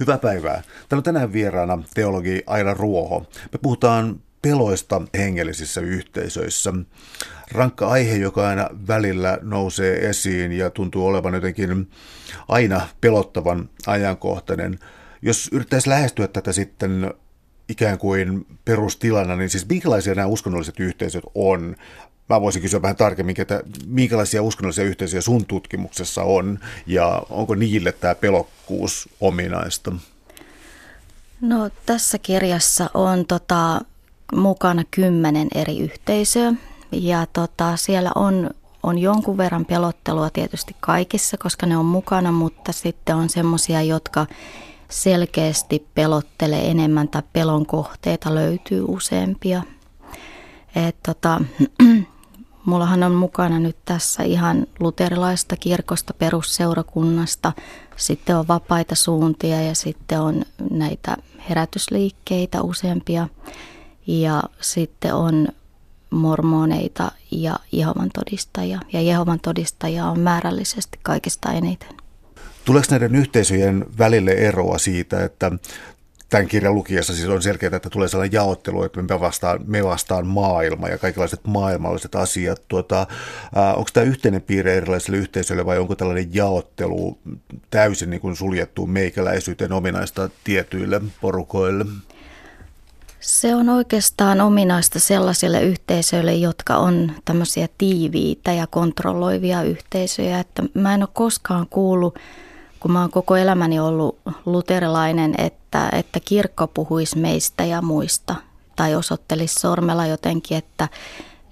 Hyvää 0.00 0.18
päivää. 0.18 0.62
Täällä 0.62 1.00
on 1.00 1.02
tänään 1.02 1.32
vieraana 1.32 1.82
teologi 1.94 2.42
Aila 2.46 2.74
Ruoho. 2.74 3.26
Me 3.52 3.58
puhutaan 3.62 4.20
peloista 4.42 5.02
hengellisissä 5.18 5.80
yhteisöissä. 5.80 6.72
Rankka 7.52 7.88
aihe, 7.88 8.16
joka 8.16 8.48
aina 8.48 8.68
välillä 8.88 9.38
nousee 9.42 10.08
esiin 10.08 10.52
ja 10.52 10.70
tuntuu 10.70 11.06
olevan 11.06 11.34
jotenkin 11.34 11.90
aina 12.48 12.88
pelottavan 13.00 13.68
ajankohtainen. 13.86 14.78
Jos 15.22 15.48
yrittäisi 15.52 15.88
lähestyä 15.88 16.28
tätä 16.28 16.52
sitten 16.52 17.14
ikään 17.68 17.98
kuin 17.98 18.46
perustilana, 18.64 19.36
niin 19.36 19.50
siis 19.50 19.68
minkälaisia 19.68 20.14
nämä 20.14 20.26
uskonnolliset 20.26 20.80
yhteisöt 20.80 21.24
on? 21.34 21.76
Mä 22.30 22.40
voisin 22.40 22.62
kysyä 22.62 22.82
vähän 22.82 22.96
tarkemmin, 22.96 23.40
että 23.40 23.62
minkälaisia 23.86 24.42
uskonnollisia 24.42 24.84
yhteisöjä 24.84 25.20
sun 25.20 25.46
tutkimuksessa 25.46 26.22
on 26.22 26.58
ja 26.86 27.22
onko 27.30 27.54
niille 27.54 27.92
tämä 27.92 28.14
pelokkuus 28.14 29.08
ominaista? 29.20 29.92
No 31.40 31.70
tässä 31.86 32.18
kirjassa 32.18 32.90
on 32.94 33.26
tota, 33.26 33.80
mukana 34.34 34.82
kymmenen 34.90 35.48
eri 35.54 35.78
yhteisöä 35.78 36.52
ja 36.92 37.26
tota, 37.32 37.76
siellä 37.76 38.10
on, 38.14 38.50
on 38.82 38.98
jonkun 38.98 39.36
verran 39.36 39.64
pelottelua 39.64 40.30
tietysti 40.30 40.76
kaikissa, 40.80 41.36
koska 41.36 41.66
ne 41.66 41.76
on 41.76 41.86
mukana, 41.86 42.32
mutta 42.32 42.72
sitten 42.72 43.16
on 43.16 43.28
semmoisia, 43.28 43.82
jotka 43.82 44.26
selkeästi 44.88 45.86
pelottelee 45.94 46.70
enemmän 46.70 47.08
tai 47.08 47.22
pelon 47.32 47.66
kohteita 47.66 48.34
löytyy 48.34 48.84
useampia. 48.88 49.62
Et 50.74 50.96
tota, 51.06 51.40
mullahan 52.64 53.02
on 53.02 53.14
mukana 53.14 53.58
nyt 53.58 53.76
tässä 53.84 54.22
ihan 54.22 54.66
luterilaista 54.80 55.56
kirkosta, 55.56 56.14
perusseurakunnasta, 56.14 57.52
sitten 57.96 58.36
on 58.36 58.48
vapaita 58.48 58.94
suuntia 58.94 59.62
ja 59.62 59.74
sitten 59.74 60.20
on 60.20 60.42
näitä 60.70 61.16
herätysliikkeitä 61.48 62.62
useampia 62.62 63.28
ja 64.06 64.42
sitten 64.60 65.14
on 65.14 65.48
mormoneita 66.10 67.12
ja 67.30 67.58
Jehovan 67.72 68.10
todistajia. 68.14 68.80
Ja 68.92 69.02
Jehovan 69.02 69.40
todistajia 69.40 70.06
on 70.06 70.20
määrällisesti 70.20 70.98
kaikista 71.02 71.52
eniten. 71.52 71.96
Tuleeko 72.64 72.86
näiden 72.90 73.14
yhteisöjen 73.14 73.86
välille 73.98 74.30
eroa 74.30 74.78
siitä, 74.78 75.24
että 75.24 75.52
tämän 76.30 76.48
kirjan 76.48 76.74
lukiessa 76.74 77.14
siis 77.14 77.28
on 77.28 77.42
selkeää, 77.42 77.76
että 77.76 77.90
tulee 77.90 78.08
sellainen 78.08 78.32
jaottelu, 78.32 78.82
että 78.82 79.02
me 79.02 79.20
vastaan, 79.20 79.60
me 79.66 79.84
vastaan 79.84 80.26
maailma 80.26 80.88
ja 80.88 80.98
kaikenlaiset 80.98 81.40
maailmalliset 81.46 82.14
asiat. 82.14 82.62
Tuota, 82.68 83.00
äh, 83.00 83.78
onko 83.78 83.90
tämä 83.92 84.06
yhteinen 84.06 84.42
piirre 84.42 84.76
erilaisille 84.76 85.16
yhteisöille 85.16 85.66
vai 85.66 85.78
onko 85.78 85.94
tällainen 85.94 86.34
jaottelu 86.34 87.18
täysin 87.70 88.10
niin 88.10 88.20
kuin 88.20 88.36
suljettu 88.36 88.86
meikäläisyyteen 88.86 89.72
ominaista 89.72 90.30
tietyille 90.44 91.00
porukoille? 91.20 91.86
Se 93.20 93.54
on 93.54 93.68
oikeastaan 93.68 94.40
ominaista 94.40 94.98
sellaisille 95.00 95.62
yhteisöille, 95.62 96.34
jotka 96.34 96.76
on 96.76 97.12
tämmöisiä 97.24 97.68
tiiviitä 97.78 98.52
ja 98.52 98.66
kontrolloivia 98.66 99.62
yhteisöjä. 99.62 100.40
Että 100.40 100.62
mä 100.74 100.94
en 100.94 101.02
ole 101.02 101.08
koskaan 101.12 101.66
kuullut, 101.70 102.18
kun 102.80 102.92
mä 102.92 103.00
oon 103.00 103.10
koko 103.10 103.36
elämäni 103.36 103.80
ollut 103.80 104.18
luterilainen, 104.46 105.34
että, 105.38 105.88
että 105.92 106.20
kirkko 106.24 106.66
puhuisi 106.66 107.18
meistä 107.18 107.64
ja 107.64 107.82
muista. 107.82 108.34
Tai 108.76 108.94
osoittelisi 108.94 109.54
sormella 109.54 110.06
jotenkin, 110.06 110.58
että, 110.58 110.88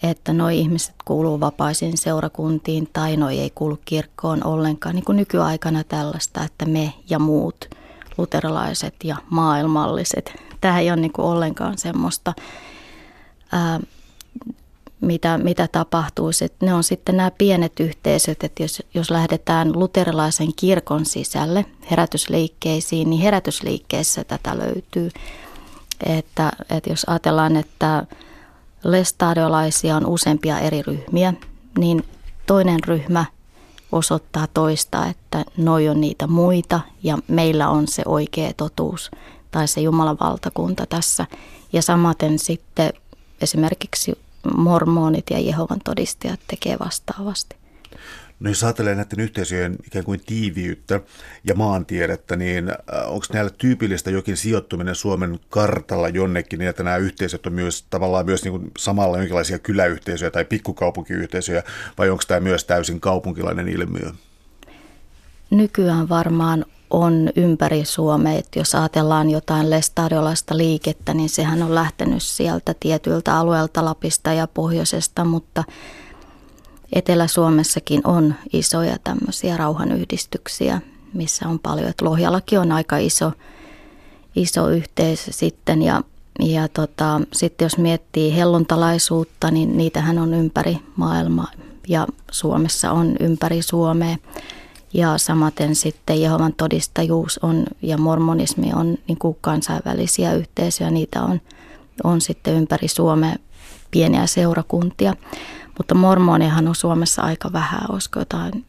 että 0.02 0.32
noi 0.32 0.58
ihmiset 0.58 0.94
kuuluu 1.04 1.40
vapaisiin 1.40 1.98
seurakuntiin 1.98 2.88
tai 2.92 3.16
noi 3.16 3.38
ei 3.38 3.50
kuulu 3.54 3.78
kirkkoon 3.84 4.46
ollenkaan. 4.46 4.94
Niin 4.94 5.04
kuin 5.04 5.16
nykyaikana 5.16 5.84
tällaista, 5.84 6.44
että 6.44 6.64
me 6.66 6.92
ja 7.10 7.18
muut 7.18 7.70
luterilaiset 8.18 8.94
ja 9.04 9.16
maailmalliset 9.30 10.32
tämä 10.60 10.78
ei 10.78 10.90
ole 10.90 11.00
niin 11.00 11.12
kuin 11.12 11.26
ollenkaan 11.26 11.78
semmoista, 11.78 12.34
ää, 13.52 13.80
mitä, 15.00 15.38
mitä 15.38 15.68
tapahtuu. 15.68 16.30
Ne 16.62 16.74
on 16.74 16.84
sitten 16.84 17.16
nämä 17.16 17.30
pienet 17.30 17.80
yhteisöt, 17.80 18.44
että 18.44 18.62
jos, 18.62 18.82
jos 18.94 19.10
lähdetään 19.10 19.72
luterilaisen 19.78 20.54
kirkon 20.56 21.06
sisälle 21.06 21.64
herätysliikkeisiin, 21.90 23.10
niin 23.10 23.22
herätysliikkeessä 23.22 24.24
tätä 24.24 24.58
löytyy. 24.58 25.10
Että, 26.06 26.52
että 26.70 26.90
jos 26.90 27.04
ajatellaan, 27.04 27.56
että 27.56 28.06
lestadiolaisia 28.84 29.96
on 29.96 30.06
useampia 30.06 30.58
eri 30.58 30.82
ryhmiä, 30.82 31.34
niin 31.78 32.04
toinen 32.46 32.84
ryhmä 32.84 33.24
osoittaa 33.92 34.46
toista, 34.54 35.06
että 35.06 35.44
noi 35.56 35.88
on 35.88 36.00
niitä 36.00 36.26
muita 36.26 36.80
ja 37.02 37.18
meillä 37.28 37.68
on 37.68 37.88
se 37.88 38.02
oikea 38.06 38.52
totuus 38.56 39.10
tai 39.50 39.68
se 39.68 39.80
Jumalan 39.80 40.18
valtakunta 40.20 40.86
tässä. 40.86 41.26
Ja 41.72 41.82
samaten 41.82 42.38
sitten 42.38 42.92
esimerkiksi 43.40 44.18
mormonit 44.56 45.24
ja 45.30 45.40
Jehovan 45.40 45.80
todistajat 45.84 46.40
tekee 46.46 46.76
vastaavasti. 46.78 47.56
No 48.40 48.50
jos 48.50 48.64
ajattelee 48.64 48.94
näiden 48.94 49.20
yhteisöjen 49.20 49.76
ikään 49.86 50.04
kuin 50.04 50.20
tiiviyttä 50.26 51.00
ja 51.44 51.54
maantiedettä, 51.54 52.36
niin 52.36 52.68
äh, 52.68 52.76
onko 53.06 53.26
näillä 53.32 53.50
tyypillistä 53.58 54.10
jokin 54.10 54.36
sijoittuminen 54.36 54.94
Suomen 54.94 55.40
kartalla 55.48 56.08
jonnekin, 56.08 56.58
niin 56.58 56.68
että 56.68 56.82
nämä 56.82 56.96
yhteisöt 56.96 57.46
on 57.46 57.52
myös 57.52 57.86
tavallaan 57.90 58.26
myös 58.26 58.44
niin 58.44 58.52
kuin 58.52 58.70
samalla 58.78 59.16
jonkinlaisia 59.16 59.58
kyläyhteisöjä 59.58 60.30
tai 60.30 60.44
pikkukaupunkiyhteisöjä, 60.44 61.62
vai 61.98 62.10
onko 62.10 62.22
tämä 62.28 62.40
myös 62.40 62.64
täysin 62.64 63.00
kaupunkilainen 63.00 63.68
ilmiö? 63.68 64.12
Nykyään 65.50 66.08
varmaan 66.08 66.64
on 66.90 67.30
ympäri 67.36 67.84
Suomea. 67.84 68.38
Että 68.38 68.58
jos 68.58 68.74
ajatellaan 68.74 69.30
jotain 69.30 69.70
lestadiolaista 69.70 70.56
liikettä, 70.56 71.14
niin 71.14 71.28
sehän 71.28 71.62
on 71.62 71.74
lähtenyt 71.74 72.22
sieltä 72.22 72.74
tietyiltä 72.80 73.38
alueelta 73.38 73.84
Lapista 73.84 74.32
ja 74.32 74.46
pohjoisesta, 74.46 75.24
mutta 75.24 75.64
Etelä-Suomessakin 76.92 78.06
on 78.06 78.34
isoja 78.52 78.96
tämmöisiä 79.04 79.56
rauhanyhdistyksiä, 79.56 80.80
missä 81.14 81.48
on 81.48 81.58
paljon. 81.58 81.88
Että 81.88 82.04
Lohjallakin 82.04 82.60
on 82.60 82.72
aika 82.72 82.96
iso, 82.96 83.32
iso 84.36 84.68
yhteisö 84.68 85.32
sitten 85.32 85.82
ja, 85.82 86.02
ja 86.40 86.68
tota, 86.68 87.20
sitten 87.32 87.66
jos 87.66 87.78
miettii 87.78 88.36
helluntalaisuutta, 88.36 89.50
niin 89.50 89.76
niitähän 89.76 90.18
on 90.18 90.34
ympäri 90.34 90.78
maailmaa 90.96 91.50
ja 91.88 92.06
Suomessa 92.30 92.92
on 92.92 93.16
ympäri 93.20 93.62
Suomea. 93.62 94.16
Ja 94.94 95.18
samaten 95.18 95.74
sitten 95.74 96.22
Jehovan 96.22 96.54
todistajuus 96.54 97.38
on 97.38 97.66
ja 97.82 97.98
mormonismi 97.98 98.70
on 98.74 98.98
niin 99.08 99.18
kuin 99.18 99.36
kansainvälisiä 99.40 100.34
yhteisöjä. 100.34 100.90
Niitä 100.90 101.22
on, 101.22 101.40
on 102.04 102.20
sitten 102.20 102.54
ympäri 102.54 102.88
Suomea 102.88 103.36
pieniä 103.90 104.26
seurakuntia. 104.26 105.14
Mutta 105.78 105.94
mormoniahan 105.94 106.68
on 106.68 106.74
Suomessa 106.74 107.22
aika 107.22 107.52
vähän, 107.52 107.80
olisiko 107.88 108.18
jotain 108.18 108.64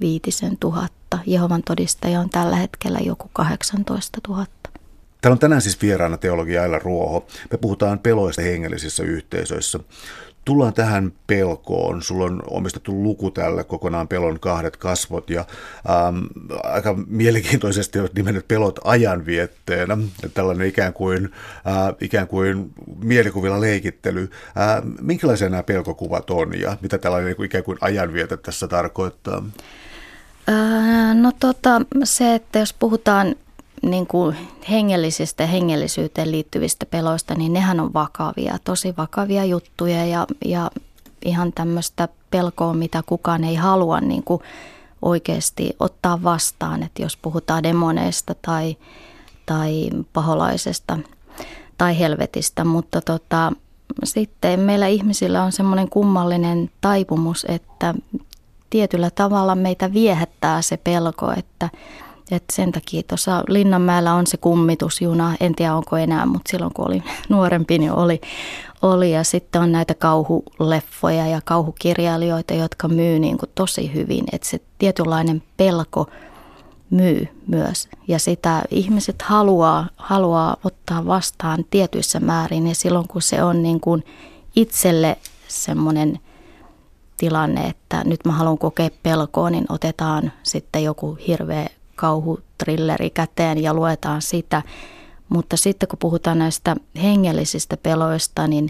viitisen 0.00 0.56
tuhatta. 0.56 1.18
Jehovan 1.26 1.62
todistaja 1.62 2.20
on 2.20 2.30
tällä 2.30 2.56
hetkellä 2.56 2.98
joku 2.98 3.30
18 3.32 4.20
000. 4.28 4.46
Täällä 5.20 5.34
on 5.34 5.38
tänään 5.38 5.62
siis 5.62 5.82
vieraana 5.82 6.16
teologia 6.16 6.62
Aila 6.62 6.78
Ruoho. 6.78 7.26
Me 7.50 7.58
puhutaan 7.58 7.98
peloista 7.98 8.42
hengellisissä 8.42 9.02
yhteisöissä. 9.02 9.80
Tullaan 10.44 10.74
tähän 10.74 11.12
pelkoon. 11.26 12.02
Sulla 12.02 12.24
on 12.24 12.42
omistettu 12.50 13.02
luku 13.02 13.30
tällä 13.30 13.64
kokonaan 13.64 14.08
pelon 14.08 14.40
kahdet 14.40 14.76
kasvot 14.76 15.30
ja 15.30 15.44
ähm, 15.90 16.24
aika 16.62 16.94
mielenkiintoisesti 17.06 18.00
olet 18.00 18.14
nimennyt 18.14 18.48
pelot 18.48 18.80
ajanvietteenä. 18.84 19.98
Tällainen 20.34 20.68
ikään 20.68 20.92
kuin, 20.92 21.24
äh, 21.66 21.94
ikään 22.00 22.28
kuin 22.28 22.72
mielikuvilla 23.02 23.60
leikittely. 23.60 24.30
Äh, 24.46 24.82
minkälaisia 25.00 25.48
nämä 25.48 25.62
pelkokuvat 25.62 26.30
on 26.30 26.60
ja 26.60 26.76
mitä 26.80 26.98
tällainen 26.98 27.36
ikään 27.44 27.64
kuin 27.64 27.78
ajanvietä 27.80 28.36
tässä 28.36 28.68
tarkoittaa? 28.68 29.44
Äh, 30.48 31.16
no 31.16 31.32
tota, 31.40 31.80
se, 32.04 32.34
että 32.34 32.58
jos 32.58 32.72
puhutaan 32.72 33.34
niin 33.84 34.06
kuin 34.06 34.36
hengellisistä 34.70 35.42
ja 35.42 35.46
hengellisyyteen 35.46 36.30
liittyvistä 36.30 36.86
peloista, 36.86 37.34
niin 37.34 37.52
nehän 37.52 37.80
on 37.80 37.94
vakavia, 37.94 38.58
tosi 38.64 38.94
vakavia 38.96 39.44
juttuja 39.44 40.06
ja, 40.06 40.26
ja 40.44 40.70
ihan 41.24 41.52
tämmöistä 41.52 42.08
pelkoa, 42.30 42.74
mitä 42.74 43.02
kukaan 43.06 43.44
ei 43.44 43.54
halua 43.54 44.00
niin 44.00 44.22
kuin 44.22 44.42
oikeasti 45.02 45.76
ottaa 45.80 46.22
vastaan, 46.22 46.82
että 46.82 47.02
jos 47.02 47.16
puhutaan 47.16 47.62
demoneista 47.62 48.34
tai, 48.42 48.76
tai 49.46 49.90
paholaisesta 50.12 50.98
tai 51.78 51.98
helvetistä, 51.98 52.64
mutta 52.64 53.00
tota, 53.00 53.52
sitten 54.04 54.60
meillä 54.60 54.86
ihmisillä 54.86 55.42
on 55.42 55.52
semmoinen 55.52 55.88
kummallinen 55.88 56.70
taipumus, 56.80 57.46
että 57.48 57.94
tietyllä 58.70 59.10
tavalla 59.10 59.54
meitä 59.54 59.92
viehättää 59.92 60.62
se 60.62 60.76
pelko, 60.76 61.32
että 61.36 61.70
et 62.30 62.44
sen 62.52 62.72
takia 62.72 63.02
tuossa 63.02 63.44
Linnanmäellä 63.48 64.14
on 64.14 64.26
se 64.26 64.36
kummitusjuna, 64.36 65.34
en 65.40 65.54
tiedä 65.54 65.74
onko 65.74 65.96
enää, 65.96 66.26
mutta 66.26 66.50
silloin 66.50 66.74
kun 66.74 66.86
oli 66.88 67.02
nuorempi, 67.28 67.78
niin 67.78 67.92
oli. 67.92 68.20
oli. 68.82 69.12
Ja 69.12 69.24
sitten 69.24 69.62
on 69.62 69.72
näitä 69.72 69.94
kauhuleffoja 69.94 71.26
ja 71.26 71.40
kauhukirjailijoita, 71.44 72.54
jotka 72.54 72.88
myy 72.88 73.18
niin 73.18 73.38
kuin 73.38 73.50
tosi 73.54 73.94
hyvin. 73.94 74.24
Että 74.32 74.48
se 74.48 74.60
tietynlainen 74.78 75.42
pelko 75.56 76.06
myy 76.90 77.28
myös. 77.46 77.88
Ja 78.08 78.18
sitä 78.18 78.62
ihmiset 78.70 79.22
haluaa, 79.22 79.86
haluaa 79.96 80.56
ottaa 80.64 81.06
vastaan 81.06 81.64
tietyissä 81.70 82.20
määrin 82.20 82.66
ja 82.66 82.74
silloin 82.74 83.08
kun 83.08 83.22
se 83.22 83.42
on 83.42 83.62
niin 83.62 83.80
kuin 83.80 84.04
itselle 84.56 85.16
semmoinen 85.48 86.18
tilanne, 87.16 87.66
että 87.66 88.04
nyt 88.04 88.20
mä 88.24 88.32
haluan 88.32 88.58
kokea 88.58 88.90
pelkoa, 89.02 89.50
niin 89.50 89.66
otetaan 89.68 90.32
sitten 90.42 90.84
joku 90.84 91.18
hirveä 91.26 91.66
kauhutrilleri 91.94 93.10
käteen 93.10 93.62
ja 93.62 93.74
luetaan 93.74 94.22
sitä. 94.22 94.62
Mutta 95.28 95.56
sitten 95.56 95.88
kun 95.88 95.98
puhutaan 95.98 96.38
näistä 96.38 96.76
hengellisistä 97.02 97.76
peloista, 97.76 98.46
niin 98.46 98.68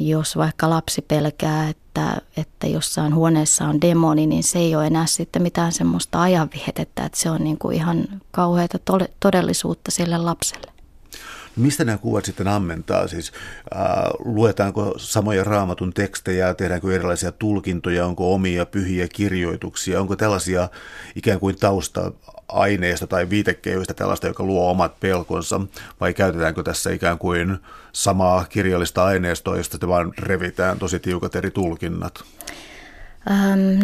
jos 0.00 0.36
vaikka 0.36 0.70
lapsi 0.70 1.02
pelkää, 1.02 1.68
että, 1.68 2.20
että 2.36 2.66
jossain 2.66 3.14
huoneessa 3.14 3.64
on 3.64 3.80
demoni, 3.80 4.26
niin 4.26 4.42
se 4.42 4.58
ei 4.58 4.76
ole 4.76 4.86
enää 4.86 5.06
sitten 5.06 5.42
mitään 5.42 5.72
semmoista 5.72 6.22
ajanvietettä, 6.22 7.04
että 7.04 7.18
se 7.18 7.30
on 7.30 7.44
niin 7.44 7.58
kuin 7.58 7.76
ihan 7.76 8.04
kauheata 8.30 8.78
todellisuutta 9.20 9.90
sille 9.90 10.18
lapselle. 10.18 10.77
Mistä 11.58 11.84
nämä 11.84 11.98
kuvat 11.98 12.24
sitten 12.24 12.48
ammentaa? 12.48 13.08
Siis 13.08 13.32
äh, 13.76 13.82
luetaanko 14.18 14.94
samoja 14.96 15.44
raamatun 15.44 15.92
tekstejä, 15.92 16.54
tehdäänkö 16.54 16.94
erilaisia 16.94 17.32
tulkintoja, 17.32 18.06
onko 18.06 18.34
omia 18.34 18.66
pyhiä 18.66 19.08
kirjoituksia, 19.08 20.00
onko 20.00 20.16
tällaisia 20.16 20.68
ikään 21.14 21.40
kuin 21.40 21.56
tausta 21.56 22.12
aineista 22.48 23.06
tai 23.06 23.30
viitekehyistä 23.30 23.94
tällaista, 23.94 24.26
joka 24.26 24.44
luo 24.44 24.70
omat 24.70 25.00
pelkonsa, 25.00 25.60
vai 26.00 26.14
käytetäänkö 26.14 26.62
tässä 26.62 26.90
ikään 26.90 27.18
kuin 27.18 27.58
samaa 27.92 28.44
kirjallista 28.44 29.04
aineistoa, 29.04 29.56
josta 29.56 29.88
vaan 29.88 30.12
revitään 30.18 30.78
tosi 30.78 30.98
tiukat 30.98 31.36
eri 31.36 31.50
tulkinnat? 31.50 32.24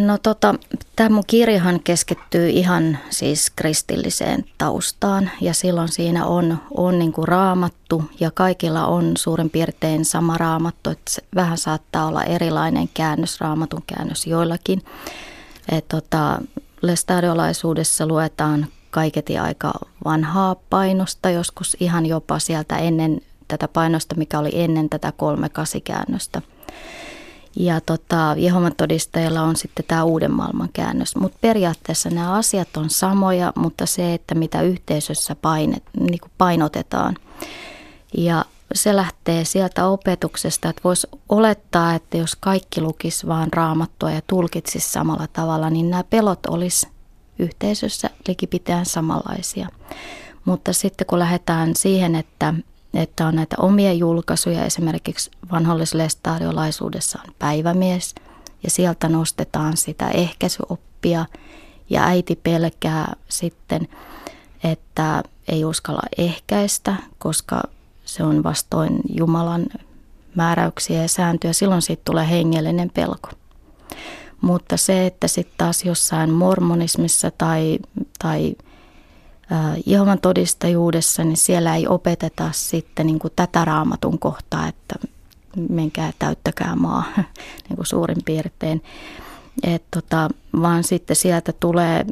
No 0.00 0.18
tota, 0.18 0.54
tämä 0.96 1.08
mun 1.10 1.24
kirjahan 1.26 1.80
keskittyy 1.80 2.48
ihan 2.48 2.98
siis 3.10 3.52
kristilliseen 3.56 4.44
taustaan 4.58 5.30
ja 5.40 5.54
silloin 5.54 5.88
siinä 5.88 6.26
on, 6.26 6.58
on 6.70 6.98
niin 6.98 7.12
kuin 7.12 7.28
raamattu 7.28 8.04
ja 8.20 8.30
kaikilla 8.30 8.86
on 8.86 9.12
suurin 9.16 9.50
piirtein 9.50 10.04
sama 10.04 10.38
raamattu, 10.38 10.90
että 10.90 11.12
vähän 11.34 11.58
saattaa 11.58 12.06
olla 12.06 12.24
erilainen 12.24 12.88
käännös, 12.94 13.40
raamatun 13.40 13.82
käännös 13.86 14.26
joillakin. 14.26 14.82
Et 15.68 15.88
tota, 15.88 16.38
lestadiolaisuudessa 16.82 18.06
luetaan 18.06 18.66
kaiketi 18.90 19.38
aika 19.38 19.72
vanhaa 20.04 20.56
painosta, 20.70 21.30
joskus 21.30 21.76
ihan 21.80 22.06
jopa 22.06 22.38
sieltä 22.38 22.76
ennen 22.76 23.20
tätä 23.48 23.68
painosta, 23.68 24.14
mikä 24.14 24.38
oli 24.38 24.50
ennen 24.52 24.88
tätä 24.88 25.12
kolme 25.12 25.50
käännöstä. 25.84 26.42
Ja 27.56 27.80
tota, 27.80 28.34
Jehovan 28.38 28.74
todistajilla 28.76 29.42
on 29.42 29.56
sitten 29.56 29.84
tämä 29.88 30.04
uuden 30.04 30.32
maailman 30.32 30.68
käännös. 30.72 31.16
Mutta 31.16 31.38
periaatteessa 31.40 32.10
nämä 32.10 32.32
asiat 32.32 32.76
on 32.76 32.90
samoja, 32.90 33.52
mutta 33.56 33.86
se, 33.86 34.14
että 34.14 34.34
mitä 34.34 34.62
yhteisössä 34.62 35.34
painet, 35.34 35.82
niin 36.00 36.20
kuin 36.20 36.32
painotetaan. 36.38 37.16
Ja 38.16 38.44
se 38.74 38.96
lähtee 38.96 39.44
sieltä 39.44 39.86
opetuksesta, 39.86 40.68
että 40.68 40.80
voisi 40.84 41.06
olettaa, 41.28 41.94
että 41.94 42.16
jos 42.16 42.36
kaikki 42.40 42.80
lukis 42.80 43.26
vaan 43.26 43.52
raamattua 43.52 44.10
ja 44.10 44.20
tulkitsisi 44.26 44.90
samalla 44.90 45.26
tavalla, 45.32 45.70
niin 45.70 45.90
nämä 45.90 46.04
pelot 46.04 46.46
olisi 46.46 46.88
yhteisössä 47.38 48.10
likipitään 48.28 48.86
samanlaisia. 48.86 49.68
Mutta 50.44 50.72
sitten 50.72 51.06
kun 51.06 51.18
lähdetään 51.18 51.76
siihen, 51.76 52.14
että 52.14 52.54
että 52.96 53.26
on 53.26 53.34
näitä 53.34 53.56
omia 53.58 53.92
julkaisuja, 53.92 54.64
esimerkiksi 54.64 55.30
vanhollislestadiolaisuudessa 55.52 57.18
on 57.28 57.34
päivämies, 57.38 58.14
ja 58.62 58.70
sieltä 58.70 59.08
nostetaan 59.08 59.76
sitä 59.76 60.08
ehkäisyoppia, 60.08 61.26
ja 61.90 62.04
äiti 62.04 62.36
pelkää 62.42 63.16
sitten, 63.28 63.88
että 64.64 65.22
ei 65.48 65.64
uskalla 65.64 66.02
ehkäistä, 66.18 66.96
koska 67.18 67.62
se 68.04 68.22
on 68.22 68.42
vastoin 68.42 69.00
Jumalan 69.16 69.66
määräyksiä 70.34 71.02
ja 71.02 71.08
sääntöjä. 71.08 71.52
Silloin 71.52 71.82
siitä 71.82 72.02
tulee 72.04 72.30
hengellinen 72.30 72.90
pelko. 72.90 73.28
Mutta 74.40 74.76
se, 74.76 75.06
että 75.06 75.28
sitten 75.28 75.54
taas 75.58 75.84
jossain 75.84 76.30
mormonismissa 76.30 77.30
tai, 77.30 77.78
tai 78.18 78.54
Jehovan 79.86 80.20
todistajuudessa, 80.20 81.24
niin 81.24 81.36
siellä 81.36 81.76
ei 81.76 81.86
opeteta 81.86 82.50
sitten 82.52 83.06
niin 83.06 83.18
kuin 83.18 83.32
tätä 83.36 83.64
raamatun 83.64 84.18
kohtaa, 84.18 84.68
että 84.68 84.94
menkää 85.68 86.12
täyttäkää 86.18 86.76
maa 86.76 87.04
niin 87.68 87.76
kuin 87.76 87.86
suurin 87.86 88.24
piirtein. 88.24 88.82
Et 89.62 89.84
tota, 89.90 90.28
vaan 90.62 90.84
sitten 90.84 91.16
sieltä 91.16 91.52
tulee 91.60 92.06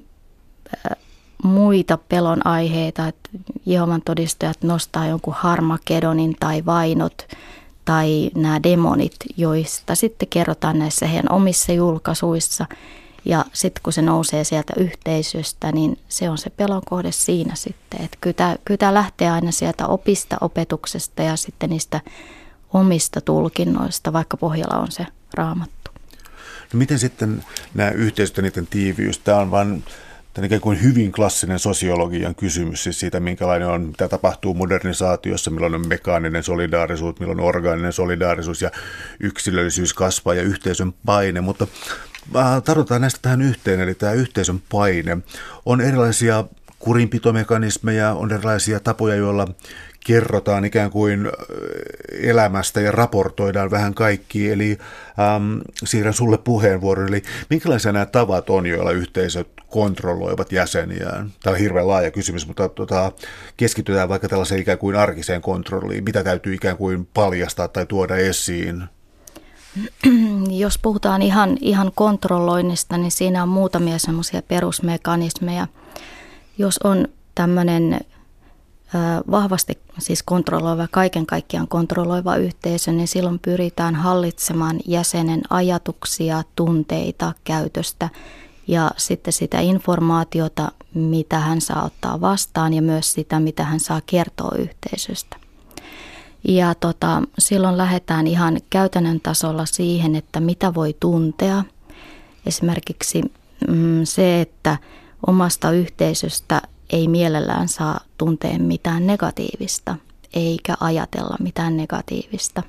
muita 1.44 1.98
pelon 2.08 2.46
aiheita, 2.46 3.08
että 3.08 3.30
Jehovan 3.66 4.02
todistajat 4.04 4.62
nostaa 4.62 5.06
jonkun 5.06 5.34
harmakedonin 5.36 6.36
tai 6.40 6.66
vainot 6.66 7.26
tai 7.84 8.30
nämä 8.34 8.62
demonit, 8.62 9.16
joista 9.36 9.94
sitten 9.94 10.28
kerrotaan 10.28 10.78
näissä 10.78 11.06
heidän 11.06 11.32
omissa 11.32 11.72
julkaisuissa– 11.72 12.66
ja 13.24 13.44
sitten 13.52 13.82
kun 13.82 13.92
se 13.92 14.02
nousee 14.02 14.44
sieltä 14.44 14.72
yhteisöstä, 14.76 15.72
niin 15.72 15.98
se 16.08 16.30
on 16.30 16.38
se 16.38 16.50
pelon 16.50 16.82
kohde 16.84 17.12
siinä 17.12 17.54
sitten. 17.54 18.04
Että 18.04 18.18
kyllä, 18.20 18.34
tämä, 18.34 18.56
kyllä 18.64 18.78
tämä 18.78 18.94
lähtee 18.94 19.30
aina 19.30 19.52
sieltä 19.52 19.86
opista 19.86 20.36
opetuksesta 20.40 21.22
ja 21.22 21.36
sitten 21.36 21.70
niistä 21.70 22.00
omista 22.72 23.20
tulkinnoista, 23.20 24.12
vaikka 24.12 24.36
pohjalla 24.36 24.78
on 24.78 24.92
se 24.92 25.06
raamattu. 25.34 25.90
No 26.72 26.78
miten 26.78 26.98
sitten 26.98 27.44
nämä 27.74 27.90
yhteisöt 27.90 28.36
ja 28.36 28.42
niiden 28.42 28.66
tiiviys? 28.66 29.18
Tämä 29.18 29.38
on 29.38 29.50
vain 29.50 29.84
Tämä 30.34 30.46
ikään 30.46 30.60
kuin 30.60 30.82
hyvin 30.82 31.12
klassinen 31.12 31.58
sosiologian 31.58 32.34
kysymys, 32.34 32.82
siis 32.82 33.00
siitä, 33.00 33.20
minkälainen 33.20 33.68
on, 33.68 33.80
mitä 33.80 34.08
tapahtuu 34.08 34.54
modernisaatiossa, 34.54 35.50
milloin 35.50 35.74
on 35.74 35.88
mekaaninen 35.88 36.42
solidaarisuus, 36.42 37.20
milloin 37.20 37.40
on 37.40 37.46
orgaaninen 37.46 37.92
solidaarisuus 37.92 38.62
ja 38.62 38.70
yksilöllisyys 39.20 39.94
kasvaa 39.94 40.34
ja 40.34 40.42
yhteisön 40.42 40.92
paine. 41.06 41.40
Mutta 41.40 41.66
tartutaan 42.64 43.00
näistä 43.00 43.18
tähän 43.22 43.42
yhteen, 43.42 43.80
eli 43.80 43.94
tämä 43.94 44.12
yhteisön 44.12 44.62
paine. 44.68 45.18
On 45.66 45.80
erilaisia 45.80 46.44
kurinpitomekanismeja, 46.78 48.12
on 48.12 48.32
erilaisia 48.32 48.80
tapoja, 48.80 49.14
joilla 49.14 49.48
kerrotaan 50.06 50.64
ikään 50.64 50.90
kuin 50.90 51.26
äh, 51.26 51.32
elämästä 52.22 52.80
ja 52.80 52.92
raportoidaan 52.92 53.70
vähän 53.70 53.94
kaikki. 53.94 54.50
Eli 54.50 54.78
ähm, 55.18 55.58
siirrän 55.84 56.14
sulle 56.14 56.38
puheenvuoron. 56.38 57.08
Eli 57.08 57.22
minkälaisia 57.50 57.92
nämä 57.92 58.06
tavat 58.06 58.50
on, 58.50 58.66
joilla 58.66 58.90
yhteisöt 58.90 59.48
kontrolloivat 59.68 60.52
jäseniään? 60.52 61.32
Tämä 61.42 61.54
on 61.54 61.60
hirveän 61.60 61.88
laaja 61.88 62.10
kysymys, 62.10 62.46
mutta 62.46 62.68
tota, 62.68 63.12
keskitytään 63.56 64.08
vaikka 64.08 64.28
tällaiseen 64.28 64.60
ikään 64.60 64.78
kuin 64.78 64.96
arkiseen 64.96 65.42
kontrolliin. 65.42 66.04
Mitä 66.04 66.24
täytyy 66.24 66.54
ikään 66.54 66.76
kuin 66.76 67.08
paljastaa 67.14 67.68
tai 67.68 67.86
tuoda 67.86 68.16
esiin? 68.16 68.84
Jos 70.50 70.78
puhutaan 70.78 71.22
ihan, 71.22 71.56
ihan 71.60 71.92
kontrolloinnista, 71.94 72.98
niin 72.98 73.12
siinä 73.12 73.42
on 73.42 73.48
muutamia 73.48 73.98
semmoisia 73.98 74.42
perusmekanismeja. 74.42 75.66
Jos 76.58 76.78
on 76.84 77.08
tämmöinen 77.34 78.00
vahvasti 79.30 79.78
siis 79.98 80.22
kontrolloiva, 80.22 80.88
kaiken 80.90 81.26
kaikkiaan 81.26 81.68
kontrolloiva 81.68 82.36
yhteisö, 82.36 82.92
niin 82.92 83.08
silloin 83.08 83.38
pyritään 83.38 83.94
hallitsemaan 83.94 84.80
jäsenen 84.86 85.42
ajatuksia, 85.50 86.42
tunteita, 86.56 87.32
käytöstä 87.44 88.08
ja 88.68 88.90
sitten 88.96 89.32
sitä 89.32 89.60
informaatiota, 89.60 90.72
mitä 90.94 91.38
hän 91.38 91.60
saa 91.60 91.84
ottaa 91.84 92.20
vastaan 92.20 92.74
ja 92.74 92.82
myös 92.82 93.12
sitä, 93.12 93.40
mitä 93.40 93.64
hän 93.64 93.80
saa 93.80 94.00
kertoa 94.06 94.52
yhteisöstä. 94.58 95.41
Ja 96.48 96.74
tota, 96.74 97.22
silloin 97.38 97.76
lähdetään 97.76 98.26
ihan 98.26 98.58
käytännön 98.70 99.20
tasolla 99.20 99.66
siihen, 99.66 100.16
että 100.16 100.40
mitä 100.40 100.74
voi 100.74 100.96
tuntea. 101.00 101.64
Esimerkiksi 102.46 103.22
mm, 103.68 104.04
se, 104.04 104.40
että 104.40 104.78
omasta 105.26 105.70
yhteisöstä 105.70 106.62
ei 106.90 107.08
mielellään 107.08 107.68
saa 107.68 108.00
tuntea 108.18 108.58
mitään 108.58 109.06
negatiivista, 109.06 109.96
eikä 110.34 110.74
ajatella 110.80 111.36
mitään 111.40 111.76
negatiivista. 111.76 112.62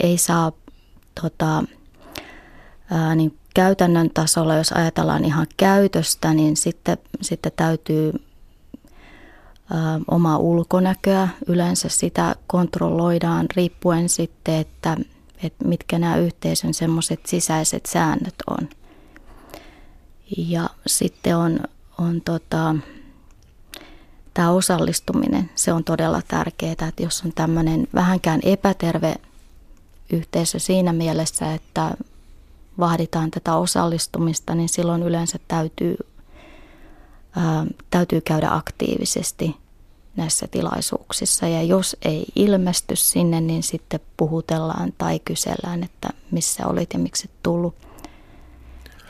Ei 0.00 0.18
saa 0.18 0.52
tota, 1.22 1.64
ää, 2.90 3.14
niin 3.14 3.38
käytännön 3.54 4.10
tasolla, 4.14 4.54
jos 4.54 4.72
ajatellaan 4.72 5.24
ihan 5.24 5.46
käytöstä, 5.56 6.34
niin 6.34 6.56
sitten, 6.56 6.98
sitten 7.22 7.52
täytyy 7.56 8.12
omaa 10.10 10.38
ulkonäköä. 10.38 11.28
Yleensä 11.46 11.88
sitä 11.88 12.36
kontrolloidaan 12.46 13.46
riippuen 13.56 14.08
sitten, 14.08 14.54
että, 14.54 14.96
että 15.42 15.68
mitkä 15.68 15.98
nämä 15.98 16.16
yhteisön 16.16 16.74
semmoiset 16.74 17.20
sisäiset 17.26 17.86
säännöt 17.86 18.34
on. 18.50 18.68
Ja 20.36 20.70
sitten 20.86 21.36
on 21.36 21.60
on 21.98 22.20
tota, 22.20 22.74
tämä 24.34 24.50
osallistuminen, 24.50 25.50
se 25.54 25.72
on 25.72 25.84
todella 25.84 26.22
tärkeää, 26.28 26.72
että 26.72 27.02
jos 27.02 27.22
on 27.24 27.32
tämmöinen 27.34 27.88
vähänkään 27.94 28.40
epäterve 28.42 29.14
yhteisö 30.12 30.58
siinä 30.58 30.92
mielessä, 30.92 31.54
että 31.54 31.94
vahditaan 32.78 33.30
tätä 33.30 33.56
osallistumista, 33.56 34.54
niin 34.54 34.68
silloin 34.68 35.02
yleensä 35.02 35.38
täytyy 35.48 35.96
täytyy 37.90 38.20
käydä 38.20 38.48
aktiivisesti 38.50 39.56
näissä 40.16 40.46
tilaisuuksissa. 40.50 41.48
Ja 41.48 41.62
jos 41.62 41.96
ei 42.02 42.24
ilmesty 42.36 42.96
sinne, 42.96 43.40
niin 43.40 43.62
sitten 43.62 44.00
puhutellaan 44.16 44.92
tai 44.98 45.18
kysellään, 45.18 45.82
että 45.82 46.08
missä 46.30 46.66
olit 46.66 46.92
ja 46.92 46.98
miksi 46.98 47.24
et 47.24 47.42
tullut. 47.42 47.74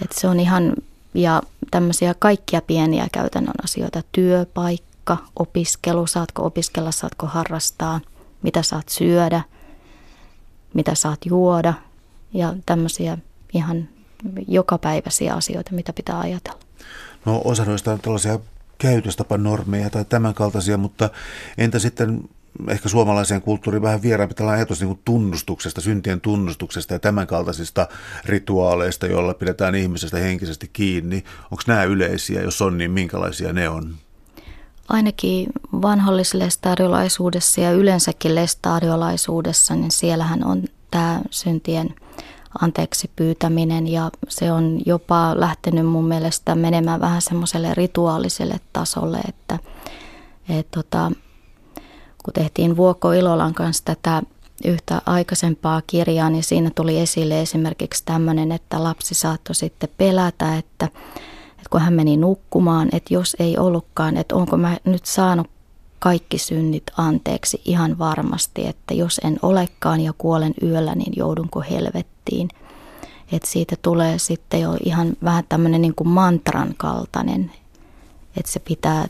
Et 0.03 0.13
se 0.13 0.29
on 0.29 0.41
ihan, 0.41 0.75
ja 1.15 1.43
tämmöisiä 1.71 2.15
kaikkia 2.19 2.63
pieniä 2.63 3.07
käytännön 3.13 3.65
asioita, 3.65 4.03
työpaikka, 4.13 5.17
opiskelu, 5.37 6.07
saatko 6.07 6.47
opiskella, 6.47 6.93
saatko 6.93 7.27
harrastaa, 7.27 8.01
mitä 8.43 8.63
saat 8.63 8.89
syödä, 8.89 9.43
mitä 10.75 10.95
saat 10.95 11.27
juoda 11.27 11.75
ja 12.33 12.55
tämmöisiä 12.67 13.19
ihan 13.55 13.89
jokapäiväisiä 14.49 15.35
asioita, 15.35 15.73
mitä 15.73 15.93
pitää 15.93 16.21
ajatella. 16.21 16.59
No 17.27 17.43
osa 17.45 17.65
noista 17.65 17.93
on 17.93 18.01
tällaisia 18.01 18.39
käytöstapanormeja 18.79 19.91
tai 19.91 20.05
tämän 20.05 20.35
kaltaisia, 20.35 20.77
mutta 20.77 21.11
entä 21.59 21.79
sitten 21.79 22.29
ehkä 22.69 22.89
suomalaiseen 22.89 23.43
kulttuuriin 23.43 23.83
vähän 23.83 24.03
vieraampi 24.03 24.35
tällainen 24.35 24.59
ajatus 24.59 24.81
niin 24.81 25.01
tunnustuksesta, 25.05 25.81
syntien 25.81 26.21
tunnustuksesta 26.21 26.93
ja 26.93 26.99
tämän 26.99 27.27
kaltaisista 27.27 27.89
rituaaleista, 28.25 29.07
joilla 29.07 29.35
pidetään 29.35 29.75
ihmisestä 29.75 30.19
henkisesti 30.19 30.71
kiinni. 30.73 31.25
Onko 31.51 31.63
nämä 31.67 31.85
yleisiä? 31.85 32.43
Jos 32.43 32.63
on, 32.63 32.79
niin 32.79 32.91
minkälaisia 32.91 33.53
ne 33.53 33.69
on? 33.69 33.95
Ainakin 34.89 35.47
vanhollislestadiolaisuudessa 35.83 37.61
ja 37.61 37.73
yleensäkin 37.73 38.35
lestadiolaisuudessa, 38.35 39.77
niin 39.77 39.91
siellähän 39.91 40.45
on 40.45 40.65
tämä 40.91 41.21
syntien 41.31 41.95
anteeksi 42.61 43.11
pyytäminen 43.17 43.89
ja 43.89 44.11
se 44.29 44.53
on 44.53 44.81
jopa 44.87 45.41
lähtenyt 45.41 45.87
mun 45.87 46.05
mielestä 46.05 46.55
menemään 46.55 47.01
vähän 47.01 47.23
semmoiselle 47.23 47.75
rituaaliselle 47.75 48.61
tasolle, 48.73 49.19
että 49.29 49.59
et 50.49 50.71
tota, 50.71 51.13
kun 52.25 52.35
tehtiin 52.35 52.77
Vuokko 52.77 53.13
Ilolan 53.13 53.55
kanssa 53.55 53.85
tätä 53.85 54.23
yhtä 54.65 55.03
aikaisempaa 55.07 55.83
kirjaa, 55.87 56.31
niin 56.31 56.45
siinä 56.45 56.71
tuli 56.75 56.99
esille 56.99 57.43
esimerkiksi 57.43 58.03
tämmöinen, 58.05 58.53
että 58.53 58.83
lapsi 58.83 59.15
saattoi 59.15 59.55
sitten 59.55 59.89
pelätä, 59.99 60.57
että, 60.57 60.85
että 61.51 61.71
kun 61.71 61.81
hän 61.81 61.95
meni 61.95 62.17
nukkumaan, 62.17 62.89
että 62.93 63.15
jos 63.15 63.37
ei 63.39 63.59
ollutkaan, 63.59 64.17
että 64.17 64.37
onko 64.37 64.57
mä 64.57 64.77
nyt 64.85 65.07
saanut 65.07 65.56
kaikki 65.99 66.39
synnit 66.39 66.85
anteeksi 66.97 67.63
ihan 67.65 67.99
varmasti, 67.99 68.67
että 68.67 68.95
jos 68.95 69.21
en 69.25 69.39
olekaan 69.43 70.01
ja 70.01 70.13
kuolen 70.19 70.55
yöllä, 70.63 70.95
niin 70.95 71.13
joudunko 71.17 71.61
helvettiin. 71.71 72.49
Että 73.33 73.49
siitä 73.51 73.77
tulee 73.83 74.19
sitten 74.19 74.61
jo 74.61 74.77
ihan 74.85 75.17
vähän 75.25 75.45
tämmöinen 75.49 75.83
niin 75.83 75.95
kuin 75.95 76.09
mantran 76.09 76.75
kaltainen, 76.77 77.53
että 78.37 78.53
se 78.53 78.61
pitää 78.61 79.07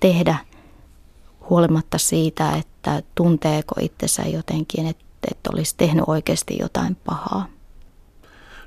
tehdä 0.00 0.36
huolimatta 1.50 1.98
siitä, 1.98 2.52
että 2.52 3.02
tunteeko 3.14 3.74
itsensä 3.80 4.22
jotenkin, 4.22 4.86
että, 4.86 5.04
että 5.30 5.50
olisi 5.52 5.74
tehnyt 5.76 6.04
oikeasti 6.06 6.58
jotain 6.58 6.96
pahaa 7.04 7.46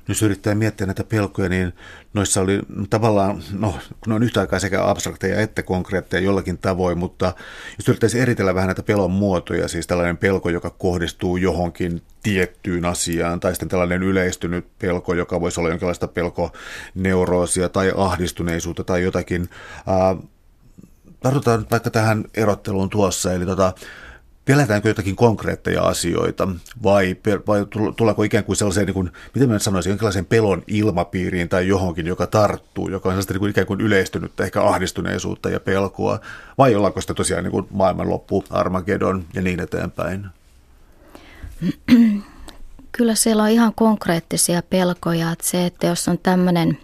jos 0.08 0.22
yrittää 0.22 0.54
miettiä 0.54 0.86
näitä 0.86 1.04
pelkoja, 1.04 1.48
niin 1.48 1.72
noissa 2.14 2.40
oli 2.40 2.60
tavallaan, 2.90 3.42
no 3.52 3.78
kun 4.04 4.12
on 4.12 4.22
yhtä 4.22 4.40
aikaa 4.40 4.58
sekä 4.58 4.88
abstrakteja 4.90 5.40
että 5.40 5.62
konkreetteja 5.62 6.24
jollakin 6.24 6.58
tavoin, 6.58 6.98
mutta 6.98 7.32
jos 7.78 7.88
yrittäisi 7.88 8.20
eritellä 8.20 8.54
vähän 8.54 8.68
näitä 8.68 8.82
pelon 8.82 9.10
muotoja, 9.10 9.68
siis 9.68 9.86
tällainen 9.86 10.16
pelko, 10.16 10.50
joka 10.50 10.70
kohdistuu 10.70 11.36
johonkin 11.36 12.02
tiettyyn 12.22 12.84
asiaan, 12.84 13.40
tai 13.40 13.52
sitten 13.52 13.68
tällainen 13.68 14.02
yleistynyt 14.02 14.66
pelko, 14.78 15.14
joka 15.14 15.40
voisi 15.40 15.60
olla 15.60 15.68
jonkinlaista 15.68 16.08
pelkoneuroosia 16.08 17.68
tai 17.68 17.92
ahdistuneisuutta 17.96 18.84
tai 18.84 19.02
jotakin. 19.02 19.48
tartutaan 21.20 21.66
vaikka 21.70 21.90
tähän 21.90 22.24
erotteluun 22.34 22.90
tuossa, 22.90 23.32
eli 23.32 23.46
tota, 23.46 23.72
pelätäänkö 24.48 24.88
jotakin 24.88 25.16
konkreetteja 25.16 25.82
asioita 25.82 26.48
vai, 26.82 27.16
vai 27.46 27.66
tuleeko 27.96 28.22
ikään 28.22 28.44
kuin 28.44 28.56
sellaiseen, 28.56 28.86
niin 28.86 28.94
kuin, 28.94 29.10
miten 29.34 29.48
mä 29.48 29.58
sanoisin, 29.58 29.90
jonkinlaiseen 29.90 30.26
pelon 30.26 30.62
ilmapiiriin 30.66 31.48
tai 31.48 31.68
johonkin, 31.68 32.06
joka 32.06 32.26
tarttuu, 32.26 32.88
joka 32.88 33.08
on 33.08 33.12
sellaista 33.12 33.32
niin 33.32 33.38
kuin 33.38 33.50
ikään 33.50 33.66
kuin 33.66 33.80
yleistynyttä, 33.80 34.44
ehkä 34.44 34.62
ahdistuneisuutta 34.62 35.50
ja 35.50 35.60
pelkoa, 35.60 36.20
vai 36.58 36.74
ollaanko 36.74 37.00
sitä 37.00 37.14
tosiaan 37.14 37.44
niin 37.44 37.52
kuin 37.52 37.66
maailmanloppu, 37.70 38.44
Armageddon 38.50 39.24
ja 39.34 39.42
niin 39.42 39.60
eteenpäin? 39.60 40.26
Kyllä 42.92 43.14
siellä 43.14 43.42
on 43.42 43.50
ihan 43.50 43.74
konkreettisia 43.74 44.62
pelkoja, 44.62 45.32
että 45.32 45.46
se, 45.46 45.66
että 45.66 45.86
jos 45.86 46.08
on 46.08 46.18
tämmöinen 46.18 46.78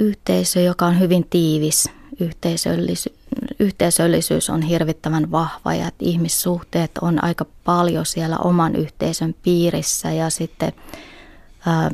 yhteisö, 0.00 0.60
joka 0.60 0.86
on 0.86 1.00
hyvin 1.00 1.26
tiivis, 1.30 1.90
yhteisöllisyys, 2.20 3.21
yhteisöllisyys 3.62 4.50
on 4.50 4.62
hirvittävän 4.62 5.30
vahva 5.30 5.74
ja 5.74 5.88
että 5.88 6.04
ihmissuhteet 6.04 6.90
on 7.00 7.24
aika 7.24 7.46
paljon 7.64 8.06
siellä 8.06 8.38
oman 8.38 8.76
yhteisön 8.76 9.34
piirissä 9.42 10.10
ja 10.10 10.30
sitten 10.30 10.72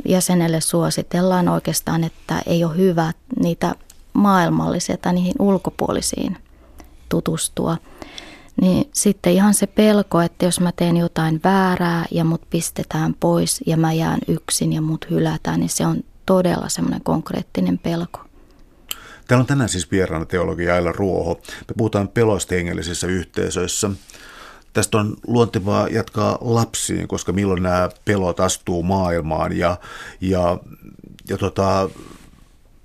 jäsenelle 0.05 0.61
suositellaan 0.61 1.49
oikeastaan, 1.49 2.05
että 2.05 2.43
ei 2.47 2.65
ole 2.65 2.77
hyvä 2.77 3.13
niitä 3.41 3.75
maailmallisia 4.13 4.97
tai 4.97 5.13
niihin 5.13 5.35
ulkopuolisiin 5.39 6.37
tutustua. 7.09 7.77
Niin 8.61 8.89
sitten 8.93 9.33
ihan 9.33 9.55
se 9.55 9.67
pelko, 9.67 10.21
että 10.21 10.45
jos 10.45 10.61
mä 10.61 10.73
teen 10.73 10.97
jotain 10.97 11.41
väärää 11.45 12.07
ja 12.11 12.25
mut 12.25 12.43
pistetään 12.51 13.15
pois 13.21 13.61
ja 13.67 13.77
mä 13.77 13.93
jään 13.93 14.19
yksin 14.29 14.73
ja 14.73 14.83
mut 14.83 15.07
hylätään, 15.11 15.61
niin 15.61 15.71
se 15.71 15.87
on 15.87 15.97
todella 16.27 16.69
semmoinen 16.69 17.05
konkreettinen 17.05 17.79
pelko. 17.79 18.28
Täällä 19.29 19.43
on 19.43 19.47
tänään 19.47 19.69
siis 19.69 19.91
vieraana 19.91 20.25
teologi 20.25 20.71
Aila 20.71 20.93
Ruoho. 20.93 21.41
Me 21.59 21.75
puhutaan 21.77 22.09
peloista 22.09 22.55
hengellisissä 22.55 23.07
yhteisöissä. 23.07 23.91
Tästä 24.73 24.99
on 24.99 25.17
luontevaa 25.27 25.89
jatkaa 25.89 26.39
lapsiin, 26.41 27.09
koska 27.09 27.33
milloin 27.33 27.63
nämä 27.63 27.89
pelot 28.05 28.41
astuu 28.41 28.83
maailmaan 28.83 29.59
ja, 29.59 29.77
ja, 30.21 30.59
ja 31.29 31.39
tota, 31.39 31.91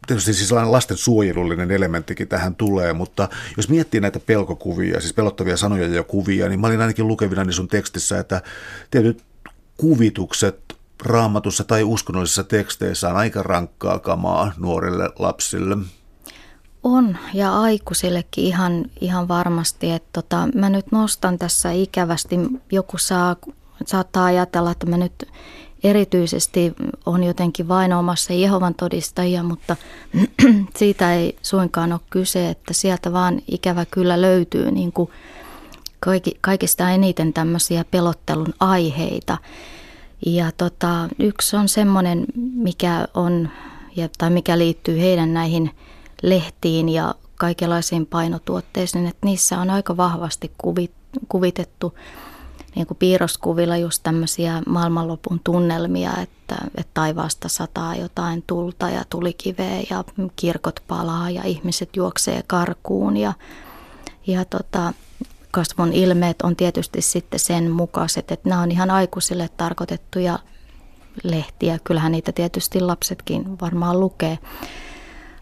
tietysti 0.08 0.34
siis 0.34 0.52
lasten 0.52 0.98
suojelullinen 0.98 1.72
elementtikin 1.72 2.28
tähän 2.28 2.56
tulee, 2.56 2.94
mutta 2.94 3.30
jos 3.58 3.70
miettii 3.70 4.02
näitä 4.02 4.20
pelkokuvia, 4.20 5.02
siis 5.02 5.14
pelottavia 5.14 5.58
sanoja 5.58 5.88
ja 5.88 6.04
kuvia, 6.04 6.50
niin 6.50 6.60
mä 6.60 6.68
olin 6.68 6.82
ainakin 6.82 7.08
lukevina 7.08 7.44
niin 7.44 7.54
sun 7.54 7.68
tekstissä, 7.68 8.20
että 8.20 8.42
tietyt 8.92 9.24
kuvitukset 9.78 10.60
raamatussa 11.04 11.64
tai 11.64 11.84
uskonnollisissa 11.84 12.44
teksteissä 12.44 13.10
on 13.10 13.16
aika 13.16 13.44
rankkaa 13.44 14.00
kamaa 14.00 14.52
nuorille 14.58 15.10
lapsille. 15.20 15.78
On, 16.84 17.18
ja 17.34 17.62
aikuisillekin 17.62 18.44
ihan, 18.44 18.86
ihan 19.02 19.28
varmasti. 19.28 19.92
Että 19.92 20.10
tota, 20.13 20.48
mä 20.56 20.70
nyt 20.70 20.92
nostan 20.92 21.38
tässä 21.38 21.72
ikävästi, 21.72 22.40
joku 22.72 22.98
saa, 22.98 23.36
saattaa 23.86 24.25
ajatella, 24.25 24.72
että 24.72 24.86
mä 24.86 24.98
nyt 24.98 25.28
erityisesti 25.84 26.74
on 27.06 27.24
jotenkin 27.24 27.68
vain 27.68 27.94
omassa 27.94 28.34
Jehovan 28.34 28.75
todistajia, 28.75 29.44
mutta 29.44 29.75
siitä 30.78 31.13
ei 31.13 31.38
suinkaan 31.42 31.94
ole 31.94 32.02
kyse, 32.10 32.50
että 32.50 32.74
sieltä 32.74 33.13
vaan 33.13 33.42
ikävä 33.52 33.86
kyllä 33.86 34.22
löytyy 34.22 34.72
niin 34.72 34.92
kuin 34.92 35.10
kaikki, 36.00 36.38
kaikista 36.42 36.90
eniten 36.90 37.34
tämmöisiä 37.34 37.86
pelottelun 37.92 38.54
aiheita. 38.60 39.38
Ja 40.25 40.52
tota, 40.58 41.10
yksi 41.20 41.56
on 41.56 41.70
semmoinen, 41.70 42.25
mikä 42.36 43.08
on, 43.13 43.50
tai 44.18 44.30
mikä 44.30 44.58
liittyy 44.58 45.00
heidän 45.00 45.34
näihin– 45.34 45.72
lehtiin 46.24 46.89
ja 46.89 47.15
kaikenlaisiin 47.36 48.06
painotuotteisiin, 48.06 49.06
että 49.06 49.25
niissä 49.25 49.60
on 49.60 49.70
aika 49.70 49.98
vahvasti 49.98 50.51
kuvit, 50.58 50.92
kuvitettu 51.27 51.94
niin 52.75 52.88
kuin 52.88 52.98
piirroskuvilla 52.98 53.77
just 53.77 54.03
tämmöisiä 54.03 54.62
maailmanlopun 54.68 55.39
tunnelmia, 55.44 56.12
että, 56.22 56.56
että 56.75 56.92
taivaasta 56.94 57.50
sataa 57.50 57.96
jotain 57.96 58.44
tulta 58.48 58.89
ja 58.89 59.03
tulikiveä 59.10 59.82
ja 59.89 60.03
kirkot 60.36 60.80
palaa 60.88 61.30
ja 61.30 61.44
ihmiset 61.44 61.96
juoksee 61.96 62.44
karkuun 62.48 63.18
ja, 63.18 63.34
ja 64.27 64.46
tota, 64.46 64.94
kasvun 65.51 65.94
ilmeet 65.94 66.42
on 66.42 66.56
tietysti 66.56 67.01
sitten 67.01 67.39
sen 67.39 67.72
mukaiset, 67.72 68.32
että 68.32 68.50
nämä 68.50 68.62
on 68.62 68.72
ihan 68.72 68.92
aikuisille 68.92 69.50
tarkoitettuja 69.58 70.39
lehtiä. 71.24 71.80
Kyllähän 71.84 72.12
niitä 72.12 72.32
tietysti 72.32 72.80
lapsetkin 72.80 73.60
varmaan 73.62 74.00
lukee. 74.00 74.39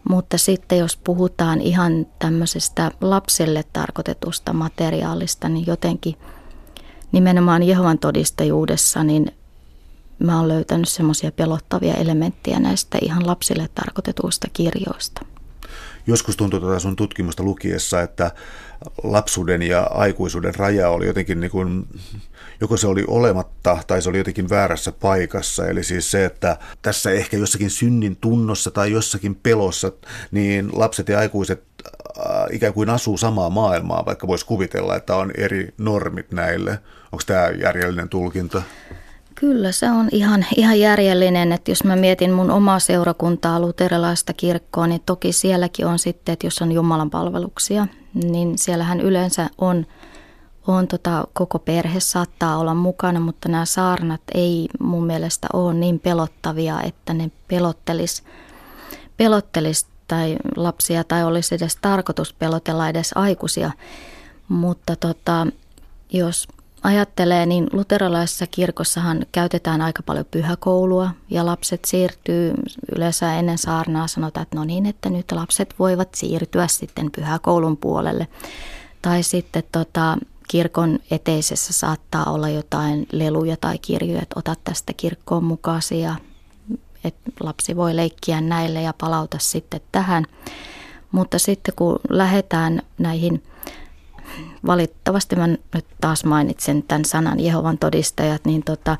Mutta 0.10 0.38
sitten 0.38 0.78
jos 0.78 0.98
puhutaan 0.98 1.62
ihan 1.62 2.08
tämmöisestä 2.20 2.92
lapselle 3.02 3.64
tarkoitetusta 3.74 4.54
materiaalista, 4.54 5.50
niin 5.50 5.68
jotenkin 5.68 6.16
nimenomaan 7.12 7.64
Jehovan 7.64 8.00
todistajuudessa, 8.00 9.04
niin 9.04 9.32
mä 10.20 10.38
oon 10.38 10.48
löytänyt 10.48 10.90
semmoisia 10.90 11.32
pelottavia 11.32 11.94
elementtejä 11.94 12.60
näistä 12.60 12.98
ihan 13.02 13.28
lapsille 13.28 13.70
tarkoitetuista 13.76 14.48
kirjoista. 14.54 15.26
Joskus 16.08 16.38
tuntuu 16.38 16.60
tuota 16.60 16.80
sun 16.80 16.96
tutkimusta 16.96 17.44
lukiessa, 17.44 18.02
että 18.02 18.32
lapsuuden 19.04 19.62
ja 19.62 19.82
aikuisuuden 19.82 20.56
raja 20.56 20.90
oli 20.90 21.08
jotenkin 21.08 21.40
niin 21.40 21.52
kuin 21.52 21.88
joko 22.62 22.78
se 22.78 22.88
oli 22.88 23.06
olematta 23.08 23.78
tai 23.88 24.02
se 24.02 24.10
oli 24.10 24.18
jotenkin 24.18 24.50
väärässä 24.50 24.92
paikassa. 24.92 25.68
Eli 25.68 25.84
siis 25.84 26.12
se, 26.12 26.26
että 26.26 26.58
tässä 26.82 27.12
ehkä 27.12 27.38
jossakin 27.38 27.70
synnin 27.70 28.16
tunnossa 28.16 28.72
tai 28.72 28.92
jossakin 28.92 29.36
pelossa, 29.36 29.92
niin 30.32 30.70
lapset 30.74 31.10
ja 31.10 31.20
aikuiset 31.20 31.64
ikään 32.52 32.74
kuin 32.74 32.90
asuu 32.90 33.18
samaa 33.18 33.50
maailmaa, 33.50 34.06
vaikka 34.06 34.28
voisi 34.28 34.46
kuvitella, 34.46 34.96
että 34.96 35.16
on 35.16 35.32
eri 35.38 35.74
normit 35.78 36.32
näille. 36.32 36.72
Onko 37.12 37.24
tämä 37.26 37.50
järjellinen 37.50 38.10
tulkinta? 38.10 38.62
Kyllä 39.36 39.72
se 39.72 39.92
on 39.92 40.10
ihan, 40.12 40.46
ihan 40.56 40.80
järjellinen, 40.80 41.52
että 41.52 41.72
jos 41.72 41.84
mä 41.84 41.96
mietin 41.96 42.32
mun 42.32 42.52
omaa 42.52 42.80
seurakuntaa, 42.80 43.60
luterilaista 43.60 44.34
kirkkoa, 44.34 44.88
niin 44.88 45.02
toki 45.06 45.32
sielläkin 45.32 45.86
on 45.86 46.00
sitten, 46.00 46.34
että 46.34 46.48
jos 46.48 46.62
on 46.62 46.72
Jumalan 46.72 47.10
palveluksia, 47.10 47.88
niin 48.14 48.58
siellähän 48.58 49.02
yleensä 49.02 49.50
on, 49.58 49.86
on 50.68 50.88
tota, 50.88 51.28
koko 51.34 51.60
perhe 51.60 52.00
saattaa 52.00 52.58
olla 52.58 52.74
mukana, 52.74 53.20
mutta 53.20 53.50
nämä 53.50 53.66
saarnat 53.66 54.22
ei 54.34 54.70
mun 54.80 55.06
mielestä 55.06 55.48
ole 55.54 55.74
niin 55.74 56.00
pelottavia, 56.00 56.82
että 56.82 57.14
ne 57.14 57.32
pelottelis, 57.48 58.24
pelottelis 59.18 59.86
tai 60.08 60.38
lapsia 60.56 61.04
tai 61.04 61.24
olisi 61.24 61.56
edes 61.56 61.78
tarkoitus 61.82 62.34
pelotella 62.34 62.90
edes 62.90 63.12
aikuisia. 63.16 63.72
Mutta 64.48 64.96
tota, 64.96 65.48
jos 66.14 66.48
ajattelee, 66.84 67.46
niin 67.46 67.68
luterilaisessa 67.74 68.48
kirkossahan 68.48 69.26
käytetään 69.32 69.82
aika 69.82 70.04
paljon 70.04 70.26
pyhäkoulua 70.32 71.12
ja 71.30 71.46
lapset 71.46 71.86
siirtyy 71.86 72.54
yleensä 72.96 73.34
ennen 73.34 73.58
saarnaa 73.58 74.08
sanotaan, 74.08 74.42
että 74.42 74.58
no 74.58 74.64
niin, 74.64 74.86
että 74.86 75.10
nyt 75.10 75.32
lapset 75.32 75.76
voivat 75.80 76.16
siirtyä 76.16 76.68
sitten 76.68 77.12
pyhäkoulun 77.12 77.78
puolelle. 77.78 78.28
Tai 79.02 79.24
sitten 79.24 79.64
tota, 79.72 80.18
kirkon 80.52 81.00
eteisessä 81.12 81.74
saattaa 81.74 82.26
olla 82.26 82.50
jotain 82.50 83.08
leluja 83.12 83.58
tai 83.62 83.78
kirjoja, 83.78 84.22
että 84.22 84.40
ota 84.40 84.56
tästä 84.64 84.94
kirkkoon 84.94 85.44
mukaasi 85.44 86.00
ja 86.00 86.16
että 87.04 87.32
lapsi 87.40 87.76
voi 87.76 87.96
leikkiä 87.96 88.42
näille 88.42 88.82
ja 88.82 88.94
palauta 89.02 89.38
sitten 89.40 89.82
tähän. 89.92 90.26
Mutta 91.12 91.40
sitten 91.40 91.76
kun 91.76 92.00
lähdetään 92.10 92.82
näihin 92.98 93.44
valitettavasti 94.66 95.36
mä 95.36 95.48
nyt 95.48 95.86
taas 96.02 96.24
mainitsen 96.24 96.84
tämän 96.84 97.06
sanan 97.06 97.40
Jehovan 97.40 97.78
todistajat, 97.78 98.46
niin 98.46 98.64
tota, 98.64 98.98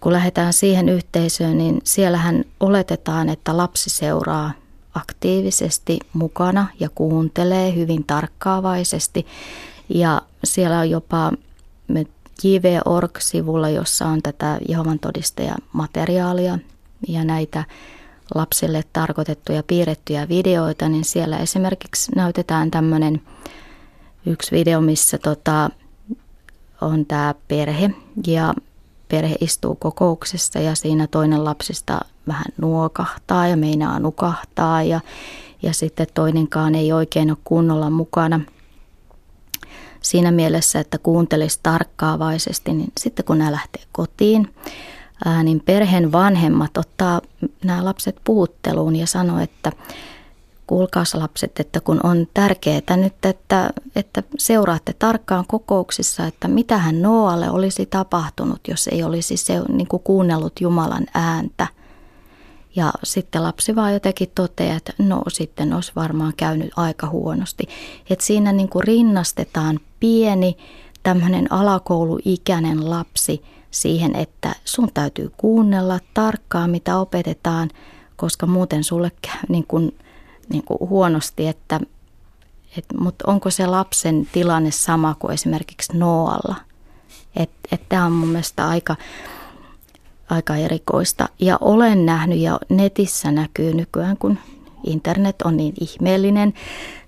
kun 0.00 0.12
lähdetään 0.12 0.52
siihen 0.52 0.88
yhteisöön, 0.88 1.58
niin 1.58 1.80
siellähän 1.84 2.44
oletetaan, 2.60 3.28
että 3.28 3.56
lapsi 3.56 3.90
seuraa 3.90 4.52
aktiivisesti 4.94 5.98
mukana 6.12 6.66
ja 6.80 6.88
kuuntelee 6.94 7.74
hyvin 7.74 8.04
tarkkaavaisesti. 8.04 9.26
Ja 9.88 10.22
siellä 10.44 10.78
on 10.78 10.90
jopa 10.90 11.32
JV.org-sivulla, 12.44 13.68
jossa 13.68 14.06
on 14.06 14.22
tätä 14.22 14.58
Jehovan 14.68 14.98
todistajamateriaalia 14.98 16.58
ja 17.08 17.24
näitä 17.24 17.64
lapsille 18.34 18.82
tarkoitettuja 18.92 19.62
piirrettyjä 19.62 20.28
videoita, 20.28 20.88
niin 20.88 21.04
siellä 21.04 21.38
esimerkiksi 21.38 22.12
näytetään 22.16 22.70
tämmöinen 22.70 23.22
yksi 24.26 24.56
video, 24.56 24.80
missä 24.80 25.18
tota, 25.18 25.70
on 26.80 27.06
tämä 27.06 27.34
perhe 27.48 27.90
ja 28.26 28.54
perhe 29.08 29.36
istuu 29.40 29.74
kokouksessa 29.74 30.58
ja 30.58 30.74
siinä 30.74 31.06
toinen 31.06 31.44
lapsista 31.44 32.00
vähän 32.28 32.44
nuokahtaa 32.60 33.48
ja 33.48 33.56
meinaa 33.56 33.98
nukahtaa 33.98 34.82
ja, 34.82 35.00
ja 35.62 35.74
sitten 35.74 36.06
toinenkaan 36.14 36.74
ei 36.74 36.92
oikein 36.92 37.30
ole 37.30 37.38
kunnolla 37.44 37.90
mukana. 37.90 38.40
Siinä 40.02 40.30
mielessä, 40.30 40.80
että 40.80 40.98
kuuntelisi 40.98 41.60
tarkkaavaisesti, 41.62 42.72
niin 42.72 42.92
sitten 42.98 43.24
kun 43.24 43.38
nämä 43.38 43.52
lähtee 43.52 43.82
kotiin, 43.92 44.54
ää, 45.24 45.42
niin 45.42 45.60
perheen 45.60 46.12
vanhemmat 46.12 46.76
ottaa 46.76 47.20
nämä 47.64 47.84
lapset 47.84 48.16
puhutteluun 48.24 48.96
ja 48.96 49.06
sanoo, 49.06 49.38
että 49.38 49.72
kuulkaas 50.66 51.14
lapset, 51.14 51.60
että 51.60 51.80
kun 51.80 52.00
on 52.02 52.26
tärkeää 52.34 52.96
nyt, 52.96 53.24
että, 53.24 53.70
että 53.96 54.22
seuraatte 54.38 54.92
tarkkaan 54.92 55.44
kokouksissa, 55.48 56.26
että 56.26 56.48
mitä 56.48 56.78
hän 56.78 57.02
Noalle 57.02 57.50
olisi 57.50 57.86
tapahtunut, 57.86 58.60
jos 58.68 58.88
ei 58.88 59.02
olisi 59.02 59.36
se, 59.36 59.60
niin 59.68 59.88
kuin 59.88 60.02
kuunnellut 60.02 60.60
Jumalan 60.60 61.06
ääntä. 61.14 61.66
Ja 62.76 62.92
sitten 63.02 63.42
lapsi 63.42 63.76
vaan 63.76 63.92
jotenkin 63.92 64.30
toteaa, 64.34 64.76
että 64.76 64.92
no 64.98 65.22
sitten 65.28 65.72
olisi 65.72 65.92
varmaan 65.96 66.32
käynyt 66.36 66.70
aika 66.76 67.06
huonosti. 67.06 67.68
Että 68.10 68.24
siinä 68.24 68.52
niin 68.52 68.68
kuin 68.68 68.84
rinnastetaan 68.84 69.80
pieni 70.00 70.56
tämmöinen 71.02 71.52
alakouluikäinen 71.52 72.90
lapsi 72.90 73.42
siihen, 73.70 74.16
että 74.16 74.54
sun 74.64 74.88
täytyy 74.94 75.30
kuunnella 75.36 76.00
tarkkaan, 76.14 76.70
mitä 76.70 76.98
opetetaan, 76.98 77.70
koska 78.16 78.46
muuten 78.46 78.84
sulle 78.84 79.12
käy 79.22 79.40
niin 79.48 79.66
kuin 79.66 79.98
niin 80.48 80.64
kuin 80.64 80.88
huonosti, 80.88 81.46
että, 81.46 81.80
että, 82.78 82.98
mutta 82.98 83.24
onko 83.26 83.50
se 83.50 83.66
lapsen 83.66 84.28
tilanne 84.32 84.70
sama 84.70 85.16
kuin 85.18 85.34
esimerkiksi 85.34 85.98
Noalla? 85.98 86.56
Et 87.36 87.50
tämä 87.88 88.06
on 88.06 88.12
mun 88.12 88.28
mielestä 88.28 88.68
aika, 88.68 88.96
aika 90.32 90.56
erikoista. 90.56 91.28
Ja 91.40 91.58
olen 91.60 92.06
nähnyt 92.06 92.38
ja 92.38 92.58
netissä 92.68 93.32
näkyy 93.32 93.74
nykyään, 93.74 94.16
kun 94.16 94.38
internet 94.86 95.42
on 95.42 95.56
niin 95.56 95.74
ihmeellinen, 95.80 96.54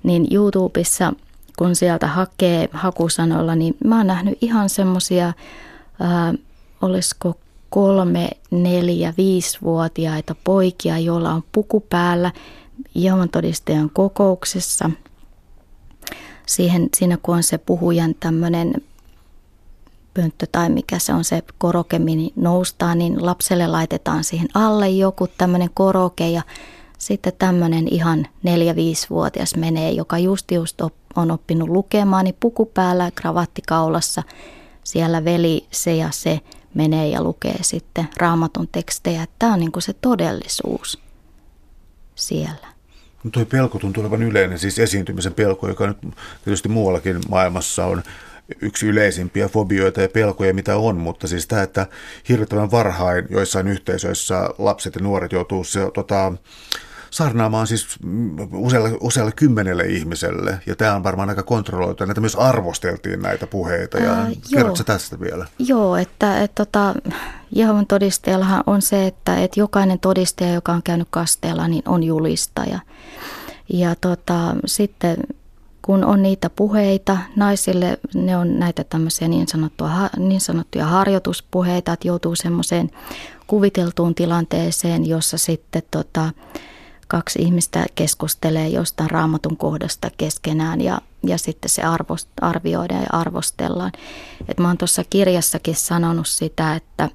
niin 0.03 0.27
YouTubessa 0.31 1.13
kun 1.59 1.77
sieltä 1.77 2.07
hakee 2.07 2.69
hakusanoilla, 2.73 3.55
niin 3.55 3.77
mä 3.85 3.97
oon 3.97 4.07
nähnyt 4.07 4.39
ihan 4.41 4.69
semmoisia, 4.69 5.33
olisiko 6.83 7.35
kolme, 7.71 8.31
neljä, 8.51 9.15
viisivuotiaita 9.17 10.35
poikia, 10.45 10.99
joilla 10.99 11.33
on 11.33 11.43
puku 11.53 11.81
päällä 11.81 12.33
Jehovan 12.95 13.29
todistajan 13.29 13.91
kokouksessa. 13.91 14.91
Siihen, 16.47 16.89
siinä 16.97 17.19
kun 17.23 17.37
on 17.37 17.43
se 17.43 17.59
puhujan 17.59 18.15
tämmöinen 18.21 18.75
pönttö 20.14 20.46
tai 20.53 20.68
mikä 20.70 20.98
se 20.98 21.12
on 21.12 21.24
se 21.24 21.42
koroke, 21.59 21.98
niin 21.98 22.33
noustaan, 22.37 22.98
niin 22.98 23.27
lapselle 23.27 23.66
laitetaan 23.66 24.24
siihen 24.24 24.48
alle 24.55 24.88
joku 24.88 25.27
tämmöinen 25.27 25.70
koroke 25.74 26.31
ja 26.31 26.42
sitten 26.98 27.33
tämmöinen 27.38 27.88
ihan 27.88 28.27
4-5-vuotias 28.46 29.57
menee, 29.57 29.90
joka 29.90 30.18
just 30.18 30.50
just 30.50 30.81
on 31.16 31.31
oppinut 31.31 31.68
lukemaan, 31.68 32.24
niin 32.24 32.37
puku 32.40 32.66
päällä, 32.66 33.11
kravatti 33.14 33.62
kaulassa, 33.68 34.22
siellä 34.85 35.24
veli 35.24 35.66
se 35.70 35.96
ja 35.96 36.09
se 36.11 36.40
menee 36.74 37.09
ja 37.09 37.22
lukee 37.22 37.59
sitten 37.62 38.09
raamatun 38.16 38.68
tekstejä. 38.72 39.27
Tämä 39.38 39.53
on 39.55 39.61
niin 39.61 39.72
kuin 39.72 39.83
se 39.83 39.92
todellisuus 39.92 40.98
siellä. 42.14 42.74
Tuo 43.33 43.44
pelko 43.44 43.79
tuntuu 43.79 44.03
olevan 44.03 44.22
yleinen, 44.22 44.59
siis 44.59 44.79
esiintymisen 44.79 45.35
pelko, 45.35 45.68
joka 45.68 45.87
nyt 45.87 45.98
tietysti 46.44 46.68
muuallakin 46.68 47.20
maailmassa 47.29 47.87
on 47.87 48.03
yksi 48.61 48.87
yleisimpiä 48.87 49.49
fobioita 49.49 50.01
ja 50.01 50.09
pelkoja, 50.09 50.55
mitä 50.55 50.77
on, 50.77 50.97
mutta 50.97 51.27
siis 51.27 51.47
tämä, 51.47 51.63
että 51.63 51.87
hirvittävän 52.29 52.71
varhain 52.71 53.27
joissain 53.31 53.69
yhteisöissä 53.69 54.49
lapset 54.59 54.95
ja 54.95 55.01
nuoret 55.01 55.33
joutuu 55.33 55.65
se, 55.65 55.91
tota, 55.95 56.33
saarnaamaan 57.11 57.67
siis 57.67 57.87
usealle, 58.53 58.91
usealle 59.01 59.33
kymmenelle 59.37 59.85
ihmiselle, 59.85 60.61
ja 60.67 60.77
tämä 60.77 60.95
on 60.95 61.05
varmaan 61.05 61.29
aika 61.29 61.43
kontrolloitu. 61.43 62.05
Näitä 62.05 62.21
myös 62.21 62.37
arvosteltiin 62.37 63.23
näitä 63.23 63.47
puheita, 63.47 63.99
ja 63.99 64.13
Ää, 64.13 64.31
kerrotko 64.51 64.85
tästä 64.85 65.21
vielä? 65.21 65.47
Joo, 65.59 65.97
että 65.97 66.43
et, 66.43 66.55
tota, 66.55 66.95
Jehovan 67.51 67.87
todistajallahan 67.87 68.65
on 68.67 68.83
se, 68.83 69.07
että 69.07 69.37
et 69.37 69.57
jokainen 69.57 70.01
todistaja, 70.01 70.55
joka 70.55 70.73
on 70.73 70.83
käynyt 70.83 71.09
kasteella, 71.11 71.69
niin 71.69 71.83
on 71.87 72.03
julistaja. 72.03 72.79
Ja 73.73 73.95
tota, 74.01 74.57
sitten 74.67 75.17
kun 75.85 76.05
on 76.05 76.23
niitä 76.23 76.51
puheita 76.51 77.18
naisille, 77.37 77.99
ne 78.14 78.37
on 78.37 78.59
näitä 78.59 78.85
tämmöisiä 78.85 79.29
niin, 79.29 79.49
sanottua, 79.49 79.90
niin 80.16 80.40
sanottuja 80.40 80.87
harjoituspuheita, 80.87 81.92
että 81.92 82.09
joutuu 82.09 82.37
semmoiseen 82.37 82.90
kuviteltuun 83.47 84.14
tilanteeseen, 84.14 85.07
jossa 85.07 85.38
sitten 85.38 85.83
tota, 85.90 86.31
kaksi 87.09 87.42
ihmistä 87.42 87.87
keskustelee 87.94 88.68
jostain 88.68 89.11
raamatun 89.11 89.57
kohdasta 89.57 90.11
keskenään 90.16 90.81
ja, 90.81 91.01
ja 91.27 91.38
sitten 91.38 91.68
se 91.68 91.83
arvost, 91.83 92.29
arvioidaan 92.40 93.03
ja 93.03 93.18
arvostellaan. 93.18 93.92
Et 94.49 94.59
mä 94.59 94.68
oon 94.68 94.79
tuossa 94.79 95.05
kirjassakin 95.11 95.77
sanonut 95.77 96.29
sitä, 96.29 96.75
että, 96.75 97.09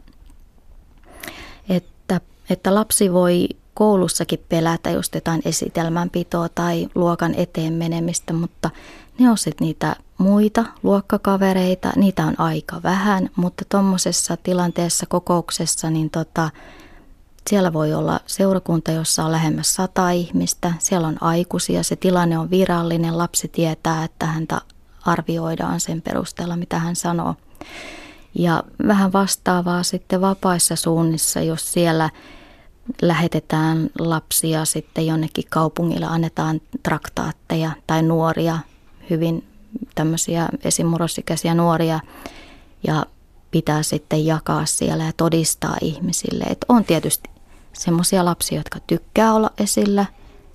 että, 1.69 2.21
että 2.49 2.75
lapsi 2.75 3.13
voi 3.13 3.49
koulussakin 3.79 4.45
pelätä 4.49 4.89
just 4.89 5.15
jotain 5.15 5.41
esitelmänpitoa 5.45 6.49
tai 6.49 6.89
luokan 6.95 7.35
eteen 7.35 7.73
menemistä, 7.73 8.33
mutta 8.33 8.69
ne 9.19 9.29
on 9.29 9.37
sitten 9.37 9.65
niitä 9.65 9.95
muita 10.17 10.65
luokkakavereita, 10.83 11.91
niitä 11.95 12.25
on 12.25 12.39
aika 12.39 12.83
vähän, 12.83 13.29
mutta 13.35 13.65
tuommoisessa 13.69 14.37
tilanteessa, 14.37 15.05
kokouksessa, 15.05 15.89
niin 15.89 16.09
tota, 16.09 16.49
siellä 17.49 17.73
voi 17.73 17.93
olla 17.93 18.19
seurakunta, 18.25 18.91
jossa 18.91 19.25
on 19.25 19.31
lähemmäs 19.31 19.75
sata 19.75 20.09
ihmistä. 20.09 20.73
Siellä 20.79 21.07
on 21.07 21.17
aikuisia, 21.21 21.83
se 21.83 21.95
tilanne 21.95 22.37
on 22.37 22.49
virallinen. 22.49 23.17
Lapsi 23.17 23.47
tietää, 23.47 24.03
että 24.03 24.25
häntä 24.25 24.61
arvioidaan 25.05 25.79
sen 25.79 26.01
perusteella, 26.01 26.57
mitä 26.57 26.79
hän 26.79 26.95
sanoo. 26.95 27.35
Ja 28.35 28.63
vähän 28.87 29.13
vastaavaa 29.13 29.83
sitten 29.83 30.21
vapaissa 30.21 30.75
suunnissa, 30.75 31.41
jos 31.41 31.71
siellä 31.71 32.09
lähetetään 33.01 33.89
lapsia 33.99 34.65
sitten 34.65 35.07
jonnekin 35.07 35.43
kaupungille, 35.49 36.05
annetaan 36.05 36.61
traktaatteja 36.83 37.71
tai 37.87 38.03
nuoria, 38.03 38.59
hyvin 39.09 39.43
tämmöisiä 39.95 40.49
esimurrosikäisiä 40.63 41.53
nuoria 41.53 41.99
ja 42.87 43.05
pitää 43.51 43.83
sitten 43.83 44.25
jakaa 44.25 44.65
siellä 44.65 45.03
ja 45.03 45.11
todistaa 45.17 45.77
ihmisille. 45.81 46.43
Että 46.43 46.65
on 46.69 46.85
tietysti 46.85 47.29
semmoisia 47.73 48.25
lapsia, 48.25 48.57
jotka 48.57 48.79
tykkää 48.87 49.33
olla 49.33 49.51
esillä, 49.57 50.05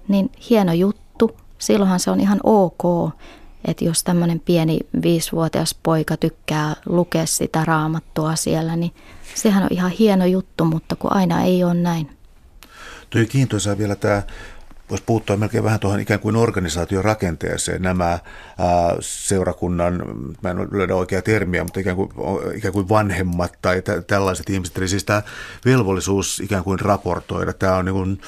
niin 0.09 0.33
hieno 0.51 0.73
juttu. 0.73 1.37
Silloinhan 1.59 2.01
se 2.01 2.11
on 2.11 2.21
ihan 2.21 2.41
ok, 2.45 3.13
että 3.65 3.85
jos 3.85 4.05
tämmöinen 4.05 4.41
pieni 4.41 4.81
viisivuotias 5.03 5.77
poika 5.83 6.17
tykkää 6.17 6.77
lukea 6.87 7.27
sitä 7.27 7.65
raamattua 7.65 8.37
siellä, 8.37 8.77
niin 8.77 8.95
sehän 9.35 9.63
on 9.63 9.69
ihan 9.73 9.91
hieno 9.91 10.25
juttu, 10.25 10.65
mutta 10.65 10.97
kun 10.97 11.13
aina 11.13 11.43
ei 11.43 11.65
ole 11.65 11.75
näin. 11.75 12.14
Tuo 13.11 13.23
kiintoisaa 13.29 13.79
vielä 13.79 13.95
tämä 13.95 14.23
voisi 14.91 15.05
puuttua 15.07 15.37
melkein 15.37 15.65
vähän 15.65 15.81
tuohon 15.81 16.01
ikään 16.01 16.21
kuin 16.21 16.37
organisaation 16.37 17.05
rakenteeseen. 17.05 17.83
Nämä 17.83 18.11
ää, 18.11 18.21
seurakunnan, 19.01 20.03
mä 20.43 20.51
en 20.51 20.69
löydä 20.73 20.95
oikea 20.95 21.23
termiä, 21.23 21.65
mutta 21.65 21.81
ikään 21.81 21.97
kuin, 21.97 22.11
ikään 22.55 22.73
kuin 22.73 22.89
vanhemmat 22.89 23.53
tai 23.63 23.83
t- 23.83 24.07
tällaiset 24.07 24.51
ihmiset. 24.51 24.79
Eli 24.79 24.89
siis 24.89 25.05
tämä 25.05 25.23
velvollisuus 25.65 26.41
ikään 26.41 26.65
kuin 26.65 26.81
raportoida. 26.81 27.53
Tämä 27.53 27.77
on 27.77 27.85
niin 27.85 27.95
kuin 27.95 28.21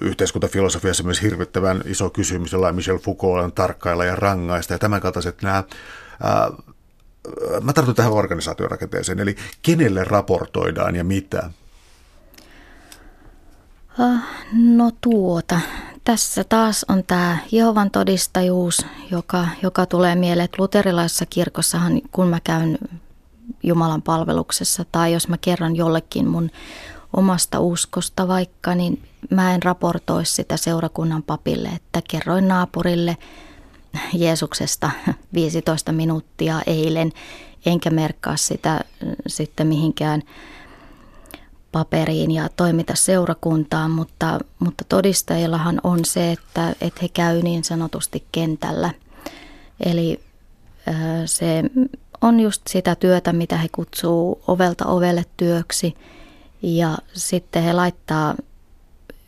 yhteiskuntafilosofiassa 0.00 1.04
myös 1.04 1.22
hirvittävän 1.22 1.82
iso 1.84 2.10
kysymys, 2.10 2.52
jolla 2.52 2.72
Michel 2.72 2.98
Foucault 2.98 3.44
on 3.44 3.52
tarkkailla 3.52 4.04
ja 4.04 4.16
rangaista. 4.16 4.74
Ja 4.74 4.78
tämän 4.78 5.00
kaltaiset 5.00 5.42
nämä 5.42 5.64
ää, 6.22 6.50
mä 7.60 7.72
tartun 7.72 7.94
tähän 7.94 8.12
organisaation 8.12 8.70
rakenteeseen, 8.70 9.18
eli 9.20 9.36
kenelle 9.62 10.04
raportoidaan 10.04 10.96
ja 10.96 11.04
mitä? 11.04 11.50
Ah, 13.98 14.22
no 14.52 14.90
tuota, 15.00 15.60
tässä 16.04 16.44
taas 16.44 16.86
on 16.88 17.04
tämä 17.06 17.38
Jehovan 17.52 17.90
todistajuus, 17.90 18.86
joka, 19.10 19.48
joka 19.62 19.86
tulee 19.86 20.14
mieleen, 20.14 20.44
että 20.44 20.62
luterilaisessa 20.62 21.26
kirkossahan, 21.26 22.00
kun 22.12 22.28
mä 22.28 22.40
käyn 22.44 22.78
Jumalan 23.62 24.02
palveluksessa 24.02 24.84
tai 24.92 25.12
jos 25.12 25.28
mä 25.28 25.36
kerron 25.40 25.76
jollekin 25.76 26.28
mun 26.28 26.50
omasta 27.16 27.60
uskosta 27.60 28.28
vaikka, 28.28 28.74
niin 28.74 29.02
mä 29.30 29.54
en 29.54 29.62
raportoi 29.62 30.26
sitä 30.26 30.56
seurakunnan 30.56 31.22
papille, 31.22 31.68
että 31.68 32.02
kerroin 32.10 32.48
naapurille 32.48 33.16
Jeesuksesta 34.14 34.90
15 35.34 35.92
minuuttia 35.92 36.60
eilen, 36.66 37.12
enkä 37.66 37.90
merkkaa 37.90 38.36
sitä 38.36 38.84
sitten 39.26 39.66
mihinkään 39.66 40.22
paperiin 41.72 42.30
ja 42.30 42.48
toimita 42.56 42.94
seurakuntaan, 42.96 43.90
mutta, 43.90 44.38
mutta 44.58 44.84
todistajillahan 44.88 45.80
on 45.84 46.04
se, 46.04 46.32
että, 46.32 46.74
että 46.80 47.00
he 47.02 47.08
käy 47.08 47.42
niin 47.42 47.64
sanotusti 47.64 48.24
kentällä. 48.32 48.90
Eli 49.80 50.20
se 51.26 51.62
on 52.20 52.40
just 52.40 52.62
sitä 52.68 52.94
työtä, 52.94 53.32
mitä 53.32 53.56
he 53.56 53.68
kutsuu 53.72 54.42
ovelta 54.46 54.86
ovelle 54.86 55.24
työksi 55.36 55.96
ja 56.62 56.98
sitten 57.12 57.62
he 57.62 57.72
laittaa 57.72 58.34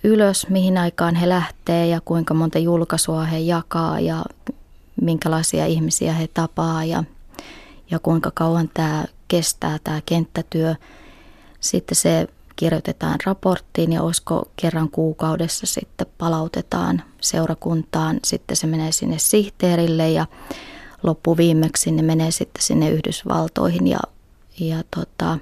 ylös, 0.04 0.46
mihin 0.48 0.78
aikaan 0.78 1.14
he 1.14 1.28
lähtee 1.28 1.86
ja 1.86 2.00
kuinka 2.04 2.34
monta 2.34 2.58
julkaisua 2.58 3.24
he 3.24 3.38
jakaa 3.38 4.00
ja 4.00 4.24
minkälaisia 5.00 5.66
ihmisiä 5.66 6.12
he 6.12 6.28
tapaa 6.34 6.84
ja, 6.84 7.04
ja 7.90 7.98
kuinka 7.98 8.30
kauan 8.34 8.70
tämä 8.74 9.04
kestää 9.28 9.78
tämä 9.84 10.00
kenttätyö– 10.06 10.74
sitten 11.60 11.96
se 11.96 12.28
kirjoitetaan 12.56 13.18
raporttiin 13.26 13.92
ja 13.92 14.02
olisiko 14.02 14.50
kerran 14.56 14.90
kuukaudessa 14.90 15.66
sitten 15.66 16.06
palautetaan 16.18 17.02
seurakuntaan. 17.20 18.20
Sitten 18.24 18.56
se 18.56 18.66
menee 18.66 18.92
sinne 18.92 19.18
sihteerille 19.18 20.10
ja 20.10 20.26
loppuviimeksi 21.02 21.90
ne 21.90 22.02
menee 22.02 22.30
sitten 22.30 22.62
sinne 22.62 22.90
Yhdysvaltoihin 22.90 23.86
ja, 23.86 24.00
ja 24.58 24.82
tota, 24.96 25.38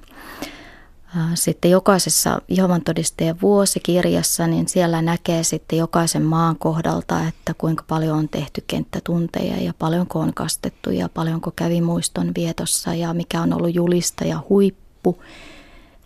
sitten 1.35 1.70
jokaisessa 1.70 2.40
Jehovan 2.48 2.83
todistajien 2.83 3.40
vuosikirjassa, 3.40 4.46
niin 4.46 4.68
siellä 4.68 5.02
näkee 5.02 5.42
sitten 5.42 5.78
jokaisen 5.78 6.22
maan 6.22 6.57
kohdalta, 6.59 7.26
että 7.28 7.54
kuinka 7.54 7.85
paljon 7.88 8.18
on 8.18 8.28
tehty 8.28 8.64
kenttätunteja 8.66 9.57
ja 9.57 9.74
paljonko 9.78 10.20
on 10.20 10.35
kastettu 10.35 10.90
ja 10.90 11.09
paljonko 11.09 11.52
kävi 11.57 11.81
muiston 11.81 12.33
vietossa 12.37 12.94
ja 12.94 13.14
mikä 13.14 13.42
on 13.42 13.52
ollut 13.52 13.74
julista 13.74 14.24
ja 14.24 14.42
huippu 14.48 15.18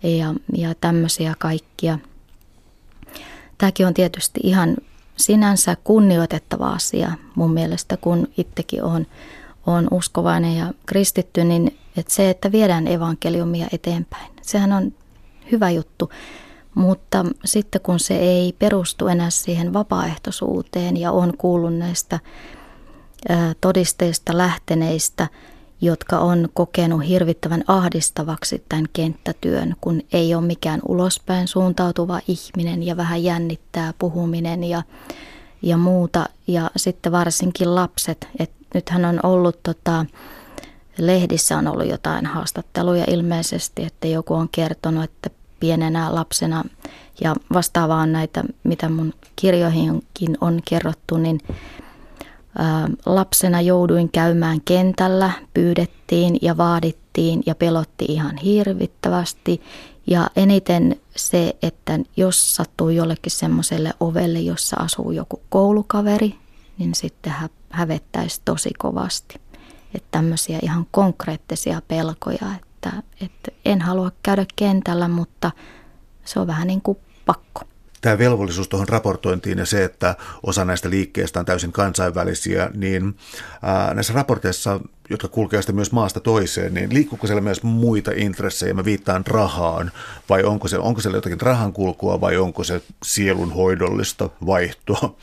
ja, 0.03 0.35
ja 0.57 0.75
tämmöisiä 0.75 1.35
kaikkia. 1.39 1.99
Tämäkin 3.59 3.87
on 3.87 3.95
tietysti 3.95 4.41
ihan 4.43 4.77
sinänsä 5.17 5.77
kunnioitettava 5.85 6.71
asia 6.71 7.13
mun 7.35 7.53
mielestä, 7.53 7.97
kun 7.97 8.29
itsekin 8.39 8.83
on, 8.85 9.07
on 9.67 9.89
uskovainen 9.91 10.57
ja 10.57 10.75
kristitty, 10.87 11.45
niin 11.45 11.79
että 11.97 12.15
se, 12.15 12.31
että 12.31 12.53
viedään 12.53 12.89
evankeliumia 12.89 13.67
eteenpäin, 13.73 14.31
sehän 14.43 14.73
on 14.73 14.93
hyvä 15.53 15.71
juttu. 15.71 16.11
Mutta 16.75 17.25
sitten 17.45 17.81
kun 17.81 18.01
se 18.01 18.19
ei 18.19 18.55
perustu 18.59 19.09
enää 19.09 19.31
siihen 19.31 19.73
vapaaehtoisuuteen 19.73 20.97
ja 20.97 21.13
on 21.13 21.37
kuullut 21.39 21.75
näistä 21.75 22.21
todisteista 23.61 24.39
lähteneistä– 24.39 25.29
jotka 25.83 26.19
on 26.19 26.49
kokenut 26.55 27.09
hirvittävän 27.09 27.65
ahdistavaksi 27.67 28.65
tämän 28.69 28.85
kenttätyön, 28.93 29.75
kun 29.81 30.03
ei 30.13 30.35
ole 30.35 30.47
mikään 30.47 30.81
ulospäin 30.89 31.49
suuntautuva 31.49 32.21
ihminen 32.29 32.83
ja 32.83 32.97
vähän 32.97 33.25
jännittää 33.25 33.95
puhuminen 33.99 34.65
ja, 34.65 34.83
ja 35.63 35.77
muuta. 35.77 36.27
Ja 36.47 36.71
sitten 36.77 37.13
varsinkin 37.13 37.75
lapset, 37.75 38.29
että 38.39 38.55
nythän 38.75 39.05
on 39.05 39.21
ollut 39.23 39.63
tota, 39.63 40.07
lehdissä 40.99 41.59
on 41.59 41.69
ollut 41.69 41.89
jotain 41.89 42.27
haastatteluja 42.27 43.05
ilmeisesti, 43.09 43.85
että 43.85 44.09
joku 44.09 44.35
on 44.35 44.49
kertonut, 44.53 45.05
että 45.05 45.31
pienenä 45.61 46.15
lapsena 46.15 46.65
ja 47.21 47.35
vastaavaan 47.53 48.13
näitä, 48.13 48.45
mitä 48.65 48.89
mun 48.89 49.15
kirjoihinkin 49.37 50.39
on 50.41 50.61
kerrottu, 50.69 51.17
niin 51.17 51.41
lapsena 53.07 53.61
jouduin 53.61 54.13
käymään 54.13 54.61
kentällä, 54.65 55.31
pyydettiin 55.55 56.39
ja 56.43 56.57
vaadittiin 56.57 57.43
ja 57.47 57.55
pelotti 57.55 58.05
ihan 58.09 58.37
hirvittävästi. 58.37 59.61
Ja 60.07 60.31
eniten 60.37 61.01
se, 61.17 61.57
että 61.63 61.99
jos 62.17 62.57
sattuu 62.57 62.89
jollekin 62.89 63.33
semmoiselle 63.33 63.95
ovelle, 64.01 64.41
jossa 64.41 64.77
asuu 64.77 65.11
joku 65.11 65.43
koulukaveri, 65.49 66.35
niin 66.79 66.95
sitten 66.95 67.33
hä- 67.33 67.49
hävettäisi 67.71 68.41
tosi 68.45 68.71
kovasti. 68.79 69.41
Että 69.95 70.09
tämmöisiä 70.11 70.59
ihan 70.63 70.87
konkreettisia 70.91 71.83
pelkoja, 71.89 72.47
että, 72.61 73.03
että 73.21 73.53
en 73.65 73.81
halua 73.81 74.13
käydä 74.23 74.47
kentällä, 74.57 75.09
mutta 75.09 75.51
se 76.25 76.41
on 76.41 76.47
vähän 76.47 76.67
niin 76.67 76.83
kuin 76.83 76.99
pakko 77.27 77.63
tämä 78.03 78.19
velvollisuus 78.19 78.69
tuohon 78.69 78.89
raportointiin 78.89 79.59
ja 79.59 79.67
se, 79.67 79.85
että 79.85 80.17
osa 80.43 80.65
näistä 80.65 80.91
liikkeistä 80.91 81.41
on 81.41 81.47
täysin 81.47 81.73
kansainvälisiä, 81.73 82.71
niin 82.75 83.17
ää, 83.63 83.95
näissä 83.95 84.13
raporteissa, 84.13 84.81
jotka 85.11 85.29
kulkevat 85.29 85.73
myös 85.73 85.93
maasta 85.93 86.21
toiseen, 86.21 86.75
niin 86.75 86.95
liikkuuko 86.95 87.27
siellä 87.27 87.41
myös 87.41 87.63
muita 87.63 88.11
intressejä? 88.15 88.75
Mä 88.75 88.85
viittaan 88.85 89.27
rahaan, 89.27 89.93
vai 90.29 90.45
onko, 90.45 90.69
se, 90.69 90.79
onko 90.79 91.01
siellä 91.01 91.17
jotakin 91.17 91.41
rahan 91.41 91.73
kulkua 91.73 92.21
vai 92.21 92.37
onko 92.37 92.65
se 92.65 92.83
sielun 93.05 93.53
hoidollista 93.53 94.31
vaihtoa? 94.47 95.17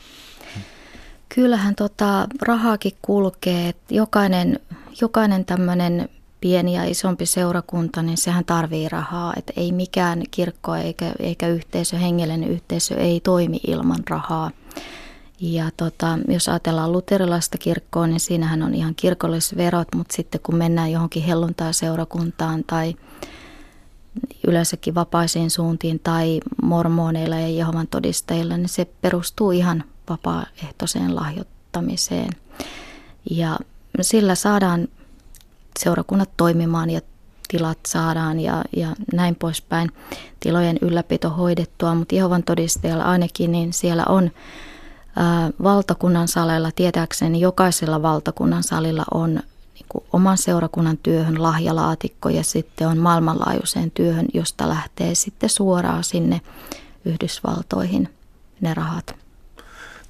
Kyllähän 1.34 1.74
tota, 1.74 2.28
rahaakin 2.42 2.92
kulkee. 3.02 3.74
Jokainen, 3.90 4.60
jokainen 5.00 5.44
tämmöinen 5.44 6.08
pieni 6.40 6.74
ja 6.74 6.84
isompi 6.84 7.26
seurakunta, 7.26 8.02
niin 8.02 8.18
sehän 8.18 8.44
tarvii 8.44 8.88
rahaa. 8.88 9.32
Että 9.36 9.52
ei 9.56 9.72
mikään 9.72 10.22
kirkko 10.30 10.74
eikä, 10.74 11.12
eikä 11.18 11.48
yhteisö, 11.48 11.96
hengellinen 11.96 12.48
yhteisö 12.48 12.94
ei 12.94 13.20
toimi 13.20 13.60
ilman 13.66 14.02
rahaa. 14.10 14.50
Ja 15.40 15.70
tota, 15.76 16.18
jos 16.28 16.48
ajatellaan 16.48 16.92
luterilaista 16.92 17.58
kirkkoa, 17.58 18.06
niin 18.06 18.20
siinähän 18.20 18.62
on 18.62 18.74
ihan 18.74 18.94
kirkollisverot, 18.94 19.88
mutta 19.94 20.16
sitten 20.16 20.40
kun 20.42 20.56
mennään 20.56 20.92
johonkin 20.92 21.22
helluntai-seurakuntaan 21.22 22.64
tai 22.66 22.94
yleensäkin 24.46 24.94
vapaisiin 24.94 25.50
suuntiin 25.50 26.00
tai 26.04 26.40
mormoneilla 26.62 27.36
ja 27.36 27.48
Jehovan 27.48 27.88
todistajilla, 27.88 28.56
niin 28.56 28.68
se 28.68 28.84
perustuu 28.84 29.50
ihan 29.50 29.84
vapaaehtoiseen 30.08 31.16
lahjoittamiseen. 31.16 32.30
Ja 33.30 33.58
sillä 34.00 34.34
saadaan 34.34 34.88
seurakunnat 35.78 36.30
toimimaan 36.36 36.90
ja 36.90 37.00
tilat 37.48 37.78
saadaan 37.86 38.40
ja, 38.40 38.64
ja 38.76 38.88
näin 39.12 39.34
poispäin. 39.36 39.90
Tilojen 40.40 40.78
ylläpito 40.80 41.30
hoidettua, 41.30 41.94
mutta 41.94 42.14
Jehovan 42.14 42.42
todistajalla 42.42 43.04
ainakin, 43.04 43.52
niin 43.52 43.72
siellä 43.72 44.04
on 44.08 44.30
ää, 45.16 45.50
valtakunnan 45.62 46.28
saleilla, 46.28 46.70
tietääkseni 46.76 47.40
jokaisella 47.40 48.02
valtakunnan 48.02 48.62
salilla 48.62 49.04
on 49.14 49.30
niin 49.74 49.86
kuin 49.88 50.04
oman 50.12 50.38
seurakunnan 50.38 50.98
työhön 50.98 51.42
lahjalaatikko 51.42 52.28
ja 52.28 52.44
sitten 52.44 52.88
on 52.88 52.98
maailmanlaajuiseen 52.98 53.90
työhön, 53.90 54.26
josta 54.34 54.68
lähtee 54.68 55.14
sitten 55.14 55.50
suoraan 55.50 56.04
sinne 56.04 56.40
Yhdysvaltoihin 57.04 58.08
ne 58.60 58.74
rahat. 58.74 59.19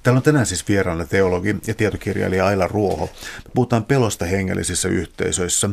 Täällä 0.03 0.17
on 0.17 0.23
tänään 0.23 0.45
siis 0.45 0.67
vieraana 0.67 1.05
teologi 1.05 1.55
ja 1.67 1.73
tietokirjailija 1.73 2.45
Aila 2.45 2.67
Ruoho. 2.67 3.05
Me 3.45 3.51
puhutaan 3.53 3.85
pelosta 3.85 4.25
hengellisissä 4.25 4.89
yhteisöissä. 4.89 5.69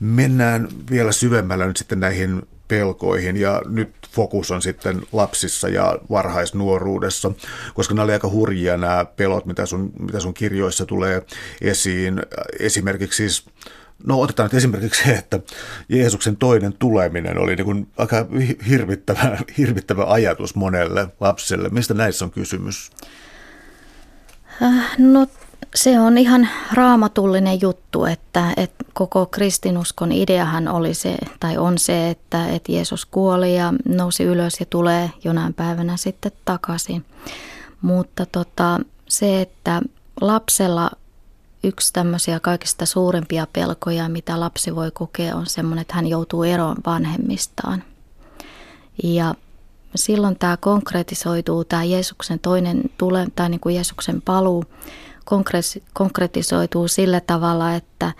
Mennään 0.00 0.68
vielä 0.90 1.12
syvemmällä 1.12 1.66
nyt 1.66 1.76
sitten 1.76 2.00
näihin 2.00 2.42
pelkoihin 2.68 3.36
ja 3.36 3.62
nyt 3.68 3.90
fokus 4.10 4.50
on 4.50 4.62
sitten 4.62 5.02
lapsissa 5.12 5.68
ja 5.68 5.98
varhaisnuoruudessa, 6.10 7.32
koska 7.74 7.94
nämä 7.94 8.04
oli 8.04 8.12
aika 8.12 8.28
hurjia 8.28 8.76
nämä 8.76 9.04
pelot, 9.04 9.46
mitä 9.46 9.66
sun, 9.66 9.92
mitä 10.00 10.20
sun 10.20 10.34
kirjoissa 10.34 10.86
tulee 10.86 11.22
esiin. 11.60 12.22
Esimerkiksi 12.58 13.16
siis 13.16 13.46
No 14.06 14.20
otetaan 14.20 14.46
nyt 14.46 14.54
esimerkiksi 14.54 15.04
se, 15.04 15.12
että 15.12 15.40
Jeesuksen 15.88 16.36
toinen 16.36 16.72
tuleminen 16.72 17.38
oli 17.38 17.56
niin 17.56 17.64
kuin 17.64 17.86
aika 17.96 18.26
hirvittävä, 18.68 19.38
hirvittävä 19.58 20.04
ajatus 20.04 20.54
monelle 20.54 21.08
lapselle. 21.20 21.68
Mistä 21.68 21.94
näissä 21.94 22.24
on 22.24 22.30
kysymys? 22.30 22.90
Äh, 24.62 24.94
no 24.98 25.26
se 25.74 26.00
on 26.00 26.18
ihan 26.18 26.48
raamatullinen 26.72 27.60
juttu, 27.60 28.04
että, 28.04 28.52
että 28.56 28.84
koko 28.92 29.26
kristinuskon 29.26 30.12
ideahan 30.12 30.68
oli 30.68 30.94
se, 30.94 31.16
tai 31.40 31.58
on 31.58 31.78
se, 31.78 32.10
että, 32.10 32.48
että 32.48 32.72
Jeesus 32.72 33.06
kuoli 33.06 33.56
ja 33.56 33.74
nousi 33.88 34.24
ylös 34.24 34.60
ja 34.60 34.66
tulee 34.66 35.10
jonain 35.24 35.54
päivänä 35.54 35.96
sitten 35.96 36.32
takaisin. 36.44 37.04
Mutta 37.82 38.26
tota, 38.26 38.80
se, 39.08 39.40
että 39.40 39.82
lapsella 40.20 40.90
yksi 41.64 41.92
tämmöisiä 41.92 42.40
kaikista 42.40 42.86
suurimpia 42.86 43.46
pelkoja, 43.52 44.08
mitä 44.08 44.40
lapsi 44.40 44.74
voi 44.74 44.90
kokea, 44.90 45.36
on 45.36 45.46
semmoinen, 45.46 45.82
että 45.82 45.94
hän 45.94 46.06
joutuu 46.06 46.42
eroon 46.42 46.76
vanhemmistaan. 46.86 47.84
Ja 49.02 49.34
silloin 49.98 50.38
tämä 50.38 50.56
konkretisoituu, 50.56 51.64
tämä 51.64 51.84
Jeesuksen 51.84 52.38
toinen 52.38 52.82
tule, 52.98 53.26
tai 53.36 53.48
niin 53.48 53.60
kuin 53.60 53.74
Jeesuksen 53.74 54.22
paluu 54.22 54.64
konkretisoituu 55.92 56.88
sillä 56.88 57.20
tavalla, 57.20 57.74
että, 57.74 58.12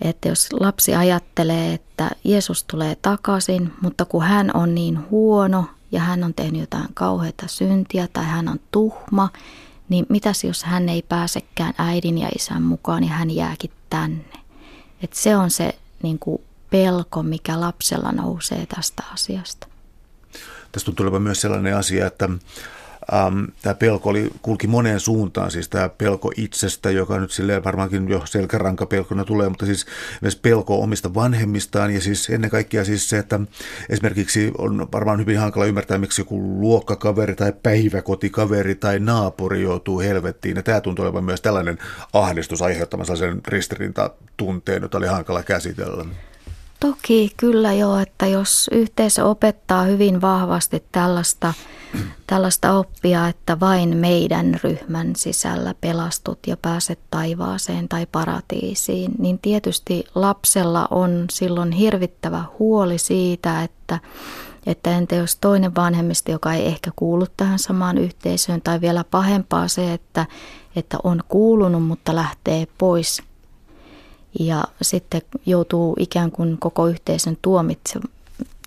että 0.00 0.28
jos 0.28 0.48
lapsi 0.52 0.94
ajattelee, 0.94 1.74
että 1.74 2.10
Jeesus 2.24 2.64
tulee 2.64 2.96
takaisin, 3.02 3.72
mutta 3.82 4.04
kun 4.04 4.22
hän 4.22 4.50
on 4.54 4.74
niin 4.74 5.10
huono 5.10 5.64
ja 5.92 6.00
hän 6.00 6.24
on 6.24 6.34
tehnyt 6.34 6.60
jotain 6.60 6.88
kauheita 6.94 7.48
syntiä 7.48 8.08
tai 8.12 8.24
hän 8.24 8.48
on 8.48 8.60
tuhma, 8.70 9.28
niin 9.88 10.06
mitäs 10.08 10.44
jos 10.44 10.64
hän 10.64 10.88
ei 10.88 11.02
pääsekään 11.02 11.74
äidin 11.78 12.18
ja 12.18 12.28
isän 12.36 12.62
mukaan 12.62 13.04
ja 13.04 13.10
hän 13.10 13.30
jääkin 13.30 13.70
tänne. 13.90 14.40
Et 15.02 15.12
se 15.12 15.36
on 15.36 15.50
se 15.50 15.78
niin 16.02 16.18
kuin 16.18 16.42
pelko, 16.70 17.22
mikä 17.22 17.60
lapsella 17.60 18.12
nousee 18.12 18.66
tästä 18.66 19.02
asiasta. 19.12 19.69
Tästä 20.72 20.90
on 20.90 20.94
tuleva 20.94 21.20
myös 21.20 21.40
sellainen 21.40 21.76
asia, 21.76 22.06
että 22.06 22.28
ähm, 23.12 23.44
tämä 23.62 23.74
pelko 23.74 24.10
oli, 24.10 24.30
kulki 24.42 24.66
moneen 24.66 25.00
suuntaan, 25.00 25.50
siis 25.50 25.68
tämä 25.68 25.88
pelko 25.88 26.32
itsestä, 26.36 26.90
joka 26.90 27.18
nyt 27.18 27.30
silleen 27.30 27.64
varmaankin 27.64 28.08
jo 28.08 28.22
selkärankapelkona 28.24 29.24
tulee, 29.24 29.48
mutta 29.48 29.66
siis 29.66 29.86
myös 30.20 30.36
pelko 30.36 30.82
omista 30.82 31.14
vanhemmistaan. 31.14 31.94
Ja 31.94 32.00
siis 32.00 32.30
ennen 32.30 32.50
kaikkea 32.50 32.84
siis 32.84 33.08
se, 33.08 33.18
että 33.18 33.40
esimerkiksi 33.88 34.52
on 34.58 34.88
varmaan 34.92 35.18
hyvin 35.18 35.38
hankala 35.38 35.66
ymmärtää, 35.66 35.98
miksi 35.98 36.20
joku 36.20 36.60
luokkakaveri 36.60 37.34
tai 37.34 37.52
päiväkotikaveri 37.62 38.74
tai 38.74 38.98
naapuri 38.98 39.62
joutuu 39.62 40.00
helvettiin. 40.00 40.56
Ja 40.56 40.62
tämä 40.62 40.80
tuntuu 40.80 41.04
olevan 41.04 41.24
myös 41.24 41.40
tällainen 41.40 41.78
ahdistus 42.12 42.62
aiheuttamaan 42.62 43.06
sellaisen 43.06 43.40
ristirintatunteen, 43.48 44.82
jota 44.82 44.98
oli 44.98 45.06
hankala 45.06 45.42
käsitellä. 45.42 46.04
Toki 46.80 47.30
kyllä 47.36 47.72
joo, 47.72 47.98
että 47.98 48.26
jos 48.26 48.70
yhteisö 48.72 49.24
opettaa 49.24 49.82
hyvin 49.82 50.20
vahvasti 50.20 50.84
tällaista, 50.92 51.54
tällaista 52.26 52.72
oppia, 52.72 53.28
että 53.28 53.60
vain 53.60 53.96
meidän 53.96 54.60
ryhmän 54.64 55.16
sisällä 55.16 55.74
pelastut 55.80 56.38
ja 56.46 56.56
pääset 56.56 56.98
taivaaseen 57.10 57.88
tai 57.88 58.06
paratiisiin, 58.12 59.12
niin 59.18 59.38
tietysti 59.38 60.04
lapsella 60.14 60.88
on 60.90 61.24
silloin 61.30 61.72
hirvittävä 61.72 62.44
huoli 62.58 62.98
siitä, 62.98 63.62
että, 63.62 63.98
että 64.66 64.90
entä 64.90 65.14
jos 65.14 65.36
toinen 65.36 65.74
vanhemmista, 65.74 66.30
joka 66.30 66.54
ei 66.54 66.66
ehkä 66.66 66.90
kuulu 66.96 67.26
tähän 67.36 67.58
samaan 67.58 67.98
yhteisöön, 67.98 68.62
tai 68.62 68.80
vielä 68.80 69.04
pahempaa 69.04 69.68
se, 69.68 69.92
että, 69.92 70.26
että 70.76 70.98
on 71.02 71.20
kuulunut, 71.28 71.82
mutta 71.82 72.14
lähtee 72.14 72.66
pois 72.78 73.22
ja 74.38 74.64
sitten 74.82 75.22
joutuu 75.46 75.96
ikään 75.98 76.30
kuin 76.30 76.58
koko 76.58 76.86
yhteisön 76.86 77.38
tuomitse, 77.42 78.00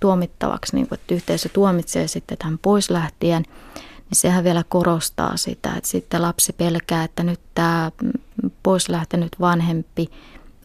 tuomittavaksi, 0.01 0.75
niin 0.75 0.87
kuin, 0.87 0.99
että 0.99 1.15
yhteisö 1.15 1.49
tuomitsee 1.49 2.07
sitten 2.07 2.37
tämän 2.37 2.59
pois 2.61 2.89
lähtien, 2.89 3.43
niin 3.75 4.17
sehän 4.19 4.43
vielä 4.43 4.63
korostaa 4.69 5.37
sitä, 5.37 5.73
että 5.75 5.89
sitten 5.89 6.21
lapsi 6.21 6.53
pelkää, 6.53 7.03
että 7.03 7.23
nyt 7.23 7.39
tämä 7.55 7.91
pois 8.63 8.89
lähtenyt 8.89 9.31
vanhempi 9.39 10.09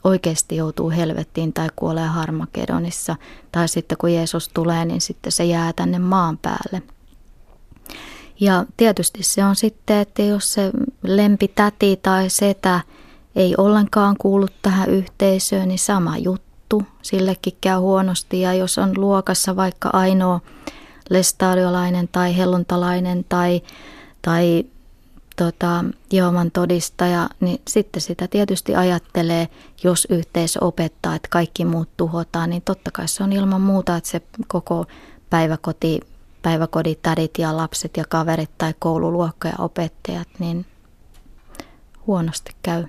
oikeasti 0.04 0.56
joutuu 0.56 0.90
helvettiin 0.90 1.52
tai 1.52 1.68
kuolee 1.76 2.06
Harmakedonissa. 2.06 3.16
Tai 3.52 3.68
sitten 3.68 3.98
kun 3.98 4.12
Jeesus 4.12 4.48
tulee, 4.48 4.84
niin 4.84 5.00
sitten 5.00 5.32
se 5.32 5.44
jää 5.44 5.72
tänne 5.72 5.98
maan 5.98 6.38
päälle. 6.38 6.82
Ja 8.40 8.64
tietysti 8.76 9.22
se 9.22 9.44
on 9.44 9.56
sitten, 9.56 9.96
että 9.98 10.22
jos 10.22 10.52
se 10.52 10.70
lempitäti 11.02 11.98
tai 12.02 12.30
setä 12.30 12.80
ei 13.36 13.54
ollenkaan 13.58 14.16
kuulu 14.18 14.46
tähän 14.62 14.90
yhteisöön, 14.90 15.68
niin 15.68 15.78
sama 15.78 16.18
juttu. 16.18 16.82
Sillekin 17.02 17.56
käy 17.60 17.78
huonosti 17.78 18.40
ja 18.40 18.54
jos 18.54 18.78
on 18.78 18.92
luokassa 18.96 19.56
vaikka 19.56 19.90
ainoa 19.92 20.40
lestadiolainen 21.10 22.08
tai 22.12 22.36
helluntalainen 22.36 23.24
tai, 23.28 23.62
tai 24.22 24.64
tota, 25.36 25.84
Jehovan 26.12 26.50
todistaja, 26.50 27.28
niin 27.40 27.60
sitten 27.68 28.02
sitä 28.02 28.28
tietysti 28.28 28.74
ajattelee, 28.74 29.48
jos 29.84 30.06
yhteisö 30.10 30.64
opettaa, 30.64 31.14
että 31.14 31.28
kaikki 31.30 31.64
muut 31.64 31.88
tuhotaan, 31.96 32.50
niin 32.50 32.62
totta 32.62 32.90
kai 32.90 33.08
se 33.08 33.24
on 33.24 33.32
ilman 33.32 33.60
muuta, 33.60 33.96
että 33.96 34.10
se 34.10 34.22
koko 34.48 34.86
päiväkoti, 35.30 36.00
päiväkodit, 36.42 37.02
tädit 37.02 37.38
ja 37.38 37.56
lapset 37.56 37.96
ja 37.96 38.04
kaverit 38.08 38.50
tai 38.58 38.74
koululuokka 38.78 39.48
ja 39.48 39.54
opettajat, 39.58 40.28
niin 40.38 40.66
huonosti 42.06 42.52
käy. 42.62 42.84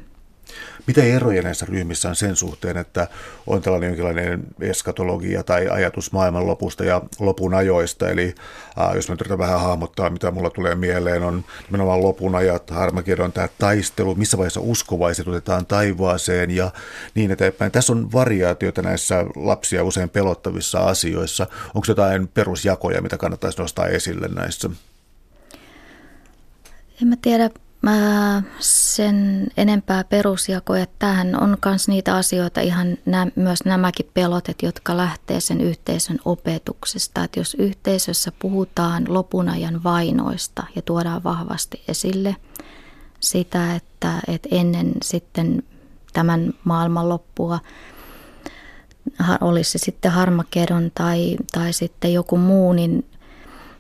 Mitä 0.88 1.04
eroja 1.04 1.42
näissä 1.42 1.66
ryhmissä 1.66 2.10
on 2.10 2.16
sen 2.16 2.36
suhteen, 2.36 2.78
että 2.78 3.08
on 3.48 3.62
tällainen 3.62 3.88
jonkinlainen 3.88 4.44
eskatologia 4.62 5.44
tai 5.44 5.68
ajatus 5.68 6.12
maailman 6.12 6.48
lopusta 6.48 6.86
ja 6.86 7.02
lopun 7.20 7.54
ajoista? 7.54 8.10
Eli 8.10 8.36
äh, 8.80 8.96
jos 8.96 9.10
mä 9.10 9.14
yritän 9.14 9.38
vähän 9.38 9.60
hahmottaa, 9.60 10.10
mitä 10.10 10.32
mulla 10.32 10.50
tulee 10.50 10.76
mieleen, 10.76 11.24
on 11.24 11.46
nimenomaan 11.68 12.02
lopun 12.02 12.36
ajat, 12.36 12.70
harmakirjon 12.70 13.32
tämä 13.32 13.50
taistelu, 13.58 14.16
missä 14.16 14.38
vaiheessa 14.38 14.62
uskovaiset 14.62 15.28
otetaan 15.28 15.66
taivaaseen 15.66 16.52
ja 16.52 16.72
niin 17.16 17.32
eteenpäin. 17.32 17.72
Tässä 17.72 17.94
on 17.94 18.12
variaatioita 18.12 18.82
näissä 18.82 19.26
lapsia 19.36 19.84
usein 19.84 20.10
pelottavissa 20.10 20.80
asioissa. 20.80 21.48
Onko 21.74 21.86
jotain 21.88 22.28
perusjakoja, 22.28 23.02
mitä 23.02 23.18
kannattaisi 23.18 23.62
nostaa 23.62 23.88
esille 23.88 24.28
näissä? 24.28 24.70
En 27.02 27.08
mä 27.08 27.16
tiedä 27.22 27.50
Mä 27.82 28.44
sen 28.60 29.48
enempää 29.58 30.04
perusjakoja. 30.04 30.86
Tähän 31.00 31.44
on 31.44 31.58
myös 31.66 31.88
niitä 31.88 32.16
asioita, 32.16 32.62
ihan 32.62 32.98
nä, 33.06 33.28
myös 33.36 33.66
nämäkin 33.66 34.12
pelotet, 34.14 34.62
jotka 34.64 34.98
lähtee 34.98 35.40
sen 35.40 35.62
yhteisön 35.62 36.20
opetuksesta. 36.26 37.24
Että 37.24 37.40
jos 37.40 37.54
yhteisössä 37.54 38.32
puhutaan 38.40 39.06
lopun 39.08 39.50
ajan 39.50 39.84
vainoista 39.84 40.64
ja 40.76 40.82
tuodaan 40.82 41.24
vahvasti 41.24 41.84
esille 41.88 42.36
sitä, 43.20 43.76
että, 43.76 44.14
että 44.28 44.50
ennen 44.52 44.94
sitten 45.04 45.64
tämän 46.14 46.54
maailman 46.64 47.10
loppua 47.10 47.60
olisi 49.42 49.72
se 49.72 49.78
sitten 49.78 50.12
harmakedon 50.12 50.92
tai, 50.96 51.38
tai 51.52 51.74
sitten 51.74 52.14
joku 52.14 52.38
muu, 52.38 52.74
niin, 52.74 53.06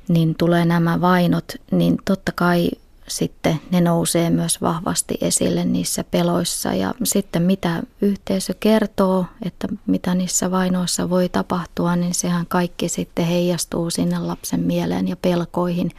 niin 0.07 0.35
tulee 0.35 0.65
nämä 0.65 1.01
vainot, 1.01 1.45
niin 1.71 1.97
totta 2.05 2.31
kai 2.31 2.69
sitten 3.09 3.61
ne 3.71 3.81
nousee 3.81 4.29
myös 4.29 4.61
vahvasti 4.61 5.17
esille 5.21 5.65
niissä 5.65 6.03
peloissa. 6.03 6.73
Ja 6.73 6.93
sitten 7.03 7.41
mitä 7.41 7.83
yhteisö 8.01 8.53
kertoo, 8.59 9.25
että 9.45 9.67
mitä 9.87 10.15
niissä 10.15 10.51
vainoissa 10.51 11.09
voi 11.09 11.29
tapahtua, 11.29 11.95
niin 11.95 12.13
sehän 12.13 12.45
kaikki 12.47 12.89
sitten 12.89 13.25
heijastuu 13.25 13.89
sinne 13.89 14.19
lapsen 14.19 14.59
mieleen 14.59 15.07
ja 15.07 15.15
pelkoihin. 15.15 15.91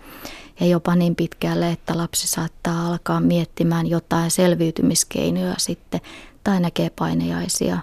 Ja 0.60 0.66
jopa 0.66 0.96
niin 0.96 1.16
pitkälle, 1.16 1.70
että 1.70 1.96
lapsi 1.96 2.26
saattaa 2.26 2.86
alkaa 2.86 3.20
miettimään 3.20 3.86
jotain 3.86 4.30
selviytymiskeinoja 4.30 5.54
sitten 5.58 6.00
tai 6.44 6.60
näkee 6.60 6.90
painejaisia 6.90 7.78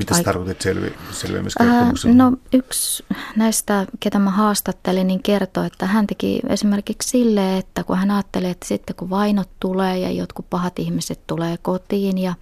mitä 0.00 0.14
sä 0.14 0.22
tarkoitit 0.22 0.60
selvi, 0.60 0.94
selviämiskertomuksella? 1.10 2.16
No 2.16 2.32
yksi 2.52 3.04
näistä, 3.36 3.86
ketä 4.00 4.18
mä 4.18 4.30
haastattelin, 4.30 5.06
niin 5.06 5.22
kertoi, 5.22 5.66
että 5.66 5.86
hän 5.86 6.06
teki 6.06 6.40
esimerkiksi 6.48 7.08
sille, 7.08 7.58
että 7.58 7.84
kun 7.84 7.96
hän 7.96 8.10
ajatteli, 8.10 8.50
että 8.50 8.66
sitten 8.66 8.96
kun 8.96 9.10
vainot 9.10 9.50
tulee 9.60 9.98
ja 9.98 10.10
jotkut 10.10 10.50
pahat 10.50 10.78
ihmiset 10.78 11.20
tulee 11.26 11.58
kotiin 11.62 12.18
ja, 12.18 12.34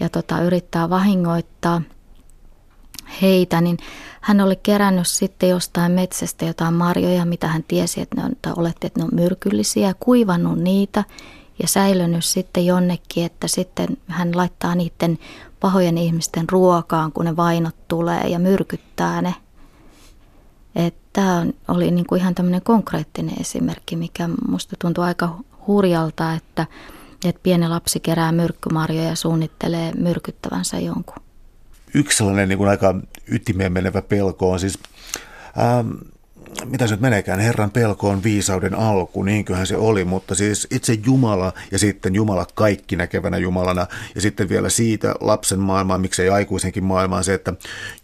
ja 0.00 0.08
tota, 0.08 0.42
yrittää 0.42 0.90
vahingoittaa 0.90 1.82
heitä, 3.22 3.60
niin 3.60 3.78
hän 4.20 4.40
oli 4.40 4.56
kerännyt 4.56 5.08
sitten 5.08 5.48
jostain 5.48 5.92
metsästä 5.92 6.44
jotain 6.44 6.74
marjoja, 6.74 7.24
mitä 7.24 7.48
hän 7.48 7.64
tiesi, 7.68 8.00
että 8.00 8.16
ne 8.16 8.24
on, 8.24 8.32
tai 8.42 8.52
oletti, 8.56 8.86
että 8.86 9.00
ne 9.00 9.04
on 9.04 9.10
myrkyllisiä, 9.12 9.94
kuivannut 10.00 10.58
niitä 10.58 11.04
ja 11.62 11.68
säilynyt 11.68 12.24
sitten 12.24 12.66
jonnekin, 12.66 13.24
että 13.24 13.48
sitten 13.48 13.88
hän 14.06 14.36
laittaa 14.36 14.74
niiden 14.74 15.18
pahojen 15.62 15.98
ihmisten 15.98 16.44
ruokaan, 16.50 17.12
kun 17.12 17.24
ne 17.24 17.36
vainot 17.36 17.74
tulee 17.88 18.28
ja 18.28 18.38
myrkyttää 18.38 19.22
ne. 19.22 19.34
Tämä 21.12 21.46
oli 21.68 21.90
niin 21.90 22.06
kuin 22.06 22.20
ihan 22.20 22.34
tämmöinen 22.34 22.62
konkreettinen 22.62 23.40
esimerkki, 23.40 23.96
mikä 23.96 24.28
musta 24.48 24.76
tuntuu 24.78 25.04
aika 25.04 25.38
hurjalta, 25.66 26.34
että, 26.34 26.66
että 27.24 27.40
pieni 27.42 27.68
lapsi 27.68 28.00
kerää 28.00 28.32
myrkkymarjoja 28.32 29.08
ja 29.08 29.16
suunnittelee 29.16 29.92
myrkyttävänsä 29.92 30.78
jonkun. 30.78 31.22
Yksi 31.94 32.18
sellainen 32.18 32.48
niin 32.48 32.58
kuin 32.58 32.70
aika 32.70 32.94
ytimeen 33.26 33.72
menevä 33.72 34.02
pelko 34.02 34.50
on 34.52 34.60
siis, 34.60 34.78
ähm, 35.58 35.90
mitä 36.64 36.86
se 36.86 36.94
nyt 36.94 37.00
meneekään, 37.00 37.40
Herran 37.40 37.70
pelko 37.70 38.08
on 38.08 38.22
viisauden 38.22 38.74
alku, 38.74 39.22
niinköhän 39.22 39.66
se 39.66 39.76
oli, 39.76 40.04
mutta 40.04 40.34
siis 40.34 40.66
itse 40.70 40.98
Jumala 41.06 41.52
ja 41.70 41.78
sitten 41.78 42.14
Jumala 42.14 42.46
kaikki 42.54 42.96
näkevänä 42.96 43.38
Jumalana 43.38 43.86
ja 44.14 44.20
sitten 44.20 44.48
vielä 44.48 44.68
siitä 44.68 45.14
lapsen 45.20 45.58
maailmaan, 45.58 46.00
miksei 46.00 46.28
aikuisenkin 46.28 46.84
maailmaan 46.84 47.24
se, 47.24 47.34
että 47.34 47.54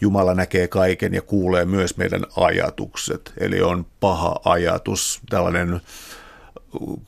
Jumala 0.01 0.35
näkee 0.35 0.69
kaiken 0.69 1.15
ja 1.15 1.23
kuulee 1.23 1.65
myös 1.65 1.97
meidän 1.97 2.25
ajatukset. 2.37 3.33
Eli 3.41 3.61
on 3.61 3.87
paha 4.01 4.41
ajatus, 4.45 5.21
tällainen 5.31 5.81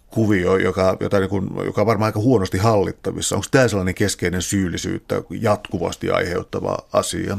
kuvio, 0.07 0.57
joka, 0.57 0.96
jota 1.00 1.20
niin 1.20 1.31
kuin, 1.31 1.48
joka 1.64 1.81
on 1.81 1.87
varmaan 1.87 2.09
aika 2.09 2.20
huonosti 2.20 2.59
hallittavissa. 2.59 3.37
Onko 3.37 3.46
tämä 3.50 3.68
sellainen 3.68 3.94
keskeinen 3.94 4.42
syyllisyyttä 4.42 5.22
jatkuvasti 5.31 6.11
aiheuttava 6.11 6.79
asia? 6.92 7.38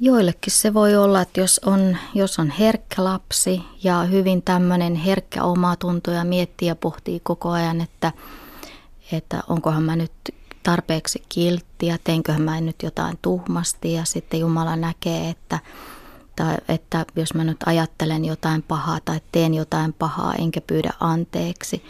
Joillekin 0.00 0.52
se 0.52 0.74
voi 0.74 0.96
olla, 0.96 1.20
että 1.20 1.40
jos 1.40 1.60
on, 1.66 1.96
jos 2.14 2.38
on 2.38 2.50
herkkä 2.50 3.04
lapsi 3.04 3.62
ja 3.82 4.02
hyvin 4.02 4.42
tämmöinen 4.42 4.94
herkkä 4.94 5.44
omatunto 5.44 6.10
ja 6.10 6.24
miettii 6.24 6.68
ja 6.68 6.76
pohtii 6.76 7.20
koko 7.20 7.50
ajan, 7.50 7.80
että, 7.80 8.12
että 9.12 9.42
onkohan 9.48 9.82
mä 9.82 9.96
nyt 9.96 10.12
tarpeeksi 10.62 11.22
kiltti 11.28 11.86
ja 11.86 11.98
teinköhän 12.04 12.42
mä 12.42 12.60
nyt 12.60 12.82
jotain 12.82 13.18
tuhmasti 13.22 13.92
ja 13.92 14.04
sitten 14.04 14.40
Jumala 14.40 14.76
näkee, 14.76 15.30
että, 15.30 15.58
tai, 16.36 16.56
että 16.68 17.06
jos 17.16 17.34
mä 17.34 17.44
nyt 17.44 17.58
ajattelen 17.66 18.24
jotain 18.24 18.62
pahaa 18.62 18.98
tai 19.04 19.20
teen 19.32 19.54
jotain 19.54 19.92
pahaa 19.92 20.34
enkä 20.34 20.60
pyydä 20.60 20.90
anteeksi. 21.00 21.84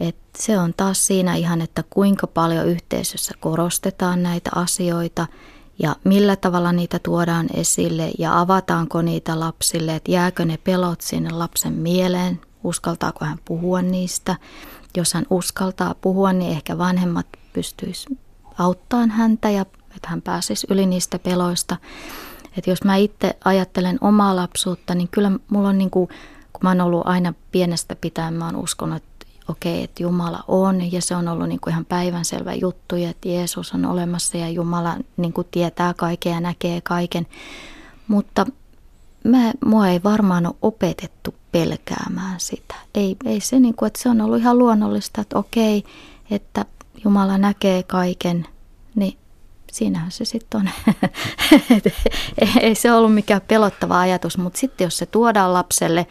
Et 0.00 0.16
se 0.38 0.58
on 0.58 0.74
taas 0.76 1.06
siinä 1.06 1.34
ihan, 1.34 1.60
että 1.60 1.84
kuinka 1.90 2.26
paljon 2.26 2.66
yhteisössä 2.66 3.34
korostetaan 3.40 4.22
näitä 4.22 4.50
asioita– 4.54 5.26
ja 5.78 5.96
millä 6.04 6.36
tavalla 6.36 6.72
niitä 6.72 6.98
tuodaan 6.98 7.46
esille 7.54 8.10
ja 8.18 8.40
avataanko 8.40 9.02
niitä 9.02 9.40
lapsille, 9.40 9.94
että 9.94 10.10
jääkö 10.10 10.44
ne 10.44 10.56
pelot 10.56 11.00
sinne 11.00 11.30
lapsen 11.30 11.72
mieleen, 11.72 12.40
uskaltaako 12.64 13.24
hän 13.24 13.38
puhua 13.44 13.82
niistä. 13.82 14.36
Jos 14.96 15.14
hän 15.14 15.26
uskaltaa 15.30 15.94
puhua, 16.00 16.32
niin 16.32 16.50
ehkä 16.52 16.78
vanhemmat 16.78 17.26
pystyisivät 17.52 18.18
auttamaan 18.58 19.10
häntä 19.10 19.50
ja 19.50 19.66
että 19.96 20.08
hän 20.08 20.22
pääsisi 20.22 20.66
yli 20.70 20.86
niistä 20.86 21.18
peloista. 21.18 21.76
Että 22.56 22.70
jos 22.70 22.84
mä 22.84 22.96
itse 22.96 23.36
ajattelen 23.44 23.98
omaa 24.00 24.36
lapsuutta, 24.36 24.94
niin 24.94 25.08
kyllä 25.08 25.30
mulla 25.48 25.68
on 25.68 25.78
niin 25.78 25.90
kuin, 25.90 26.08
kun 26.52 26.60
mä 26.62 26.68
oon 26.68 26.80
ollut 26.80 27.06
aina 27.06 27.34
pienestä 27.52 27.96
pitäen, 27.96 28.34
mä 28.34 28.44
oon 28.46 28.56
uskonut, 28.56 28.96
että 28.96 29.13
okei, 29.48 29.72
okay, 29.72 29.84
että 29.84 30.02
Jumala 30.02 30.44
on 30.48 30.92
ja 30.92 31.02
se 31.02 31.16
on 31.16 31.28
ollut 31.28 31.48
niin 31.48 31.60
kuin 31.60 31.72
ihan 31.72 31.84
päivänselvä 31.84 32.54
juttu 32.54 32.96
ja 32.96 33.10
että 33.10 33.28
Jeesus 33.28 33.72
on 33.74 33.84
olemassa 33.84 34.38
ja 34.38 34.48
Jumala 34.48 34.96
niin 35.16 35.32
kuin 35.32 35.46
tietää 35.50 35.94
kaiken 35.94 36.32
ja 36.32 36.40
näkee 36.40 36.80
kaiken. 36.80 37.26
Mutta 38.08 38.46
mä, 39.24 39.52
mua 39.64 39.88
ei 39.88 40.02
varmaan 40.02 40.46
ole 40.46 40.54
opetettu 40.62 41.34
pelkäämään 41.52 42.40
sitä. 42.40 42.74
Ei, 42.94 43.16
ei 43.24 43.40
se 43.40 43.60
niin 43.60 43.74
kuin, 43.74 43.86
että 43.86 44.02
se 44.02 44.08
on 44.08 44.20
ollut 44.20 44.38
ihan 44.40 44.58
luonnollista, 44.58 45.20
että 45.20 45.38
okei, 45.38 45.84
että 46.30 46.64
Jumala 47.04 47.38
näkee 47.38 47.82
kaiken, 47.82 48.46
niin 48.94 49.18
siinähän 49.72 50.10
se 50.10 50.24
sitten 50.24 50.60
on. 50.60 50.70
ei 52.60 52.74
se 52.74 52.92
ollut 52.92 53.14
mikään 53.14 53.40
pelottava 53.48 54.00
ajatus, 54.00 54.38
mutta 54.38 54.58
sitten 54.58 54.84
jos 54.84 54.98
se 54.98 55.06
tuodaan 55.06 55.54
lapselle 55.54 56.06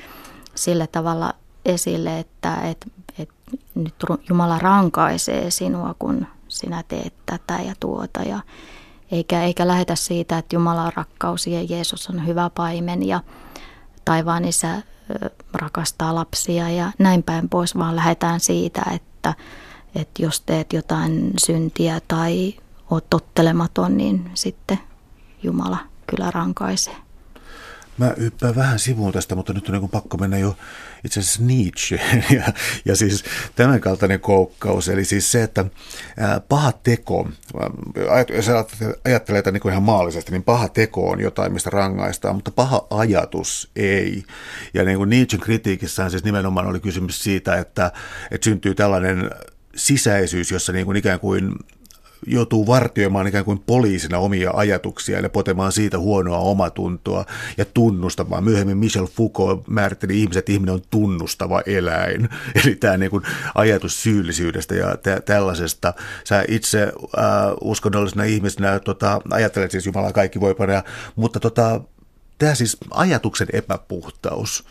sillä 0.56 0.88
tavalla 0.88 1.34
esille, 1.65 2.19
että, 2.19 2.56
että 2.56 2.86
nyt 3.76 3.96
Jumala 4.30 4.60
rankaisee 4.60 5.52
sinua, 5.52 5.96
kun 6.00 6.28
sinä 6.48 6.84
teet 6.88 7.13
tätä 7.26 7.62
ja 7.62 7.74
tuota. 7.80 8.22
Ja 8.22 8.39
eikä, 9.12 9.44
eikä 9.44 9.68
lähetä 9.68 9.96
siitä, 9.96 10.38
että 10.38 10.56
Jumala 10.56 10.84
on 10.84 10.92
rakkaus 10.96 11.48
ja 11.48 11.63
Jeesus 11.63 12.10
on 12.10 12.28
hyvä 12.28 12.50
paimen 12.50 13.08
ja 13.08 13.22
taivaan 14.06 14.46
isä 14.46 14.82
rakastaa 15.54 16.16
lapsia 16.16 16.70
ja 16.70 16.92
näin 17.00 17.24
päin 17.24 17.50
pois, 17.50 17.78
vaan 17.78 17.96
lähdetään 17.96 18.39
siitä, 18.39 18.82
että, 18.94 19.34
että 19.96 20.24
jos 20.24 20.42
teet 20.42 20.74
jotain 20.74 21.34
syntiä 21.38 22.02
tai 22.08 22.54
oot 22.92 23.10
tottelematon, 23.10 23.98
niin 23.98 24.32
sitten 24.34 24.80
Jumala 25.44 25.78
kyllä 26.08 26.32
rankaisee. 26.32 26.96
Mä 27.97 28.13
yppään 28.17 28.56
vähän 28.56 28.79
sivuun 28.79 29.13
tästä, 29.13 29.36
mutta 29.36 29.53
nyt 29.53 29.69
on 29.69 29.73
niin 29.73 29.89
pakko 29.89 30.17
mennä 30.17 30.38
jo 30.38 30.58
itse 31.03 31.19
asiassa 31.19 31.43
Nietzsche 31.43 31.99
ja, 32.38 32.53
ja 32.86 32.95
siis 32.95 33.23
tämän 33.56 33.82
kaltainen 33.82 34.19
koukkaus. 34.19 34.89
Eli 34.89 35.06
siis 35.06 35.32
se, 35.32 35.43
että 35.43 35.65
paha 36.49 36.71
teko, 36.71 37.29
jos 38.36 38.47
ajattelee 39.06 39.41
tätä 39.41 39.51
niin 39.51 39.69
ihan 39.71 39.84
maallisesti, 39.84 40.32
niin 40.32 40.43
paha 40.43 40.69
teko 40.69 41.10
on 41.10 41.19
jotain, 41.19 41.53
mistä 41.53 41.69
rangaistaan, 41.69 42.36
mutta 42.36 42.51
paha 42.51 42.88
ajatus 42.89 43.71
ei. 43.75 44.23
Ja 44.73 44.84
niin 44.84 44.97
kuin 44.97 45.10
Nietzschen 45.10 45.41
kritiikissään 45.41 46.12
siis 46.12 46.23
nimenomaan 46.23 46.67
oli 46.67 46.79
kysymys 46.79 47.23
siitä, 47.23 47.58
että, 47.58 47.91
että 48.32 48.45
syntyy 48.45 48.75
tällainen 48.75 49.32
sisäisyys, 49.75 50.51
jossa 50.51 50.71
niin 50.71 50.86
kuin 50.86 50.97
ikään 50.97 51.19
kuin 51.19 51.53
joutuu 52.28 52.68
vartioimaan 52.68 53.28
ikään 53.28 53.46
kuin 53.46 53.60
poliisina 53.60 54.18
omia 54.18 54.52
ajatuksia 54.54 55.20
ja 55.20 55.30
potemaan 55.30 55.72
siitä 55.72 56.00
huonoa 56.00 56.38
omatuntoa 56.38 57.26
ja 57.58 57.66
tunnustamaan. 57.66 58.44
Myöhemmin 58.44 58.78
Michel 58.78 59.08
Foucault 59.08 59.68
määritteli 59.68 60.20
ihmiset, 60.20 60.40
että 60.40 60.52
ihminen 60.52 60.74
on 60.74 60.82
tunnustava 60.90 61.62
eläin. 61.66 62.30
Eli 62.64 62.76
tämä 62.76 62.98
niin 62.98 63.12
kuin 63.12 63.24
ajatus 63.56 64.04
syyllisyydestä 64.04 64.76
ja 64.76 64.98
tä- 64.98 65.22
tällaisesta. 65.22 65.94
Sä 66.24 66.46
itse 66.48 66.84
äh, 66.84 67.24
uskonnollisena 67.62 68.24
ihmisenä 68.24 68.80
tota, 68.80 69.22
ajattelet 69.30 69.72
siis 69.72 69.86
Jumalaa 69.86 70.14
kaikki 70.14 70.40
voi 70.40 70.56
panna, 70.56 70.84
mutta 71.16 71.40
tota, 71.40 71.82
tämä 72.38 72.56
siis 72.56 72.78
ajatuksen 72.92 73.48
epäpuhtaus, 73.54 74.64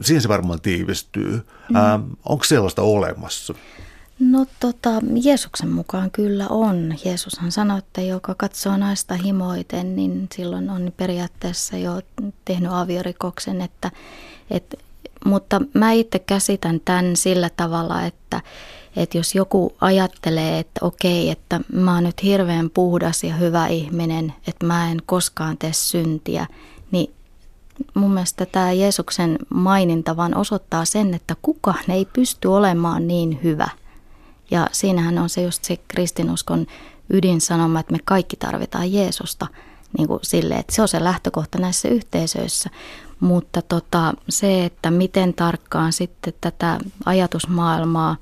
siihen 0.00 0.22
se 0.22 0.28
varmaan 0.28 0.60
tiivistyy. 0.60 1.42
Mm. 1.68 1.76
Äh, 1.76 2.00
onko 2.24 2.44
sellaista 2.44 2.82
olemassa? 2.82 3.54
No 4.20 4.46
tota, 4.60 4.90
Jeesuksen 5.22 5.68
mukaan 5.68 6.10
kyllä 6.10 6.48
on. 6.48 6.94
Jeesushan 7.04 7.52
sanoi, 7.52 7.78
että 7.78 8.00
joka 8.00 8.34
katsoo 8.34 8.76
naista 8.76 9.14
himoiten, 9.14 9.96
niin 9.96 10.28
silloin 10.34 10.70
on 10.70 10.92
periaatteessa 10.96 11.76
jo 11.76 12.00
tehnyt 12.44 12.72
aviorikoksen. 12.72 13.60
Että, 13.60 13.90
et, 14.50 14.78
mutta 15.24 15.60
mä 15.74 15.92
itse 15.92 16.18
käsitän 16.18 16.80
tämän 16.84 17.16
sillä 17.16 17.50
tavalla, 17.56 18.02
että, 18.02 18.40
että 18.96 19.18
jos 19.18 19.34
joku 19.34 19.76
ajattelee, 19.80 20.58
että 20.58 20.86
okei, 20.86 21.30
että 21.30 21.60
mä 21.72 21.94
oon 21.94 22.04
nyt 22.04 22.22
hirveän 22.22 22.70
puhdas 22.70 23.24
ja 23.24 23.34
hyvä 23.34 23.66
ihminen, 23.66 24.34
että 24.46 24.66
mä 24.66 24.90
en 24.90 24.98
koskaan 25.06 25.58
tee 25.58 25.72
syntiä, 25.72 26.46
niin 26.90 27.14
mun 27.94 28.14
mielestä 28.14 28.46
tämä 28.46 28.72
Jeesuksen 28.72 29.38
maininta 29.54 30.16
vaan 30.16 30.36
osoittaa 30.36 30.84
sen, 30.84 31.14
että 31.14 31.36
kukaan 31.42 31.90
ei 31.90 32.04
pysty 32.04 32.48
olemaan 32.48 33.08
niin 33.08 33.40
hyvä– 33.42 33.68
ja 34.50 34.66
siinähän 34.72 35.18
on 35.18 35.28
se 35.28 35.42
just 35.42 35.64
se 35.64 35.76
kristinuskon 35.88 36.66
ydinsanoma, 37.10 37.80
että 37.80 37.92
me 37.92 37.98
kaikki 38.04 38.36
tarvitaan 38.36 38.92
Jeesusta 38.92 39.46
niin 39.98 40.08
kuin 40.08 40.20
sille, 40.22 40.54
että 40.54 40.74
se 40.74 40.82
on 40.82 40.88
se 40.88 41.04
lähtökohta 41.04 41.58
näissä 41.58 41.88
yhteisöissä. 41.88 42.70
Mutta 43.20 43.62
tota, 43.62 44.14
se, 44.28 44.64
että 44.64 44.90
miten 44.90 45.34
tarkkaan 45.34 45.92
sitten 45.92 46.34
tätä 46.40 46.78
ajatusmaailmaa 47.04 48.16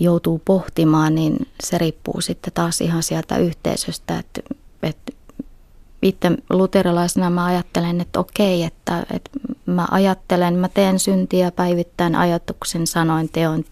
joutuu 0.00 0.42
pohtimaan, 0.44 1.14
niin 1.14 1.48
se 1.62 1.78
riippuu 1.78 2.20
sitten 2.20 2.52
taas 2.52 2.80
ihan 2.80 3.02
sieltä 3.02 3.36
yhteisöstä, 3.36 4.18
että, 4.18 4.40
että 4.82 5.12
itse 6.02 6.30
luterilaisena 6.50 7.30
mä 7.30 7.44
ajattelen, 7.44 8.00
että 8.00 8.20
okei, 8.20 8.62
että, 8.62 9.06
että 9.14 9.30
mä 9.66 9.86
ajattelen, 9.90 10.54
mä 10.54 10.68
teen 10.68 10.98
syntiä 10.98 11.50
päivittäin 11.50 12.14
ajatuksen, 12.14 12.86
sanoin, 12.86 13.28
teon, 13.28 13.64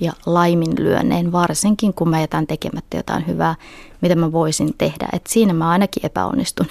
ja 0.00 0.12
laiminlyönneen, 0.26 1.32
varsinkin 1.32 1.94
kun 1.94 2.08
mä 2.08 2.20
jätän 2.20 2.46
tekemättä 2.46 2.96
jotain 2.96 3.26
hyvää, 3.26 3.54
mitä 4.00 4.14
mä 4.14 4.32
voisin 4.32 4.74
tehdä. 4.78 5.08
Et 5.12 5.26
siinä 5.26 5.52
mä 5.52 5.70
ainakin 5.70 6.06
epäonnistun. 6.06 6.66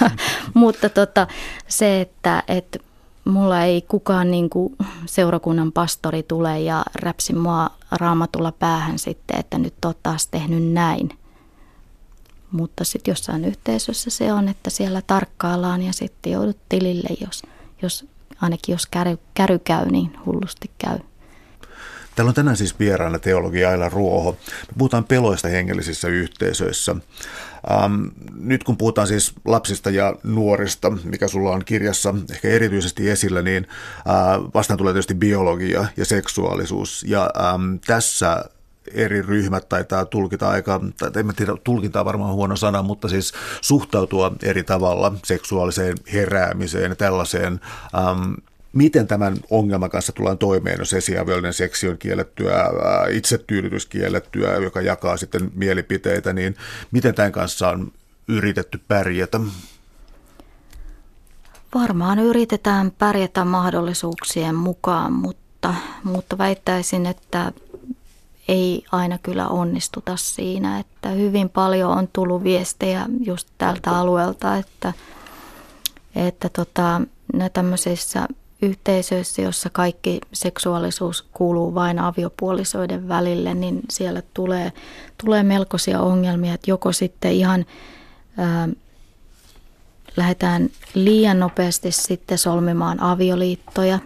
Mutta 0.54 0.88
tota, 0.88 1.26
se, 1.68 2.00
että 2.00 2.42
et 2.48 2.82
mulla 3.24 3.62
ei 3.62 3.82
kukaan 3.82 4.30
niin 4.30 4.50
kuin 4.50 4.76
seurakunnan 5.06 5.72
pastori 5.72 6.22
tule 6.22 6.60
ja 6.60 6.84
räpsi 6.94 7.34
mua 7.34 7.70
raamatulla 7.90 8.52
päähän 8.52 8.98
sitten, 8.98 9.40
että 9.40 9.58
nyt 9.58 9.84
oot 9.84 9.98
taas 10.02 10.26
tehnyt 10.26 10.72
näin. 10.72 11.10
Mutta 12.52 12.84
sitten 12.84 13.12
jossain 13.12 13.44
yhteisössä 13.44 14.10
se 14.10 14.32
on, 14.32 14.48
että 14.48 14.70
siellä 14.70 15.02
tarkkaillaan 15.06 15.82
ja 15.82 15.92
sitten 15.92 16.32
joudut 16.32 16.56
tilille, 16.68 17.08
jos, 17.20 17.42
jos 17.82 18.06
ainakin 18.40 18.72
jos 18.72 18.86
käry, 18.86 19.18
käry 19.34 19.58
käy, 19.58 19.86
niin 19.90 20.12
hullusti 20.26 20.70
käy. 20.78 20.98
Täällä 22.16 22.28
on 22.28 22.34
tänään 22.34 22.56
siis 22.56 22.78
vieraana 22.78 23.18
teologi 23.18 23.64
Aila 23.64 23.88
Ruoho. 23.88 24.32
Me 24.68 24.74
puhutaan 24.78 25.04
peloista 25.04 25.48
hengellisissä 25.48 26.08
yhteisöissä. 26.08 26.96
Ähm, 27.70 28.04
nyt 28.34 28.64
kun 28.64 28.76
puhutaan 28.76 29.06
siis 29.06 29.32
lapsista 29.44 29.90
ja 29.90 30.14
nuorista, 30.22 30.90
mikä 30.90 31.28
sulla 31.28 31.50
on 31.50 31.64
kirjassa 31.64 32.14
ehkä 32.30 32.48
erityisesti 32.48 33.10
esillä, 33.10 33.42
niin 33.42 33.66
äh, 33.98 34.52
vastaan 34.54 34.78
tulee 34.78 34.92
tietysti 34.92 35.14
biologia 35.14 35.86
ja 35.96 36.04
seksuaalisuus. 36.04 37.04
Ja 37.08 37.30
ähm, 37.40 37.74
tässä 37.86 38.44
eri 38.94 39.22
ryhmät 39.22 39.68
taitaa 39.68 40.04
tulkita 40.04 40.50
aika, 40.50 40.80
tai 40.98 41.10
en 41.16 41.34
tiedä, 41.36 41.52
tulkinta 41.64 42.00
on 42.00 42.06
varmaan 42.06 42.34
huono 42.34 42.56
sana, 42.56 42.82
mutta 42.82 43.08
siis 43.08 43.32
suhtautua 43.60 44.32
eri 44.42 44.62
tavalla 44.62 45.12
seksuaaliseen 45.24 45.96
heräämiseen 46.12 46.90
ja 46.90 46.96
tällaiseen. 46.96 47.60
Ähm, 47.94 48.32
miten 48.72 49.06
tämän 49.06 49.36
ongelman 49.50 49.90
kanssa 49.90 50.12
tullaan 50.12 50.38
toimeen, 50.38 50.78
jos 50.78 50.92
esiaviollinen 50.92 51.52
seksi 51.52 51.88
on 51.88 51.98
kiellettyä, 51.98 52.64
itsetyydytys 53.10 53.86
kiellettyä, 53.86 54.56
joka 54.56 54.80
jakaa 54.80 55.16
sitten 55.16 55.50
mielipiteitä, 55.54 56.32
niin 56.32 56.56
miten 56.90 57.14
tämän 57.14 57.32
kanssa 57.32 57.68
on 57.68 57.92
yritetty 58.28 58.80
pärjätä? 58.88 59.40
Varmaan 61.74 62.18
yritetään 62.18 62.90
pärjätä 62.90 63.44
mahdollisuuksien 63.44 64.54
mukaan, 64.54 65.12
mutta, 65.12 65.74
mutta 66.04 66.38
väittäisin, 66.38 67.06
että 67.06 67.52
ei 68.48 68.84
aina 68.92 69.18
kyllä 69.18 69.48
onnistuta 69.48 70.16
siinä, 70.16 70.78
että 70.78 71.08
hyvin 71.08 71.48
paljon 71.48 71.90
on 71.90 72.08
tullut 72.12 72.44
viestejä 72.44 73.06
just 73.20 73.48
tältä 73.58 73.90
alueelta, 73.90 74.56
että, 74.56 74.92
että 76.14 76.48
tota, 76.48 77.00
tämmöisissä 77.52 78.26
yhteisöissä, 78.62 79.42
jossa 79.42 79.70
kaikki 79.70 80.20
seksuaalisuus 80.32 81.22
kuuluu 81.32 81.74
vain 81.74 81.98
aviopuolisoiden 81.98 83.08
välille, 83.08 83.54
niin 83.54 83.80
siellä 83.90 84.22
tulee, 84.34 84.72
tulee 85.24 85.42
melkoisia 85.42 86.00
ongelmia, 86.00 86.54
että 86.54 86.70
joko 86.70 86.92
sitten 86.92 87.32
ihan 87.32 87.64
ää, 88.38 88.68
lähdetään 90.16 90.68
liian 90.94 91.40
nopeasti 91.40 91.92
sitten 91.92 92.38
solmimaan 92.38 93.02
avioliittoja. 93.02 93.98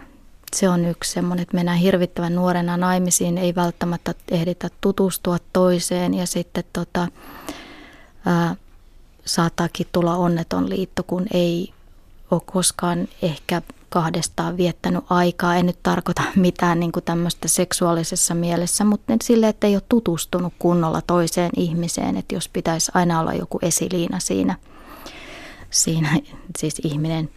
Se 0.55 0.69
on 0.69 0.85
yksi 0.85 1.11
semmoinen, 1.11 1.43
että 1.43 1.55
mennään 1.55 1.77
hirvittävän 1.77 2.35
nuorena 2.35 2.77
naimisiin, 2.77 3.37
ei 3.37 3.55
välttämättä 3.55 4.13
ehditä 4.31 4.69
tutustua 4.81 5.37
toiseen 5.53 6.13
ja 6.13 6.27
sitten 6.27 6.63
tota, 6.73 7.07
ää, 8.25 8.55
saattaakin 9.25 9.87
tulla 9.91 10.15
onneton 10.15 10.69
liitto, 10.69 11.03
kun 11.03 11.25
ei 11.33 11.73
ole 12.31 12.41
koskaan 12.45 13.07
ehkä 13.21 13.61
kahdestaan 13.95 14.57
viettänyt 14.57 15.03
aikaa. 15.09 15.55
En 15.55 15.65
nyt 15.65 15.79
tarkoita 15.83 16.23
mitään 16.35 16.79
niin 16.79 16.91
kuin 16.91 17.03
tämmöistä 17.05 17.47
seksuaalisessa 17.47 18.35
mielessä, 18.35 18.83
mutta 18.83 19.13
sille, 19.23 19.47
että 19.47 19.67
ei 19.67 19.75
ole 19.75 19.83
tutustunut 19.89 20.53
kunnolla 20.59 21.01
toiseen 21.01 21.51
ihmiseen, 21.57 22.17
että 22.17 22.35
jos 22.35 22.49
pitäisi 22.49 22.91
aina 22.93 23.19
olla 23.19 23.33
joku 23.33 23.59
esiliina 23.61 24.19
siinä, 24.19 24.55
siinä 25.69 26.19
siis 26.57 26.81
ihminen 26.83 27.29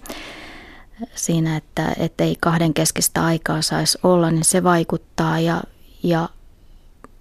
siinä, 1.14 1.56
että, 1.56 1.94
että 1.98 2.24
ei 2.24 2.36
kahden 2.40 2.74
keskistä 2.74 3.24
aikaa 3.24 3.62
saisi 3.62 3.98
olla, 4.02 4.30
niin 4.30 4.44
se 4.44 4.62
vaikuttaa 4.62 5.40
ja, 5.40 5.62
ja 6.02 6.28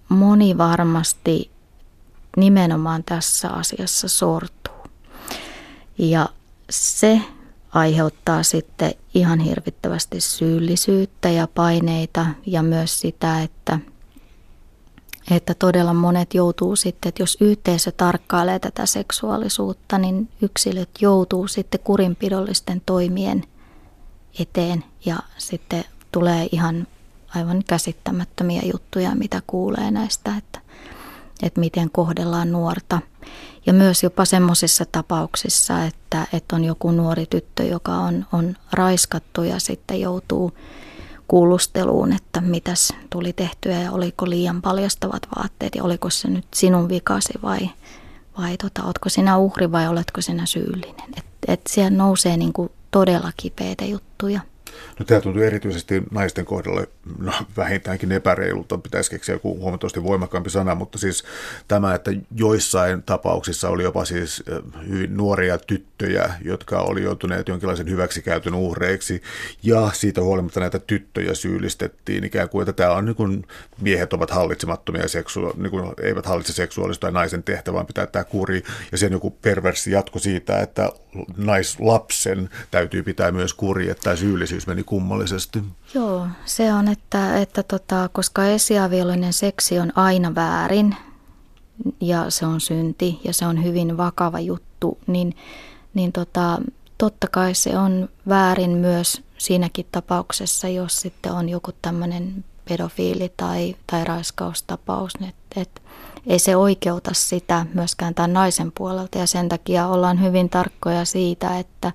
moni 0.08 0.58
varmasti 0.58 1.50
nimenomaan 2.36 3.04
tässä 3.04 3.50
asiassa 3.50 4.08
sortuu. 4.08 4.74
Ja 5.98 6.28
se 6.70 7.20
aiheuttaa 7.78 8.42
sitten 8.42 8.94
ihan 9.14 9.40
hirvittävästi 9.40 10.20
syyllisyyttä 10.20 11.28
ja 11.28 11.48
paineita 11.54 12.26
ja 12.46 12.62
myös 12.62 13.00
sitä, 13.00 13.42
että, 13.42 13.78
että 15.30 15.54
todella 15.54 15.94
monet 15.94 16.34
joutuu 16.34 16.76
sitten, 16.76 17.08
että 17.08 17.22
jos 17.22 17.36
yhteisö 17.40 17.92
tarkkailee 17.92 18.58
tätä 18.58 18.86
seksuaalisuutta, 18.86 19.98
niin 19.98 20.28
yksilöt 20.42 20.90
joutuu 21.00 21.48
sitten 21.48 21.80
kurinpidollisten 21.84 22.82
toimien 22.86 23.44
eteen 24.40 24.84
ja 25.04 25.18
sitten 25.38 25.84
tulee 26.12 26.48
ihan 26.52 26.86
aivan 27.34 27.62
käsittämättömiä 27.66 28.62
juttuja, 28.72 29.14
mitä 29.14 29.42
kuulee 29.46 29.90
näistä, 29.90 30.36
että, 30.36 30.60
että 31.42 31.60
miten 31.60 31.90
kohdellaan 31.90 32.52
nuorta– 32.52 33.00
ja 33.66 33.72
myös 33.72 34.02
jopa 34.02 34.24
semmoisissa 34.24 34.84
tapauksissa, 34.92 35.84
että, 35.84 36.26
että 36.32 36.56
on 36.56 36.64
joku 36.64 36.90
nuori 36.90 37.26
tyttö, 37.26 37.62
joka 37.62 37.92
on, 37.92 38.26
on 38.32 38.56
raiskattu 38.72 39.42
ja 39.42 39.60
sitten 39.60 40.00
joutuu 40.00 40.52
kuulusteluun, 41.28 42.12
että 42.12 42.40
mitäs 42.40 42.92
tuli 43.10 43.32
tehtyä 43.32 43.82
ja 43.82 43.92
oliko 43.92 44.30
liian 44.30 44.62
paljastavat 44.62 45.22
vaatteet 45.36 45.74
ja 45.74 45.84
oliko 45.84 46.10
se 46.10 46.28
nyt 46.28 46.46
sinun 46.54 46.88
vikasi 46.88 47.32
vai, 47.42 47.70
vai 48.38 48.56
tota, 48.56 48.84
oletko 48.84 49.08
sinä 49.08 49.36
uhri 49.38 49.72
vai 49.72 49.88
oletko 49.88 50.20
sinä 50.20 50.46
syyllinen. 50.46 51.08
Että 51.16 51.52
et 51.52 51.60
siellä 51.68 51.96
nousee 51.96 52.36
niin 52.36 52.52
kuin 52.52 52.70
todella 52.90 53.32
kipeitä 53.36 53.84
juttuja. 53.84 54.40
No 54.98 55.04
tämä 55.04 55.20
tuntuu 55.20 55.42
erityisesti 55.42 56.02
naisten 56.10 56.44
kohdalla 56.44 56.86
no, 57.18 57.32
vähintäänkin 57.56 58.12
epäreilulta, 58.12 58.78
pitäisi 58.78 59.10
keksiä 59.10 59.34
joku 59.34 59.58
huomattavasti 59.58 60.02
voimakkaampi 60.02 60.50
sana, 60.50 60.74
mutta 60.74 60.98
siis 60.98 61.24
tämä, 61.68 61.94
että 61.94 62.10
joissain 62.36 63.02
tapauksissa 63.02 63.68
oli 63.68 63.82
jopa 63.82 64.04
siis 64.04 64.42
hyvin 64.88 65.16
nuoria 65.16 65.58
tyttöjä, 65.58 66.30
jotka 66.44 66.80
oli 66.80 67.02
joutuneet 67.02 67.48
jonkinlaisen 67.48 67.90
hyväksikäytön 67.90 68.54
uhreiksi, 68.54 69.22
ja 69.62 69.90
siitä 69.92 70.22
huolimatta 70.22 70.60
näitä 70.60 70.78
tyttöjä 70.78 71.34
syyllistettiin. 71.34 72.24
Ikään 72.24 72.48
kuin, 72.48 72.62
että 72.62 72.72
tämä 72.72 72.92
on 72.92 73.04
niin 73.04 73.16
kuin 73.16 73.46
miehet 73.80 74.12
ovat 74.12 74.30
hallitsemattomia 74.30 75.08
seksua, 75.08 75.54
niin 75.56 75.70
kuin 75.70 75.92
eivät 76.02 76.26
hallitse 76.26 76.52
seksuaalista 76.52 77.00
tai 77.00 77.12
naisen 77.12 77.42
tehtävää, 77.42 77.84
pitää 77.84 78.06
tämä 78.06 78.24
kuri, 78.24 78.62
ja 78.92 78.98
sen 78.98 79.12
joku 79.12 79.30
perversi 79.30 79.90
jatko 79.90 80.18
siitä, 80.18 80.60
että 80.60 80.92
naislapsen 81.36 82.50
täytyy 82.70 83.02
pitää 83.02 83.32
myös 83.32 83.54
kuri, 83.54 83.90
että 83.90 84.16
syyllisyys 84.16 84.66
meni 84.68 84.84
kummallisesti. 84.84 85.64
Joo, 85.94 86.26
se 86.44 86.72
on, 86.72 86.88
että, 86.88 87.36
että 87.36 87.62
tota, 87.62 88.08
koska 88.12 88.44
esiaviollinen 88.44 89.32
seksi 89.32 89.78
on 89.78 89.92
aina 89.94 90.34
väärin 90.34 90.96
ja 92.00 92.30
se 92.30 92.46
on 92.46 92.60
synti 92.60 93.20
ja 93.24 93.32
se 93.32 93.46
on 93.46 93.64
hyvin 93.64 93.96
vakava 93.96 94.40
juttu, 94.40 94.98
niin, 95.06 95.36
niin 95.94 96.12
tota, 96.12 96.58
totta 96.98 97.26
kai 97.26 97.54
se 97.54 97.78
on 97.78 98.08
väärin 98.28 98.70
myös 98.70 99.22
siinäkin 99.38 99.86
tapauksessa, 99.92 100.68
jos 100.68 101.00
sitten 101.00 101.32
on 101.32 101.48
joku 101.48 101.72
tämmöinen 101.82 102.44
pedofiili 102.68 103.32
tai, 103.36 103.76
tai 103.86 104.04
raiskaustapaus, 104.04 105.12
että 105.28 105.60
et, 105.60 105.82
ei 106.26 106.38
se 106.38 106.56
oikeuta 106.56 107.10
sitä 107.14 107.66
myöskään 107.74 108.14
tämän 108.14 108.32
naisen 108.32 108.72
puolelta 108.72 109.18
ja 109.18 109.26
sen 109.26 109.48
takia 109.48 109.86
ollaan 109.86 110.22
hyvin 110.22 110.48
tarkkoja 110.48 111.04
siitä, 111.04 111.58
että 111.58 111.92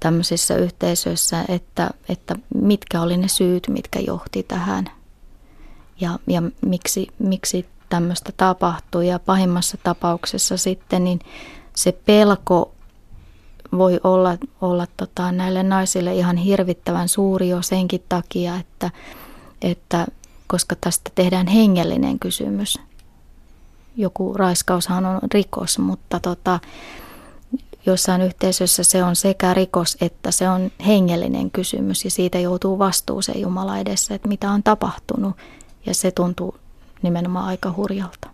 tämmöisissä 0.00 0.56
yhteisöissä, 0.56 1.44
että, 1.48 1.90
että 2.08 2.36
mitkä 2.54 3.00
oli 3.00 3.16
ne 3.16 3.28
syyt, 3.28 3.68
mitkä 3.68 4.00
johti 4.00 4.42
tähän 4.42 4.90
ja, 6.00 6.18
ja 6.26 6.42
miksi, 6.62 7.06
miksi 7.18 7.66
tämmöistä 7.88 8.32
tapahtui. 8.36 9.08
Ja 9.08 9.18
pahimmassa 9.18 9.78
tapauksessa 9.82 10.56
sitten 10.56 11.04
niin 11.04 11.20
se 11.74 11.92
pelko 11.92 12.72
voi 13.72 14.00
olla, 14.04 14.38
olla 14.60 14.86
tota, 14.96 15.32
näille 15.32 15.62
naisille 15.62 16.14
ihan 16.14 16.36
hirvittävän 16.36 17.08
suuri 17.08 17.48
jo 17.48 17.62
senkin 17.62 18.02
takia, 18.08 18.56
että, 18.56 18.90
että 19.62 20.06
koska 20.46 20.76
tästä 20.80 21.10
tehdään 21.14 21.46
hengellinen 21.46 22.18
kysymys. 22.18 22.78
Joku 23.96 24.34
raiskaushan 24.34 25.06
on 25.06 25.20
rikos, 25.34 25.78
mutta 25.78 26.20
tota, 26.20 26.60
jossain 27.86 28.22
yhteisössä 28.22 28.82
se 28.82 29.02
on 29.02 29.16
sekä 29.16 29.54
rikos 29.54 29.96
että 30.00 30.30
se 30.30 30.48
on 30.48 30.70
hengellinen 30.86 31.50
kysymys 31.50 32.04
ja 32.04 32.10
siitä 32.10 32.38
joutuu 32.38 32.78
vastuuseen 32.78 33.40
Jumala 33.40 33.78
edessä, 33.78 34.14
että 34.14 34.28
mitä 34.28 34.50
on 34.50 34.62
tapahtunut 34.62 35.36
ja 35.86 35.94
se 35.94 36.10
tuntuu 36.10 36.56
nimenomaan 37.02 37.46
aika 37.46 37.74
hurjalta. 37.76 38.28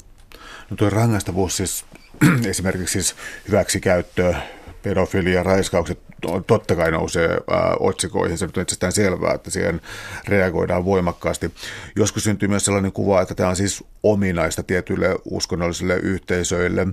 No 0.71 0.77
tuo 0.77 0.91
rangaistavuus 0.91 1.57
siis 1.57 1.85
esimerkiksi 2.47 2.93
siis 2.93 3.15
hyväksikäyttö, 3.49 4.35
pedofilia, 4.83 5.43
raiskaukset 5.43 5.99
totta 6.47 6.77
kai 6.77 6.91
nousee 6.91 7.29
ää, 7.29 7.77
otsikoihin. 7.81 8.39
Se 8.39 8.45
on 8.45 8.63
itsestään 8.63 8.93
selvää, 8.93 9.35
että 9.35 9.51
siihen 9.51 9.81
reagoidaan 10.29 10.85
voimakkaasti. 10.85 11.55
Joskus 11.97 12.25
syntyy 12.25 12.49
myös 12.49 12.65
sellainen 12.65 12.93
kuva, 12.93 13.21
että 13.21 13.35
tämä 13.35 13.49
on 13.49 13.57
siis 13.57 13.85
ominaista 14.03 14.63
tietyille 14.63 15.17
uskonnollisille 15.25 15.97
yhteisöille. 15.97 16.87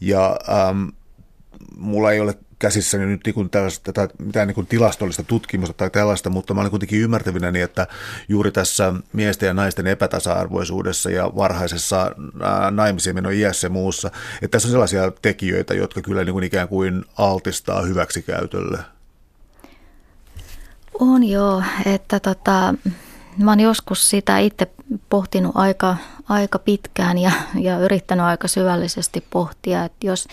Ja 0.00 0.36
äm, 0.68 0.92
mulla 1.76 2.12
ei 2.12 2.20
ole 2.20 2.34
käsissäni 2.58 3.06
nyt 3.06 3.20
niin 3.26 3.50
tällaista, 3.50 3.92
tätä, 3.92 4.14
mitään 4.18 4.48
niin 4.48 4.66
tilastollista 4.66 5.22
tutkimusta 5.22 5.74
tai 5.74 5.90
tällaista, 5.90 6.30
mutta 6.30 6.54
mä 6.54 6.60
olen 6.60 6.70
kuitenkin 6.70 7.00
ymmärtävinäni, 7.00 7.60
että 7.60 7.86
juuri 8.28 8.52
tässä 8.52 8.94
miesten 9.12 9.46
ja 9.46 9.54
naisten 9.54 9.86
epätasa-arvoisuudessa 9.86 11.10
ja 11.10 11.30
varhaisessa 11.36 12.14
naimisiin 12.70 13.16
menon 13.16 13.32
iässä 13.32 13.66
ja 13.66 13.70
muussa, 13.70 14.10
että 14.42 14.48
tässä 14.48 14.68
on 14.68 14.72
sellaisia 14.72 15.12
tekijöitä, 15.22 15.74
jotka 15.74 16.02
kyllä 16.02 16.24
niin 16.24 16.32
kuin 16.32 16.44
ikään 16.44 16.68
kuin 16.68 17.04
altistaa 17.18 17.82
hyväksikäytölle. 17.82 18.78
On 21.00 21.24
joo, 21.24 21.62
että 21.86 22.20
tota, 22.20 22.74
mä 23.38 23.50
oon 23.50 23.60
joskus 23.60 24.10
sitä 24.10 24.38
itse 24.38 24.66
pohtinut 25.08 25.52
aika, 25.54 25.96
aika 26.28 26.58
pitkään 26.58 27.18
ja, 27.18 27.32
ja 27.60 27.78
yrittänyt 27.78 28.24
aika 28.24 28.48
syvällisesti 28.48 29.24
pohtia, 29.30 29.84
että 29.84 30.06
jos, 30.06 30.28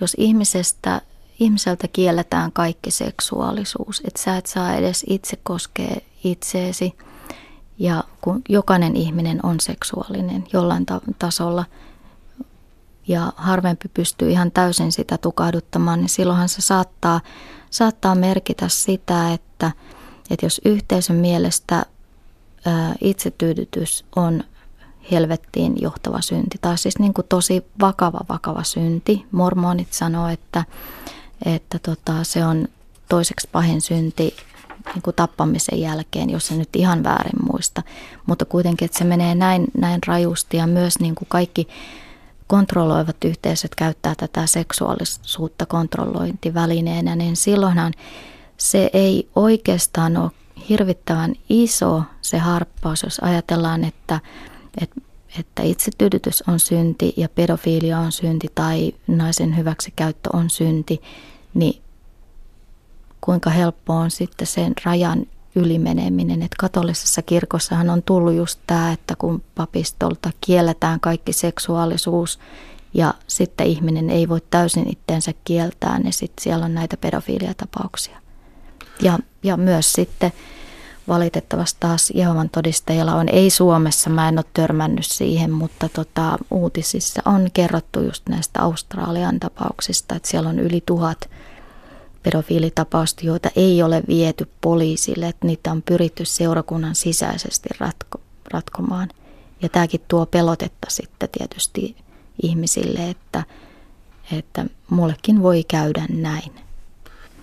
jos 0.00 0.14
ihmisestä, 0.18 1.00
ihmiseltä 1.40 1.88
kielletään 1.88 2.52
kaikki 2.52 2.90
seksuaalisuus, 2.90 4.02
että 4.04 4.22
sä 4.22 4.36
et 4.36 4.46
saa 4.46 4.74
edes 4.74 5.04
itse 5.08 5.36
koskea 5.42 5.96
itseesi. 6.24 6.94
Ja 7.78 8.04
kun 8.20 8.42
jokainen 8.48 8.96
ihminen 8.96 9.40
on 9.42 9.60
seksuaalinen 9.60 10.44
jollain 10.52 10.86
ta- 10.86 11.00
tasolla 11.18 11.64
ja 13.08 13.32
harvempi 13.36 13.88
pystyy 13.88 14.30
ihan 14.30 14.52
täysin 14.52 14.92
sitä 14.92 15.18
tukahduttamaan, 15.18 16.00
niin 16.00 16.08
silloinhan 16.08 16.48
se 16.48 16.62
saattaa, 16.62 17.20
saattaa 17.70 18.14
merkitä 18.14 18.68
sitä, 18.68 19.32
että, 19.32 19.72
että 20.30 20.46
jos 20.46 20.60
yhteisön 20.64 21.16
mielestä 21.16 21.86
itsetyydytys 23.00 24.04
on 24.16 24.44
helvettiin 25.12 25.74
johtava 25.80 26.20
synti, 26.20 26.58
tai 26.60 26.78
siis 26.78 26.98
niin 26.98 27.14
kuin 27.14 27.26
tosi 27.28 27.64
vakava, 27.80 28.20
vakava 28.28 28.62
synti. 28.62 29.26
Mormonit 29.32 29.92
sanoo, 29.92 30.28
että, 30.28 30.64
että 31.44 31.78
tota, 31.78 32.24
se 32.24 32.44
on 32.44 32.68
toiseksi 33.08 33.48
pahin 33.52 33.80
synti 33.80 34.36
niin 34.94 35.02
kuin 35.02 35.16
tappamisen 35.16 35.80
jälkeen, 35.80 36.30
jos 36.30 36.46
se 36.46 36.54
nyt 36.54 36.76
ihan 36.76 37.04
väärin 37.04 37.46
muista. 37.52 37.82
Mutta 38.26 38.44
kuitenkin, 38.44 38.86
että 38.86 38.98
se 38.98 39.04
menee 39.04 39.34
näin, 39.34 39.66
näin 39.78 40.00
rajusti 40.06 40.56
ja 40.56 40.66
myös 40.66 40.98
niin 40.98 41.14
kuin 41.14 41.28
kaikki 41.28 41.68
kontrolloivat 42.46 43.24
yhteisöt 43.24 43.74
käyttää 43.74 44.14
tätä 44.14 44.46
seksuaalisuutta 44.46 45.66
kontrollointivälineenä, 45.66 47.16
niin 47.16 47.36
silloinhan 47.36 47.92
se 48.56 48.90
ei 48.92 49.28
oikeastaan 49.36 50.16
ole 50.16 50.30
hirvittävän 50.68 51.34
iso 51.48 52.02
se 52.22 52.38
harppaus, 52.38 53.02
jos 53.02 53.18
ajatellaan, 53.18 53.84
että, 53.84 54.20
että, 54.82 55.00
että 55.38 55.62
itsetyydytys 55.62 56.42
on 56.48 56.60
synti 56.60 57.14
ja 57.16 57.28
pedofiilia 57.28 57.98
on 57.98 58.12
synti 58.12 58.46
tai 58.54 58.92
naisen 59.06 59.56
hyväksikäyttö 59.56 60.30
on 60.32 60.50
synti, 60.50 61.02
niin 61.54 61.82
kuinka 63.20 63.50
helppo 63.50 63.92
on 63.92 64.10
sitten 64.10 64.46
sen 64.46 64.72
rajan 64.84 65.26
ylimeneminen. 65.54 66.42
Että 66.42 66.56
katolisessa 66.58 67.22
kirkossahan 67.22 67.90
on 67.90 68.02
tullut 68.02 68.34
just 68.34 68.60
tämä, 68.66 68.92
että 68.92 69.14
kun 69.18 69.42
papistolta 69.54 70.30
kielletään 70.40 71.00
kaikki 71.00 71.32
seksuaalisuus 71.32 72.38
ja 72.94 73.14
sitten 73.26 73.66
ihminen 73.66 74.10
ei 74.10 74.28
voi 74.28 74.40
täysin 74.50 74.88
itteensä 74.88 75.32
kieltää, 75.44 75.98
niin 75.98 76.12
sitten 76.12 76.42
siellä 76.42 76.64
on 76.64 76.74
näitä 76.74 76.96
pedofiiliatapauksia. 76.96 78.18
Ja, 79.02 79.18
ja 79.42 79.56
myös 79.56 79.92
sitten 79.92 80.32
valitettavasti 81.08 81.76
taas 81.80 82.12
Jehovan 82.14 82.50
todistajilla 82.50 83.14
on, 83.14 83.28
ei 83.28 83.50
Suomessa, 83.50 84.10
mä 84.10 84.28
en 84.28 84.38
ole 84.38 84.44
törmännyt 84.54 85.06
siihen, 85.06 85.50
mutta 85.50 85.88
tota, 85.88 86.38
uutisissa 86.50 87.22
on 87.24 87.48
kerrottu 87.54 88.00
just 88.00 88.28
näistä 88.28 88.62
Australian 88.62 89.40
tapauksista, 89.40 90.14
että 90.14 90.28
siellä 90.28 90.48
on 90.48 90.58
yli 90.58 90.82
tuhat 90.86 91.30
pedofiilitapausta, 92.22 93.26
joita 93.26 93.50
ei 93.56 93.82
ole 93.82 94.02
viety 94.08 94.50
poliisille, 94.60 95.28
että 95.28 95.46
niitä 95.46 95.72
on 95.72 95.82
pyritty 95.82 96.24
seurakunnan 96.24 96.94
sisäisesti 96.94 97.68
ratko, 97.78 98.20
ratkomaan. 98.52 99.08
Ja 99.62 99.68
tämäkin 99.68 100.00
tuo 100.08 100.26
pelotetta 100.26 100.86
sitten 100.90 101.28
tietysti 101.38 101.96
ihmisille, 102.42 103.10
että, 103.10 103.44
että 104.32 104.66
mullekin 104.90 105.42
voi 105.42 105.64
käydä 105.64 106.06
näin. 106.08 106.65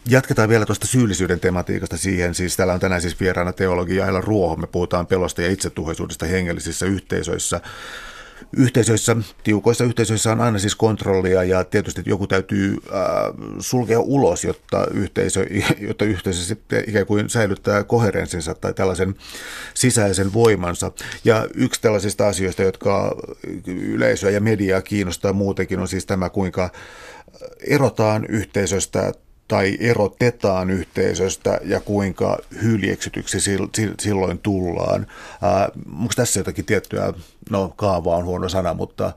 Jatketaan 0.10 0.50
vielä 0.50 0.66
tuosta 0.66 0.88
syyllisyyden 0.88 1.40
tematiikasta 1.40 1.98
siihen. 1.98 2.36
Siis 2.36 2.58
täällä 2.58 2.74
on 2.74 2.80
tänään 2.80 3.02
siis 3.02 3.20
vieraana 3.20 3.54
teologi 3.54 4.02
Aila 4.02 4.22
Ruoho. 4.22 4.56
Me 4.56 4.68
puhutaan 4.68 5.08
pelosta 5.08 5.42
ja 5.42 5.52
itsetuhoisuudesta 5.52 6.26
hengellisissä 6.26 6.86
yhteisöissä. 6.86 7.62
Yhteisöissä, 8.58 9.16
tiukoissa 9.44 9.84
yhteisöissä 9.84 10.32
on 10.32 10.42
aina 10.42 10.60
siis 10.60 10.76
kontrollia 10.76 11.44
ja 11.44 11.64
tietysti 11.64 12.02
joku 12.06 12.28
täytyy 12.28 12.74
äh, 12.74 13.02
sulkea 13.60 14.00
ulos, 14.00 14.44
jotta 14.44 14.88
yhteisö, 14.94 15.46
jotta 15.88 16.06
yhteisö 16.06 16.44
sitten 16.44 16.84
ikään 16.88 17.06
kuin 17.06 17.30
säilyttää 17.30 17.84
koherenssinsa 17.84 18.54
tai 18.54 18.74
tällaisen 18.74 19.16
sisäisen 19.74 20.34
voimansa. 20.34 20.92
Ja 21.26 21.48
yksi 21.56 21.82
tällaisista 21.82 22.28
asioista, 22.28 22.64
jotka 22.64 23.16
yleisöä 23.68 24.30
ja 24.30 24.42
mediaa 24.42 24.82
kiinnostaa 24.82 25.34
muutenkin, 25.34 25.80
on 25.80 25.88
siis 25.88 26.06
tämä, 26.06 26.30
kuinka 26.30 26.70
erotaan 27.68 28.26
yhteisöstä 28.26 29.14
tai 29.48 29.78
erotetaan 29.80 30.70
yhteisöstä 30.70 31.60
ja 31.64 31.80
kuinka 31.80 32.38
hyljeksytyksi 32.62 33.38
silloin 34.00 34.40
tullaan. 34.40 35.08
Onko 36.02 36.14
tässä 36.16 36.40
jotakin 36.40 36.66
tiettyä, 36.66 37.14
no 37.50 37.74
kaava 37.76 38.16
on 38.16 38.26
huono 38.26 38.50
sana, 38.50 38.74
mutta 38.74 39.14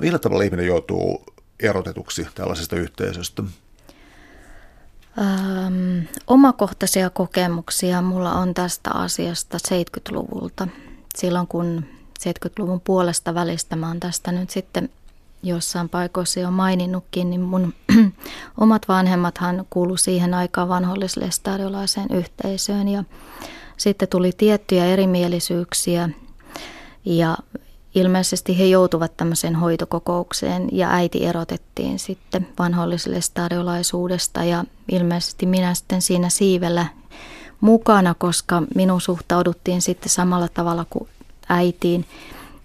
millä 0.00 0.18
tavalla 0.18 0.44
ihminen 0.44 0.66
joutuu 0.66 1.24
erotetuksi 1.60 2.26
tällaisesta 2.34 2.76
yhteisöstä? 2.76 3.42
Ähm, 5.18 5.98
omakohtaisia 6.26 7.10
kokemuksia 7.10 8.02
mulla 8.02 8.32
on 8.32 8.54
tästä 8.54 8.90
asiasta 8.90 9.58
70-luvulta. 9.68 10.68
Silloin 11.16 11.46
kun 11.46 11.84
70-luvun 12.20 12.80
puolesta 12.80 13.34
välistä 13.34 13.76
mä 13.76 13.88
oon 13.88 14.00
tästä 14.00 14.32
nyt 14.32 14.50
sitten 14.50 14.90
jossain 15.42 15.88
paikoissa 15.88 16.40
jo 16.40 16.50
maininnutkin, 16.50 17.30
niin 17.30 17.40
mun 17.40 17.74
omat 18.60 18.88
vanhemmathan 18.88 19.66
kuulu 19.70 19.96
siihen 19.96 20.34
aikaan 20.34 20.68
vanhollislestadiolaiseen 20.68 22.06
yhteisöön 22.10 22.88
ja 22.88 23.04
sitten 23.76 24.08
tuli 24.08 24.32
tiettyjä 24.36 24.86
erimielisyyksiä 24.86 26.08
ja 27.04 27.36
ilmeisesti 27.94 28.58
he 28.58 28.64
joutuvat 28.64 29.16
tämmöiseen 29.16 29.56
hoitokokoukseen 29.56 30.68
ja 30.72 30.90
äiti 30.90 31.26
erotettiin 31.26 31.98
sitten 31.98 32.48
vanholliselle 32.58 33.20
stadiolaisuudesta 33.20 34.44
ja 34.44 34.64
ilmeisesti 34.92 35.46
minä 35.46 35.74
sitten 35.74 36.02
siinä 36.02 36.28
siivellä 36.28 36.86
mukana, 37.60 38.14
koska 38.14 38.62
minun 38.74 39.00
suhtauduttiin 39.00 39.82
sitten 39.82 40.08
samalla 40.08 40.48
tavalla 40.48 40.86
kuin 40.90 41.08
äitiin. 41.48 42.06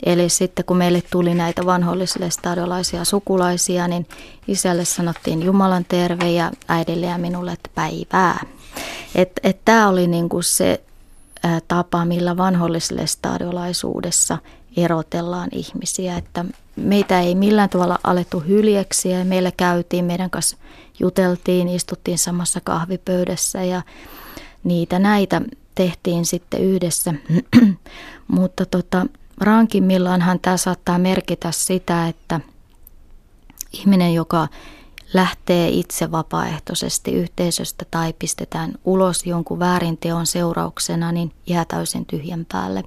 Eli 0.04 0.30
sitten 0.30 0.66
kun 0.66 0.78
meille 0.78 1.04
tuli 1.12 1.36
näitä 1.36 1.66
vanhollisille 1.66 2.30
stadiolaisia 2.30 3.06
sukulaisia, 3.06 3.88
niin 3.88 4.08
isälle 4.48 4.86
sanottiin 4.86 5.44
Jumalan 5.44 5.86
terve 5.88 6.32
ja 6.32 6.52
äidille 6.68 7.06
ja 7.06 7.18
minulle, 7.18 7.52
että 7.52 7.70
päivää. 7.76 8.46
Että 9.16 9.42
et, 9.44 9.60
tämä 9.66 9.88
oli 9.88 10.08
niinku 10.08 10.42
se 10.42 10.82
ä, 11.46 11.62
tapa, 11.68 12.06
millä 12.06 12.38
vanholliselle 12.38 13.08
stadiolaisuudessa 13.08 14.38
erotellaan 14.78 15.50
ihmisiä. 15.52 16.18
Että 16.18 16.46
meitä 16.76 17.22
ei 17.22 17.36
millään 17.36 17.70
tavalla 17.70 18.00
alettu 18.04 18.40
hyljeksiä. 18.40 19.24
Meillä 19.24 19.52
käytiin, 19.58 20.06
meidän 20.06 20.30
kanssa 20.30 20.58
juteltiin, 21.00 21.68
istuttiin 21.68 22.18
samassa 22.18 22.62
kahvipöydässä 22.64 23.64
ja 23.64 23.82
niitä 24.64 25.00
näitä 25.00 25.42
tehtiin 25.76 26.26
sitten 26.26 26.62
yhdessä. 26.62 27.14
Mutta 28.28 28.66
tota, 28.66 29.06
rankimmillaanhan 29.42 30.40
tämä 30.40 30.58
saattaa 30.58 30.98
merkitä 30.98 31.52
sitä, 31.52 32.08
että 32.08 32.40
ihminen, 33.74 34.14
joka 34.14 34.48
lähtee 35.14 35.70
itse 35.70 36.12
vapaaehtoisesti 36.12 37.12
yhteisöstä 37.12 37.86
tai 37.92 38.14
pistetään 38.20 38.74
ulos 38.86 39.26
jonkun 39.26 39.60
väärinteon 39.60 40.26
seurauksena, 40.26 41.12
niin 41.12 41.32
jää 41.48 41.66
täysin 41.66 42.06
tyhjän 42.06 42.46
päälle. 42.52 42.84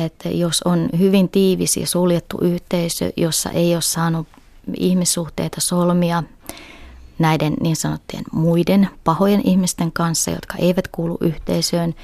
Että 0.00 0.28
jos 0.28 0.62
on 0.62 0.88
hyvin 0.98 1.28
tiivis 1.28 1.76
ja 1.76 1.86
suljettu 1.86 2.38
yhteisö, 2.40 3.12
jossa 3.16 3.50
ei 3.50 3.74
ole 3.74 3.82
saanut 3.82 4.28
ihmissuhteita 4.74 5.60
solmia 5.60 6.22
näiden 7.18 7.54
niin 7.60 7.76
sanottujen 7.76 8.24
muiden 8.32 8.88
pahojen 9.04 9.40
ihmisten 9.44 9.92
kanssa, 9.92 10.30
jotka 10.30 10.56
eivät 10.58 10.88
kuulu 10.88 11.18
yhteisöön, 11.20 11.94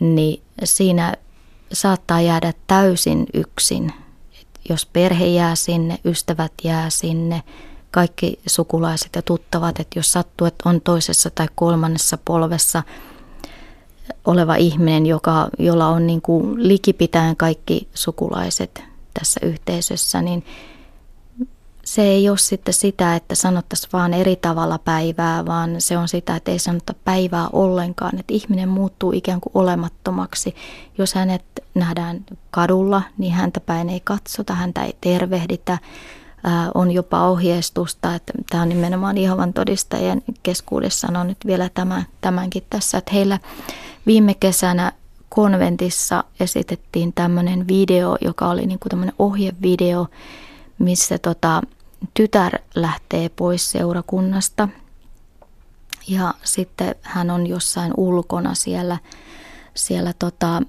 niin 0.00 0.42
siinä 0.64 1.14
saattaa 1.72 2.20
jäädä 2.20 2.52
täysin 2.66 3.26
yksin. 3.34 3.92
Jos 4.68 4.86
perhe 4.86 5.26
jää 5.26 5.54
sinne, 5.54 5.98
ystävät 6.04 6.52
jää 6.64 6.90
sinne, 6.90 7.42
kaikki 7.90 8.38
sukulaiset 8.46 9.10
ja 9.16 9.22
tuttavat, 9.22 9.80
että 9.80 9.98
jos 9.98 10.12
sattuu, 10.12 10.46
että 10.46 10.68
on 10.68 10.80
toisessa 10.80 11.30
tai 11.30 11.48
kolmannessa 11.54 12.18
polvessa 12.24 12.82
oleva 14.24 14.54
ihminen, 14.54 15.06
joka, 15.06 15.48
jolla 15.58 15.88
on 15.88 16.06
niin 16.06 16.22
kuin 16.22 16.68
likipitäen 16.68 17.36
kaikki 17.36 17.88
sukulaiset 17.94 18.84
tässä 19.20 19.40
yhteisössä, 19.42 20.22
niin 20.22 20.44
se 21.86 22.02
ei 22.02 22.28
ole 22.28 22.38
sitten 22.38 22.74
sitä, 22.74 23.16
että 23.16 23.34
sanottaisiin 23.34 23.90
vaan 23.92 24.14
eri 24.14 24.36
tavalla 24.36 24.78
päivää, 24.78 25.46
vaan 25.46 25.74
se 25.78 25.98
on 25.98 26.08
sitä, 26.08 26.36
että 26.36 26.50
ei 26.50 26.58
sanota 26.58 26.94
päivää 27.04 27.48
ollenkaan. 27.52 28.18
Että 28.20 28.34
ihminen 28.34 28.68
muuttuu 28.68 29.12
ikään 29.12 29.40
kuin 29.40 29.50
olemattomaksi. 29.54 30.54
Jos 30.98 31.14
hänet 31.14 31.42
nähdään 31.74 32.24
kadulla, 32.50 33.02
niin 33.18 33.32
häntä 33.32 33.60
päin 33.60 33.88
ei 33.88 34.00
katsota, 34.00 34.54
häntä 34.54 34.84
ei 34.84 34.96
tervehditä. 35.00 35.78
on 36.74 36.90
jopa 36.90 37.28
ohjeistusta, 37.28 38.14
että 38.14 38.32
tämä 38.50 38.62
on 38.62 38.68
nimenomaan 38.68 39.18
Ihovan 39.18 39.52
todistajien 39.52 40.22
keskuudessa, 40.42 41.08
on 41.20 41.26
nyt 41.26 41.46
vielä 41.46 41.70
tämän, 41.74 42.06
tämänkin 42.20 42.62
tässä, 42.70 42.98
että 42.98 43.12
heillä 43.12 43.38
viime 44.06 44.34
kesänä 44.34 44.92
konventissa 45.28 46.24
esitettiin 46.40 47.12
tämmöinen 47.12 47.68
video, 47.68 48.16
joka 48.20 48.48
oli 48.48 48.66
niin 48.66 48.78
kuin 48.78 48.90
tämmöinen 48.90 49.14
ohjevideo, 49.18 50.06
missä 50.78 51.18
tota, 51.18 51.62
tytär 52.14 52.58
lähtee 52.74 53.28
pois 53.28 53.70
seurakunnasta 53.70 54.68
ja 56.08 56.34
sitten 56.44 56.94
hän 57.02 57.30
on 57.30 57.46
jossain 57.46 57.92
ulkona 57.96 58.54
siellä, 58.54 58.98
siellä 59.74 60.12
tota, 60.18 60.62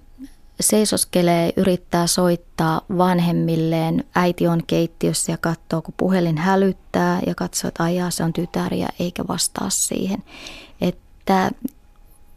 seisoskelee, 0.60 1.54
yrittää 1.58 2.08
soittaa 2.08 2.82
vanhemmilleen. 2.98 4.04
Äiti 4.16 4.48
on 4.48 4.64
keittiössä 4.68 5.32
ja 5.32 5.38
katsoo, 5.38 5.82
kun 5.82 5.94
puhelin 5.98 6.38
hälyttää 6.38 7.20
ja 7.28 7.36
katsoo, 7.36 7.68
että 7.68 7.84
ajaa 7.84 8.12
se 8.12 8.24
on 8.24 8.34
tytäriä 8.34 8.90
eikä 9.00 9.24
vastaa 9.28 9.70
siihen. 9.70 10.24
Että 10.82 11.52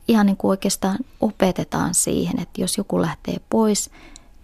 ihan 0.08 0.26
niin 0.26 0.36
kuin 0.36 0.48
oikeastaan 0.48 0.98
opetetaan 1.20 1.94
siihen, 1.94 2.40
että 2.40 2.60
jos 2.60 2.78
joku 2.78 3.02
lähtee 3.02 3.36
pois, 3.50 3.90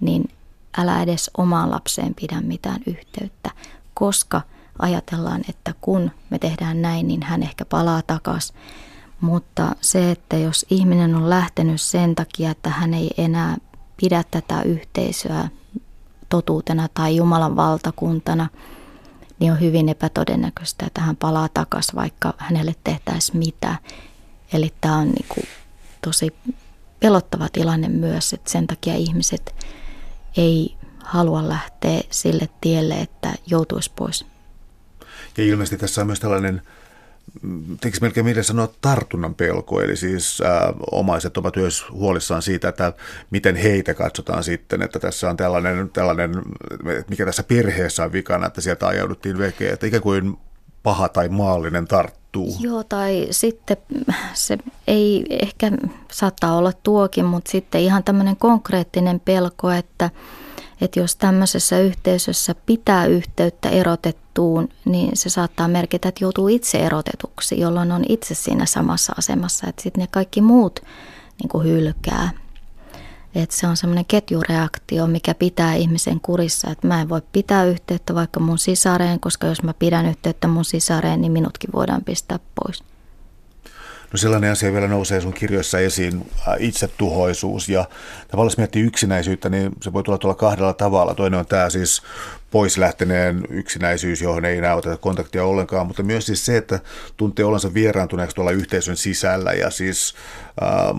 niin 0.01 0.31
älä 0.79 1.03
edes 1.03 1.31
omaan 1.39 1.71
lapseen 1.71 2.15
pidä 2.15 2.41
mitään 2.41 2.81
yhteyttä, 2.87 3.51
koska 3.99 4.41
ajatellaan, 4.79 5.43
että 5.49 5.75
kun 5.81 6.11
me 6.31 6.39
tehdään 6.39 6.83
näin, 6.83 7.09
niin 7.09 7.23
hän 7.23 7.43
ehkä 7.43 7.65
palaa 7.65 8.03
takaisin. 8.03 8.57
Mutta 9.21 9.77
se, 9.81 10.11
että 10.11 10.37
jos 10.37 10.67
ihminen 10.71 11.15
on 11.15 11.31
lähtenyt 11.31 11.81
sen 11.81 12.15
takia, 12.15 12.51
että 12.51 12.71
hän 12.71 12.95
ei 12.95 13.11
enää 13.19 13.57
pidä 13.97 14.25
tätä 14.31 14.63
yhteisöä 14.63 15.49
totuutena 16.29 16.89
tai 16.95 17.17
Jumalan 17.17 17.57
valtakuntana, 17.57 18.49
niin 19.39 19.53
on 19.53 19.61
hyvin 19.61 19.89
epätodennäköistä, 19.89 20.87
että 20.87 21.01
hän 21.01 21.17
palaa 21.17 21.49
takaisin, 21.55 21.95
vaikka 21.95 22.35
hänelle 22.39 22.75
tehtäisiin 22.85 23.39
mitä. 23.39 23.77
Eli 24.53 24.75
tämä 24.81 24.97
on 24.97 25.09
niin 25.09 25.27
kuin 25.29 25.45
tosi 26.05 26.35
pelottava 27.01 27.49
tilanne 27.53 27.89
myös, 27.89 28.33
että 28.33 28.51
sen 28.51 28.67
takia 28.67 28.95
ihmiset 28.95 29.55
ei 30.37 30.77
halua 31.07 31.49
lähteä 31.49 32.01
sille 32.11 32.49
tielle, 32.61 32.95
että 32.95 33.35
joutuisi 33.47 33.93
pois. 33.97 34.27
Ja 35.39 35.45
ilmeisesti 35.45 35.77
tässä 35.77 36.01
on 36.01 36.07
myös 36.07 36.21
tällainen, 36.21 36.63
tekisi 37.81 38.03
melkein 38.03 38.27
miten 38.27 38.45
sanoa 38.45 38.69
tartunnan 38.81 39.35
pelko, 39.35 39.81
eli 39.81 39.97
siis 39.97 40.41
ää, 40.41 40.73
omaiset 40.91 41.37
ovat 41.37 41.57
myös 41.57 41.85
huolissaan 41.91 42.43
siitä, 42.43 42.69
että 42.69 42.93
miten 43.31 43.57
heitä 43.57 43.95
katsotaan 43.95 44.45
sitten, 44.45 44.83
että 44.83 44.99
tässä 44.99 45.31
on 45.31 45.37
tällainen, 45.37 45.91
tällainen 45.91 46.33
mikä 47.11 47.27
tässä 47.27 47.43
perheessä 47.43 48.05
on 48.05 48.13
vikana, 48.13 48.47
että 48.47 48.61
sieltä 48.61 48.87
ajauduttiin 48.87 49.39
vekeen, 49.39 49.73
että 49.73 49.87
ikään 49.87 50.03
kuin 50.03 50.39
paha 50.83 51.09
tai 51.09 51.29
maallinen 51.29 51.87
tarttuu. 51.87 52.57
Joo, 52.61 52.85
tai 52.85 53.27
sitten 53.31 53.77
se 54.35 54.59
ei 54.87 55.27
ehkä 55.31 55.73
saattaa 56.13 56.57
olla 56.57 56.73
tuokin, 56.83 57.25
mutta 57.25 57.51
sitten 57.51 57.81
ihan 57.81 58.05
tämmöinen 58.05 58.37
konkreettinen 58.37 59.21
pelko, 59.21 59.71
että, 59.71 60.11
että 60.81 61.01
jos 61.01 61.17
tämmöisessä 61.17 61.79
yhteisössä 61.79 62.55
pitää 62.67 63.07
yhteyttä 63.07 63.69
erotettuun, 63.69 64.69
niin 64.85 65.11
se 65.17 65.31
saattaa 65.31 65.69
merkitä, 65.69 66.09
että 66.09 66.25
joutuu 66.25 66.49
itse 66.49 66.79
erotetuksi, 66.79 67.61
jolloin 67.61 67.93
on 67.93 68.05
itse 68.09 68.35
siinä 68.35 68.67
samassa 68.67 69.13
asemassa, 69.19 69.67
että 69.69 69.83
sitten 69.83 70.01
ne 70.01 70.07
kaikki 70.07 70.41
muut 70.41 70.81
niin 71.43 71.49
kuin 71.49 71.67
hylkää. 71.67 72.31
Että 73.35 73.57
se 73.57 73.67
on 73.67 73.77
semmoinen 73.77 74.05
ketjureaktio, 74.05 75.07
mikä 75.07 75.35
pitää 75.35 75.75
ihmisen 75.75 76.21
kurissa, 76.21 76.71
että 76.71 76.87
mä 76.87 77.01
en 77.01 77.09
voi 77.09 77.23
pitää 77.33 77.65
yhteyttä 77.65 78.15
vaikka 78.15 78.41
mun 78.41 78.59
sisareen, 78.59 79.21
koska 79.21 79.47
jos 79.47 79.63
mä 79.63 79.75
pidän 79.75 80.07
yhteyttä 80.07 80.49
mun 80.49 80.65
sisareen, 80.65 81.21
niin 81.21 81.33
minutkin 81.33 81.71
voidaan 81.73 82.05
pistää 82.05 82.39
pois. 82.55 82.96
No 84.13 84.17
sellainen 84.17 84.53
asia 84.53 84.73
vielä 84.73 84.89
nousee 84.89 85.21
sun 85.21 85.33
kirjoissa 85.33 85.79
esiin, 85.79 86.31
itsetuhoisuus 86.59 87.69
ja 87.69 87.85
tavallaan 88.29 88.47
jos 88.47 88.59
miettii 88.59 88.83
yksinäisyyttä, 88.83 89.49
niin 89.49 89.73
se 89.83 89.93
voi 89.93 90.03
tulla 90.03 90.19
tuolla 90.19 90.35
kahdella 90.35 90.73
tavalla. 90.73 91.15
Toinen 91.15 91.41
on 91.41 91.47
tämä 91.47 91.71
siis 91.71 92.03
pois 92.51 92.79
lähteneen 92.79 93.43
yksinäisyys, 93.51 94.23
johon 94.23 94.45
ei 94.45 94.59
enää 94.59 94.75
oteta 94.75 94.97
kontaktia 94.97 95.45
ollenkaan, 95.45 95.87
mutta 95.87 96.03
myös 96.03 96.27
siis 96.27 96.47
se, 96.47 96.57
että 96.57 96.81
tuntee 97.17 97.45
olonsa 97.45 97.75
vieraantuneeksi 97.75 98.37
tuolla 98.37 98.51
yhteisön 98.51 98.97
sisällä 98.97 99.53
ja 99.53 99.71
siis 99.71 100.15
äh, 100.63 100.95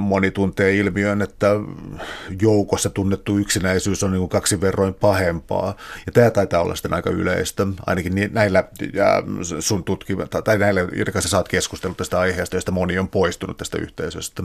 moni 0.00 0.30
tuntee 0.30 0.76
ilmiön, 0.76 1.22
että 1.22 1.46
joukossa 2.42 2.90
tunnettu 2.90 3.38
yksinäisyys 3.38 4.02
on 4.02 4.10
niin 4.10 4.20
kuin 4.20 4.28
kaksi 4.28 4.60
verroin 4.60 4.94
pahempaa 4.94 5.76
ja 6.06 6.12
tämä 6.12 6.30
taitaa 6.30 6.62
olla 6.62 6.74
sitten 6.74 6.94
aika 6.94 7.10
yleistä, 7.10 7.66
ainakin 7.86 8.30
näillä 8.32 8.64
ja 8.92 9.22
sun 9.60 9.84
tutkimus, 9.84 10.28
tai 10.44 10.58
näillä, 10.58 10.80
kanssa 11.12 11.28
sä 11.28 11.36
oot 11.36 11.48
keskustellut 11.48 11.96
tästä 11.96 12.18
aiheesta, 12.18 12.56
josta 12.56 12.72
moni 12.72 12.98
on 12.98 13.08
poistunut 13.08 13.56
tästä 13.56 13.78
yhteisöstä. 13.78 14.42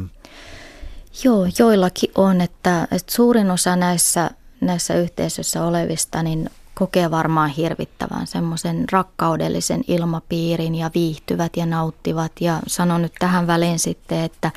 Joo, 1.23 1.47
joillakin 1.59 2.11
on, 2.15 2.41
että, 2.41 2.87
että 2.91 3.13
suurin 3.13 3.51
osa 3.51 3.75
näissä 3.75 4.31
näissä 4.61 4.95
yhteisöissä 4.95 5.63
olevista, 5.63 6.23
niin 6.23 6.49
kokee 6.75 7.11
varmaan 7.11 7.49
hirvittävän 7.49 8.27
semmoisen 8.27 8.85
rakkaudellisen 8.91 9.83
ilmapiirin 9.87 10.75
ja 10.75 10.91
viihtyvät 10.95 11.57
ja 11.57 11.65
nauttivat. 11.65 12.31
Ja 12.39 12.59
sanon 12.67 13.01
nyt 13.01 13.13
tähän 13.19 13.47
väliin 13.47 13.79
sitten, 13.79 14.19
että, 14.19 14.51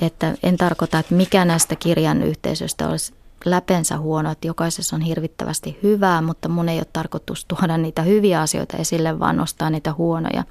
että 0.00 0.34
en 0.42 0.56
tarkoita, 0.56 0.98
että 0.98 1.14
mikä 1.14 1.44
näistä 1.44 1.76
kirjan 1.76 2.22
yhteisöistä 2.22 2.88
olisi 2.88 3.12
läpensä 3.44 3.98
huono, 3.98 4.30
että 4.30 4.46
jokaisessa 4.46 4.96
on 4.96 5.02
hirvittävästi 5.02 5.78
hyvää, 5.82 6.22
mutta 6.22 6.48
mun 6.48 6.68
ei 6.68 6.78
ole 6.78 6.86
tarkoitus 6.92 7.44
tuoda 7.44 7.78
niitä 7.78 8.02
hyviä 8.02 8.40
asioita 8.40 8.76
esille, 8.76 9.18
vaan 9.18 9.36
nostaa 9.36 9.70
niitä 9.70 9.92
huonoja. 9.92 10.44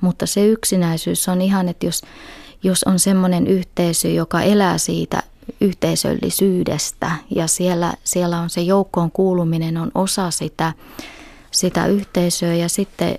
Mutta 0.00 0.26
se 0.26 0.46
yksinäisyys 0.46 1.28
on 1.28 1.40
ihan, 1.40 1.68
että 1.68 1.86
jos, 1.86 2.02
jos 2.62 2.84
on 2.84 2.98
semmoinen 2.98 3.46
yhteisö, 3.46 4.08
joka 4.08 4.42
elää 4.42 4.78
siitä 4.78 5.22
yhteisöllisyydestä. 5.60 7.10
Ja 7.30 7.46
siellä, 7.46 7.94
siellä 8.04 8.40
on 8.40 8.50
se 8.50 8.60
joukkoon 8.60 9.10
kuuluminen 9.10 9.76
on 9.76 9.90
osa 9.94 10.30
sitä, 10.30 10.72
sitä 11.50 11.86
yhteisöä. 11.86 12.54
Ja 12.54 12.68
sitten 12.68 13.18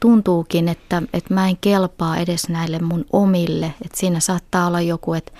tuntuukin, 0.00 0.68
että, 0.68 1.02
että 1.12 1.34
mä 1.34 1.48
en 1.48 1.56
kelpaa 1.60 2.16
edes 2.16 2.48
näille 2.48 2.78
mun 2.78 3.04
omille. 3.12 3.74
Että 3.84 3.98
siinä 3.98 4.20
saattaa 4.20 4.66
olla 4.66 4.80
joku, 4.80 5.14
että, 5.14 5.32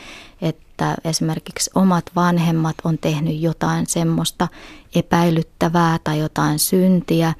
että 0.43 0.97
esimerkiksi 1.05 1.71
omat 1.75 2.05
vanhemmat 2.17 2.77
on 2.85 2.99
tehnyt 2.99 3.41
jotain 3.41 3.87
semmoista 3.87 4.49
epäilyttävää 4.95 5.99
tai 6.05 6.19
jotain 6.19 6.59
syntiä. 6.59 7.35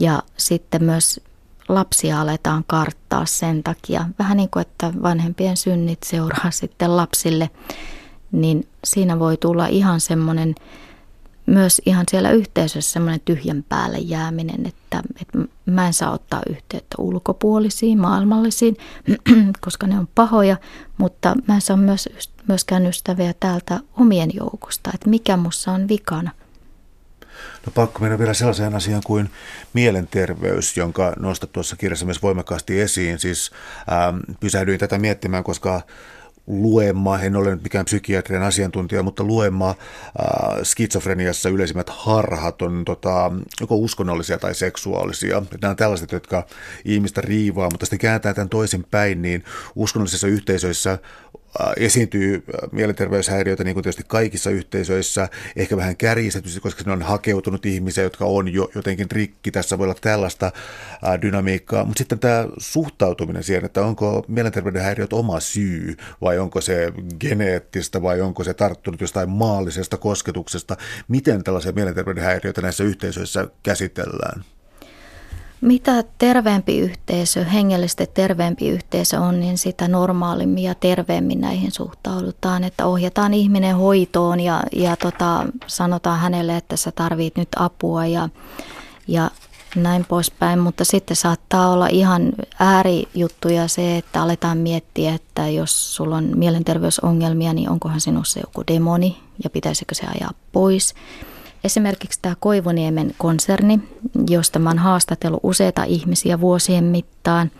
Ja 0.00 0.22
sitten 0.36 0.84
myös 0.84 1.20
lapsia 1.68 2.20
aletaan 2.20 2.64
karttaa 2.66 3.26
sen 3.26 3.62
takia. 3.62 4.06
Vähän 4.18 4.36
niin 4.36 4.50
kuin, 4.50 4.60
että 4.60 4.92
vanhempien 5.02 5.56
synnit 5.56 5.98
seuraa 6.02 6.50
sitten 6.60 6.96
lapsille, 6.96 7.50
niin 8.32 8.68
siinä 8.84 9.18
voi 9.18 9.36
tulla 9.36 9.66
ihan 9.66 10.00
semmoinen, 10.00 10.54
myös 11.46 11.82
ihan 11.86 12.04
siellä 12.10 12.30
yhteisössä 12.30 12.92
semmoinen 12.92 13.20
tyhjän 13.24 13.64
päälle 13.68 13.98
jääminen, 13.98 14.66
että, 14.66 15.02
että 15.20 15.38
mä 15.66 15.86
en 15.86 15.92
saa 15.92 16.12
ottaa 16.12 16.42
yhteyttä 16.50 16.96
ulkopuolisiin, 16.98 18.00
maailmallisiin, 18.00 18.76
koska 19.64 19.86
ne 19.86 19.98
on 19.98 20.08
pahoja, 20.14 20.56
mutta 20.98 21.34
mä 21.48 21.54
en 21.54 21.60
saa 21.60 21.76
myös, 21.76 22.08
myöskään 22.48 22.86
ystäviä 22.86 23.34
täältä 23.40 23.80
omien 23.96 24.30
joukosta, 24.34 24.90
että 24.94 25.10
mikä 25.10 25.36
mussa 25.36 25.72
on 25.72 25.88
vikana. 25.88 26.30
No 27.66 27.72
pakko 27.74 28.00
mennä 28.00 28.18
vielä 28.18 28.34
sellaiseen 28.34 28.74
asiaan 28.74 29.02
kuin 29.06 29.30
mielenterveys, 29.72 30.76
jonka 30.76 31.12
nostat 31.18 31.52
tuossa 31.52 31.76
kirjassa 31.76 32.06
myös 32.06 32.22
voimakkaasti 32.22 32.80
esiin. 32.80 33.18
Siis 33.18 33.50
ähm, 33.92 34.16
pysähdyin 34.40 34.78
tätä 34.78 34.98
miettimään, 34.98 35.44
koska 35.44 35.82
luema, 36.48 37.18
en 37.18 37.36
ole 37.36 37.50
nyt 37.50 37.62
mikään 37.62 37.84
psykiatrian 37.84 38.42
asiantuntija, 38.42 39.02
mutta 39.02 39.24
luema 39.24 39.68
äh, 39.70 39.76
skitsofreniassa 40.62 41.48
yleisimmät 41.48 41.90
harhat 41.90 42.62
on 42.62 42.84
tota, 42.84 43.32
joko 43.60 43.76
uskonnollisia 43.76 44.38
tai 44.38 44.54
seksuaalisia. 44.54 45.42
Nämä 45.60 45.70
on 45.70 45.76
tällaiset, 45.76 46.12
jotka 46.12 46.46
ihmistä 46.84 47.20
riivaa, 47.20 47.70
mutta 47.70 47.86
sitten 47.86 47.98
kääntää 47.98 48.34
tämän 48.34 48.48
toisin 48.48 48.84
päin, 48.90 49.22
niin 49.22 49.44
uskonnollisissa 49.74 50.26
yhteisöissä 50.26 50.98
esiintyy 51.76 52.44
mielenterveyshäiriöitä 52.72 53.64
niin 53.64 53.74
kuin 53.74 53.82
tietysti 53.82 54.04
kaikissa 54.06 54.50
yhteisöissä, 54.50 55.28
ehkä 55.56 55.76
vähän 55.76 55.96
kärjistetysti, 55.96 56.60
koska 56.60 56.82
ne 56.86 56.92
on 56.92 57.02
hakeutunut 57.02 57.66
ihmisiä, 57.66 58.04
jotka 58.04 58.24
on 58.24 58.52
jo 58.52 58.70
jotenkin 58.74 59.10
rikki. 59.10 59.50
Tässä 59.50 59.78
voi 59.78 59.84
olla 59.84 59.94
tällaista 60.00 60.52
dynamiikkaa, 61.22 61.84
mutta 61.84 61.98
sitten 61.98 62.18
tämä 62.18 62.48
suhtautuminen 62.58 63.42
siihen, 63.42 63.64
että 63.64 63.82
onko 63.82 64.24
mielenterveyden 64.28 64.82
häiriöt 64.82 65.12
oma 65.12 65.40
syy 65.40 65.96
vai 66.20 66.38
onko 66.38 66.60
se 66.60 66.92
geneettistä 67.20 68.02
vai 68.02 68.20
onko 68.20 68.44
se 68.44 68.54
tarttunut 68.54 69.00
jostain 69.00 69.30
maallisesta 69.30 69.96
kosketuksesta. 69.96 70.76
Miten 71.08 71.44
tällaisia 71.44 71.72
mielenterveyden 71.72 72.24
häiriöitä 72.24 72.60
näissä 72.60 72.84
yhteisöissä 72.84 73.48
käsitellään? 73.62 74.44
Mitä 75.60 76.04
terveempi 76.18 76.78
yhteisö, 76.78 77.44
hengellisesti 77.44 78.06
terveempi 78.06 78.68
yhteisö 78.68 79.20
on, 79.20 79.40
niin 79.40 79.58
sitä 79.58 79.88
normaalimmin 79.88 80.64
ja 80.64 80.74
terveemmin 80.74 81.40
näihin 81.40 81.72
suhtaudutaan. 81.72 82.64
Että 82.64 82.86
ohjataan 82.86 83.34
ihminen 83.34 83.76
hoitoon 83.76 84.40
ja, 84.40 84.62
ja 84.72 84.96
tota, 84.96 85.46
sanotaan 85.66 86.18
hänelle, 86.20 86.56
että 86.56 86.76
sä 86.76 86.92
tarvit 86.92 87.36
nyt 87.36 87.48
apua 87.56 88.06
ja, 88.06 88.28
ja 89.08 89.30
näin 89.76 90.04
poispäin. 90.04 90.58
Mutta 90.58 90.84
sitten 90.84 91.16
saattaa 91.16 91.68
olla 91.72 91.86
ihan 91.86 92.32
äärijuttuja 92.58 93.68
se, 93.68 93.96
että 93.96 94.22
aletaan 94.22 94.58
miettiä, 94.58 95.14
että 95.14 95.48
jos 95.48 95.96
sulla 95.96 96.16
on 96.16 96.30
mielenterveysongelmia, 96.34 97.52
niin 97.52 97.70
onkohan 97.70 98.00
sinussa 98.00 98.40
joku 98.40 98.64
demoni 98.66 99.16
ja 99.44 99.50
pitäisikö 99.50 99.94
se 99.94 100.06
ajaa 100.06 100.32
pois. 100.52 100.94
Esimerkiksi 101.64 102.18
tämä 102.22 102.34
Koivuniemen 102.40 103.14
konserni, 103.18 103.80
josta 104.30 104.58
mä 104.58 104.74
haastatellut 104.74 105.40
useita 105.42 105.84
ihmisiä 105.84 106.40
vuosien 106.40 106.84
mittaan, 106.84 107.50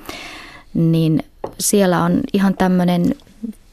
niin 0.75 1.23
siellä 1.61 2.05
on 2.05 2.21
ihan 2.33 2.55
tämmöinen 2.55 3.15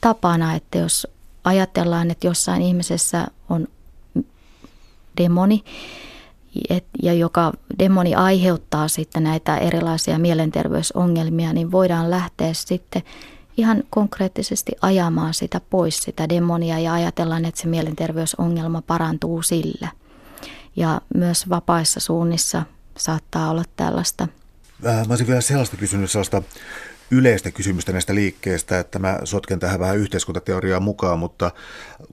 tapana, 0.02 0.56
että 0.56 0.78
jos 0.78 1.08
ajatellaan, 1.44 2.12
että 2.12 2.28
jossain 2.28 2.62
ihmisessä 2.62 3.28
on 3.50 3.68
demoni, 5.18 5.64
et, 6.70 6.86
ja 7.04 7.14
joka 7.14 7.54
demoni 7.80 8.16
aiheuttaa 8.16 8.88
sitten 8.88 9.24
näitä 9.24 9.58
erilaisia 9.58 10.20
mielenterveysongelmia, 10.20 11.54
niin 11.54 11.72
voidaan 11.72 12.12
lähteä 12.12 12.54
sitten 12.54 13.04
ihan 13.58 13.84
konkreettisesti 13.90 14.72
ajamaan 14.82 15.34
sitä 15.34 15.62
pois, 15.70 15.98
sitä 15.98 16.30
demonia, 16.30 16.80
ja 16.80 16.94
ajatellaan, 16.94 17.46
että 17.46 17.62
se 17.62 17.68
mielenterveysongelma 17.68 18.82
parantuu 18.82 19.42
sillä– 19.42 19.88
ja 20.76 21.02
myös 21.16 21.50
vapaissa 21.50 22.00
suunnissa 22.00 22.64
saattaa 22.98 23.50
olla 23.50 23.64
tällaista. 23.76 24.28
Mä 24.84 25.06
olisin 25.10 25.28
vielä 25.28 25.42
sellaista 25.42 25.78
kysynyt, 25.78 26.12
sellaista 26.12 26.42
yleistä 27.12 27.52
kysymystä 27.52 27.92
näistä 27.92 28.16
liikkeistä, 28.16 28.80
että 28.80 29.00
mä 29.00 29.20
sotken 29.24 29.60
tähän 29.60 29.80
vähän 29.80 29.98
yhteiskuntateoriaa 29.98 30.80
mukaan, 30.80 31.20
mutta 31.20 31.52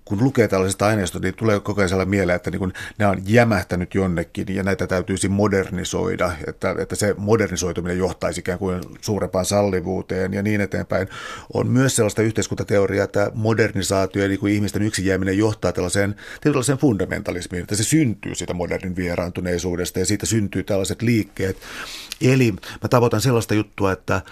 kun 0.04 0.24
lukee 0.24 0.48
tällaisesta 0.48 0.86
aineistosta, 0.86 1.26
niin 1.26 1.34
tulee 1.34 1.60
koko 1.60 1.80
ajan 1.80 2.08
mieleen, 2.08 2.36
että 2.36 2.50
niin 2.50 2.72
nämä 2.98 3.10
on 3.10 3.22
jämähtänyt 3.26 3.94
jonnekin 3.94 4.54
ja 4.54 4.62
näitä 4.62 4.86
täytyisi 4.86 5.28
modernisoida, 5.28 6.32
että, 6.46 6.74
että 6.78 6.96
se 6.96 7.14
modernisoituminen 7.18 7.98
johtaisi 7.98 8.40
ikään 8.40 8.58
kuin 8.58 8.80
suurempaan 9.00 9.44
sallivuuteen 9.44 10.32
ja 10.32 10.42
niin 10.42 10.60
eteenpäin. 10.60 11.08
On 11.54 11.68
myös 11.68 11.96
sellaista 11.96 12.22
yhteiskuntateoriaa, 12.22 13.04
että 13.04 13.30
modernisaatio 13.34 14.22
ja 14.22 14.28
niin 14.28 14.48
ihmisten 14.48 14.82
yksin 14.82 15.04
jääminen 15.04 15.38
johtaa 15.38 15.72
tällaiseen 15.72 16.14
tällaiseen 16.40 16.78
fundamentalismiin, 16.78 17.62
että 17.62 17.76
se 17.76 17.84
syntyy 17.84 18.34
siitä 18.34 18.54
modernin 18.54 18.96
vieraantuneisuudesta 18.96 19.98
ja 19.98 20.06
siitä 20.06 20.26
syntyy 20.26 20.62
tällaiset 20.62 21.02
liikkeet. 21.02 21.56
Eli 22.20 22.52
mä 22.52 22.88
tavoitan 22.90 23.20
sellaista 23.20 23.54
juttua, 23.54 23.92
että 23.92 24.22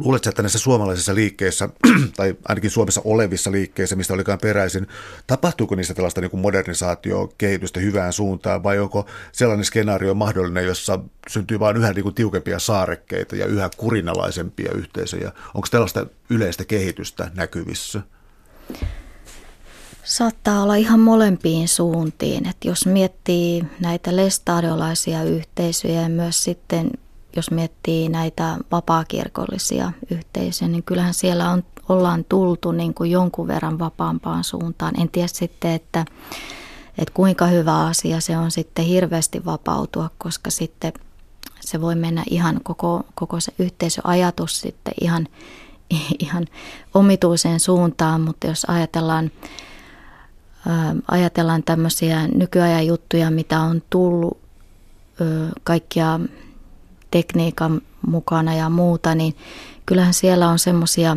Luuletko, 0.00 0.28
että 0.28 0.42
näissä 0.42 0.58
suomalaisissa 0.58 1.14
liikkeissä, 1.14 1.68
tai 2.16 2.34
ainakin 2.48 2.70
Suomessa 2.70 3.00
olevissa 3.04 3.52
liikkeissä, 3.52 3.96
mistä 3.96 4.14
olikaan 4.14 4.38
peräisin, 4.42 4.86
tapahtuuko 5.26 5.74
niissä 5.74 5.94
tällaista 5.94 6.20
niin 6.20 6.40
modernisaatiokehitystä 6.40 7.80
hyvään 7.80 8.12
suuntaan, 8.12 8.62
vai 8.62 8.78
onko 8.78 9.06
sellainen 9.32 9.64
skenaario 9.64 10.14
mahdollinen, 10.14 10.66
jossa 10.66 10.98
syntyy 11.28 11.60
vain 11.60 11.76
yhä 11.76 11.92
niin 11.92 12.02
kuin 12.02 12.14
tiukempia 12.14 12.58
saarekkeita 12.58 13.36
ja 13.36 13.46
yhä 13.46 13.70
kurinalaisempia 13.76 14.72
yhteisöjä? 14.74 15.32
Onko 15.54 15.68
tällaista 15.70 16.06
yleistä 16.30 16.64
kehitystä 16.64 17.30
näkyvissä? 17.34 18.00
Saattaa 20.04 20.62
olla 20.62 20.74
ihan 20.74 21.00
molempiin 21.00 21.68
suuntiin, 21.68 22.48
että 22.48 22.68
jos 22.68 22.86
miettii 22.86 23.64
näitä 23.80 24.16
lestadiolaisia 24.16 25.22
yhteisöjä 25.22 26.00
ja 26.02 26.08
myös 26.08 26.44
sitten 26.44 26.90
jos 27.36 27.50
miettii 27.50 28.08
näitä 28.08 28.56
vapaakirkollisia 28.72 29.92
yhteisöjä, 30.10 30.68
niin 30.68 30.82
kyllähän 30.82 31.14
siellä 31.14 31.50
on, 31.50 31.64
ollaan 31.88 32.24
tultu 32.24 32.72
niin 32.72 32.94
kuin 32.94 33.10
jonkun 33.10 33.48
verran 33.48 33.78
vapaampaan 33.78 34.44
suuntaan. 34.44 35.00
En 35.00 35.08
tiedä 35.08 35.28
sitten, 35.28 35.70
että, 35.70 36.04
että 36.98 37.14
kuinka 37.14 37.46
hyvä 37.46 37.86
asia 37.86 38.20
se 38.20 38.38
on 38.38 38.50
sitten 38.50 38.84
hirveästi 38.84 39.44
vapautua, 39.44 40.10
koska 40.18 40.50
sitten 40.50 40.92
se 41.60 41.80
voi 41.80 41.94
mennä 41.94 42.24
ihan 42.30 42.60
koko, 42.62 43.02
koko 43.14 43.40
se 43.40 43.52
yhteisöajatus 43.58 44.60
sitten 44.60 44.94
ihan, 45.00 45.28
ihan 46.18 46.46
omituiseen 46.94 47.60
suuntaan, 47.60 48.20
mutta 48.20 48.46
jos 48.46 48.64
ajatellaan, 48.64 49.30
ajatellaan 51.08 51.62
tämmöisiä 51.62 52.28
nykyajan 52.28 52.86
juttuja, 52.86 53.30
mitä 53.30 53.60
on 53.60 53.82
tullut, 53.90 54.38
kaikkia 55.64 56.20
tekniikan 57.10 57.80
mukana 58.06 58.54
ja 58.54 58.68
muuta, 58.68 59.14
niin 59.14 59.36
kyllähän 59.86 60.14
siellä 60.14 60.48
on 60.48 60.58
semmoisia 60.58 61.16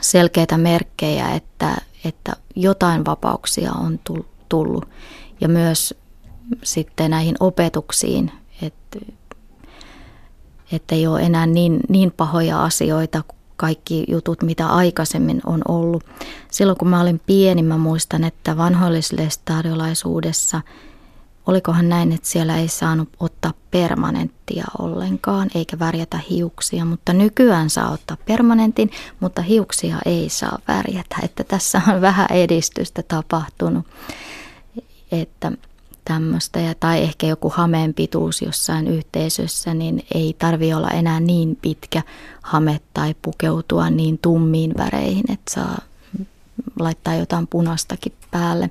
selkeitä 0.00 0.58
merkkejä, 0.58 1.30
että, 1.30 1.76
että 2.04 2.32
jotain 2.56 3.04
vapauksia 3.04 3.72
on 3.72 4.00
tullut. 4.48 4.88
Ja 5.40 5.48
myös 5.48 5.94
sitten 6.62 7.10
näihin 7.10 7.34
opetuksiin, 7.40 8.32
että, 8.62 8.98
että 10.72 10.94
ei 10.94 11.06
ole 11.06 11.22
enää 11.22 11.46
niin, 11.46 11.80
niin 11.88 12.12
pahoja 12.12 12.64
asioita 12.64 13.22
kaikki 13.56 14.04
jutut, 14.08 14.42
mitä 14.42 14.66
aikaisemmin 14.66 15.40
on 15.46 15.62
ollut. 15.68 16.04
Silloin 16.50 16.78
kun 16.78 16.88
mä 16.88 17.00
olin 17.00 17.20
pieni, 17.26 17.62
mä 17.62 17.78
muistan, 17.78 18.24
että 18.24 18.56
vanhoillislestadiolaisuudessa– 18.56 20.60
Olikohan 21.46 21.88
näin, 21.88 22.12
että 22.12 22.28
siellä 22.28 22.56
ei 22.56 22.68
saanut 22.68 23.08
ottaa 23.20 23.52
permanenttia 23.70 24.64
ollenkaan, 24.78 25.50
eikä 25.54 25.78
värjätä 25.78 26.20
hiuksia, 26.30 26.84
mutta 26.84 27.12
nykyään 27.12 27.70
saa 27.70 27.90
ottaa 27.90 28.16
permanentin, 28.26 28.90
mutta 29.20 29.42
hiuksia 29.42 29.98
ei 30.04 30.28
saa 30.28 30.58
värjätä. 30.68 31.16
Että 31.22 31.44
tässä 31.44 31.82
on 31.88 32.00
vähän 32.00 32.26
edistystä 32.30 33.02
tapahtunut, 33.02 33.86
että 35.12 35.52
tämmöistä, 36.04 36.60
ja, 36.60 36.74
tai 36.80 37.02
ehkä 37.02 37.26
joku 37.26 37.50
hameen 37.50 37.94
pituus 37.94 38.42
jossain 38.42 38.88
yhteisössä, 38.88 39.74
niin 39.74 40.06
ei 40.14 40.36
tarvi 40.38 40.74
olla 40.74 40.90
enää 40.90 41.20
niin 41.20 41.58
pitkä 41.62 42.02
hame 42.42 42.80
tai 42.94 43.14
pukeutua 43.22 43.90
niin 43.90 44.18
tummiin 44.18 44.74
väreihin, 44.78 45.32
että 45.32 45.52
saa 45.52 45.78
laittaa 46.78 47.14
jotain 47.14 47.46
punastakin 47.46 48.12
päälle. 48.30 48.70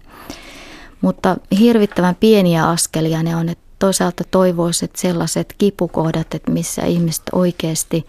Mutta 1.03 1.37
hirvittävän 1.59 2.15
pieniä 2.15 2.69
askelia 2.69 3.23
ne 3.23 3.35
on, 3.35 3.49
että 3.49 3.63
toisaalta 3.79 4.23
toivoisin, 4.31 4.85
että 4.85 5.01
sellaiset 5.01 5.55
kipukohdat, 5.57 6.33
että 6.33 6.51
missä 6.51 6.85
ihmiset 6.85 7.23
oikeasti 7.31 8.05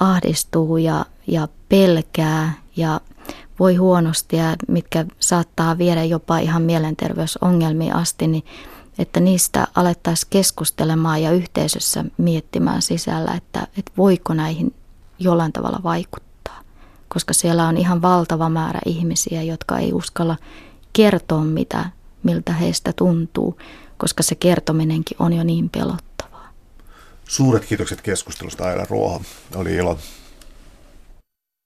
ahdistuu 0.00 0.76
ja, 0.76 1.04
ja 1.26 1.48
pelkää 1.68 2.52
ja 2.76 3.00
voi 3.58 3.76
huonosti 3.76 4.36
ja 4.36 4.56
mitkä 4.68 5.04
saattaa 5.20 5.78
viedä 5.78 6.04
jopa 6.04 6.38
ihan 6.38 6.62
mielenterveysongelmiin 6.62 7.94
asti, 7.94 8.26
niin 8.26 8.44
että 8.98 9.20
niistä 9.20 9.66
alettaisiin 9.74 10.30
keskustelemaan 10.30 11.22
ja 11.22 11.30
yhteisössä 11.30 12.04
miettimään 12.18 12.82
sisällä, 12.82 13.34
että, 13.34 13.66
että 13.78 13.92
voiko 13.96 14.34
näihin 14.34 14.74
jollain 15.18 15.52
tavalla 15.52 15.80
vaikuttaa. 15.82 16.60
Koska 17.08 17.34
siellä 17.34 17.68
on 17.68 17.76
ihan 17.76 18.02
valtava 18.02 18.48
määrä 18.48 18.80
ihmisiä, 18.86 19.42
jotka 19.42 19.78
ei 19.78 19.92
uskalla 19.92 20.36
kertoa, 20.92 21.44
mitä 21.44 21.97
miltä 22.22 22.52
heistä 22.52 22.92
tuntuu, 22.92 23.58
koska 23.96 24.22
se 24.22 24.34
kertominenkin 24.34 25.16
on 25.20 25.32
jo 25.32 25.44
niin 25.44 25.70
pelottavaa. 25.70 26.48
Suuret 27.24 27.64
kiitokset 27.64 28.00
keskustelusta 28.00 28.64
Aila 28.64 28.86
Ruoho. 28.90 29.22
Oli 29.54 29.74
ilo. 29.74 29.98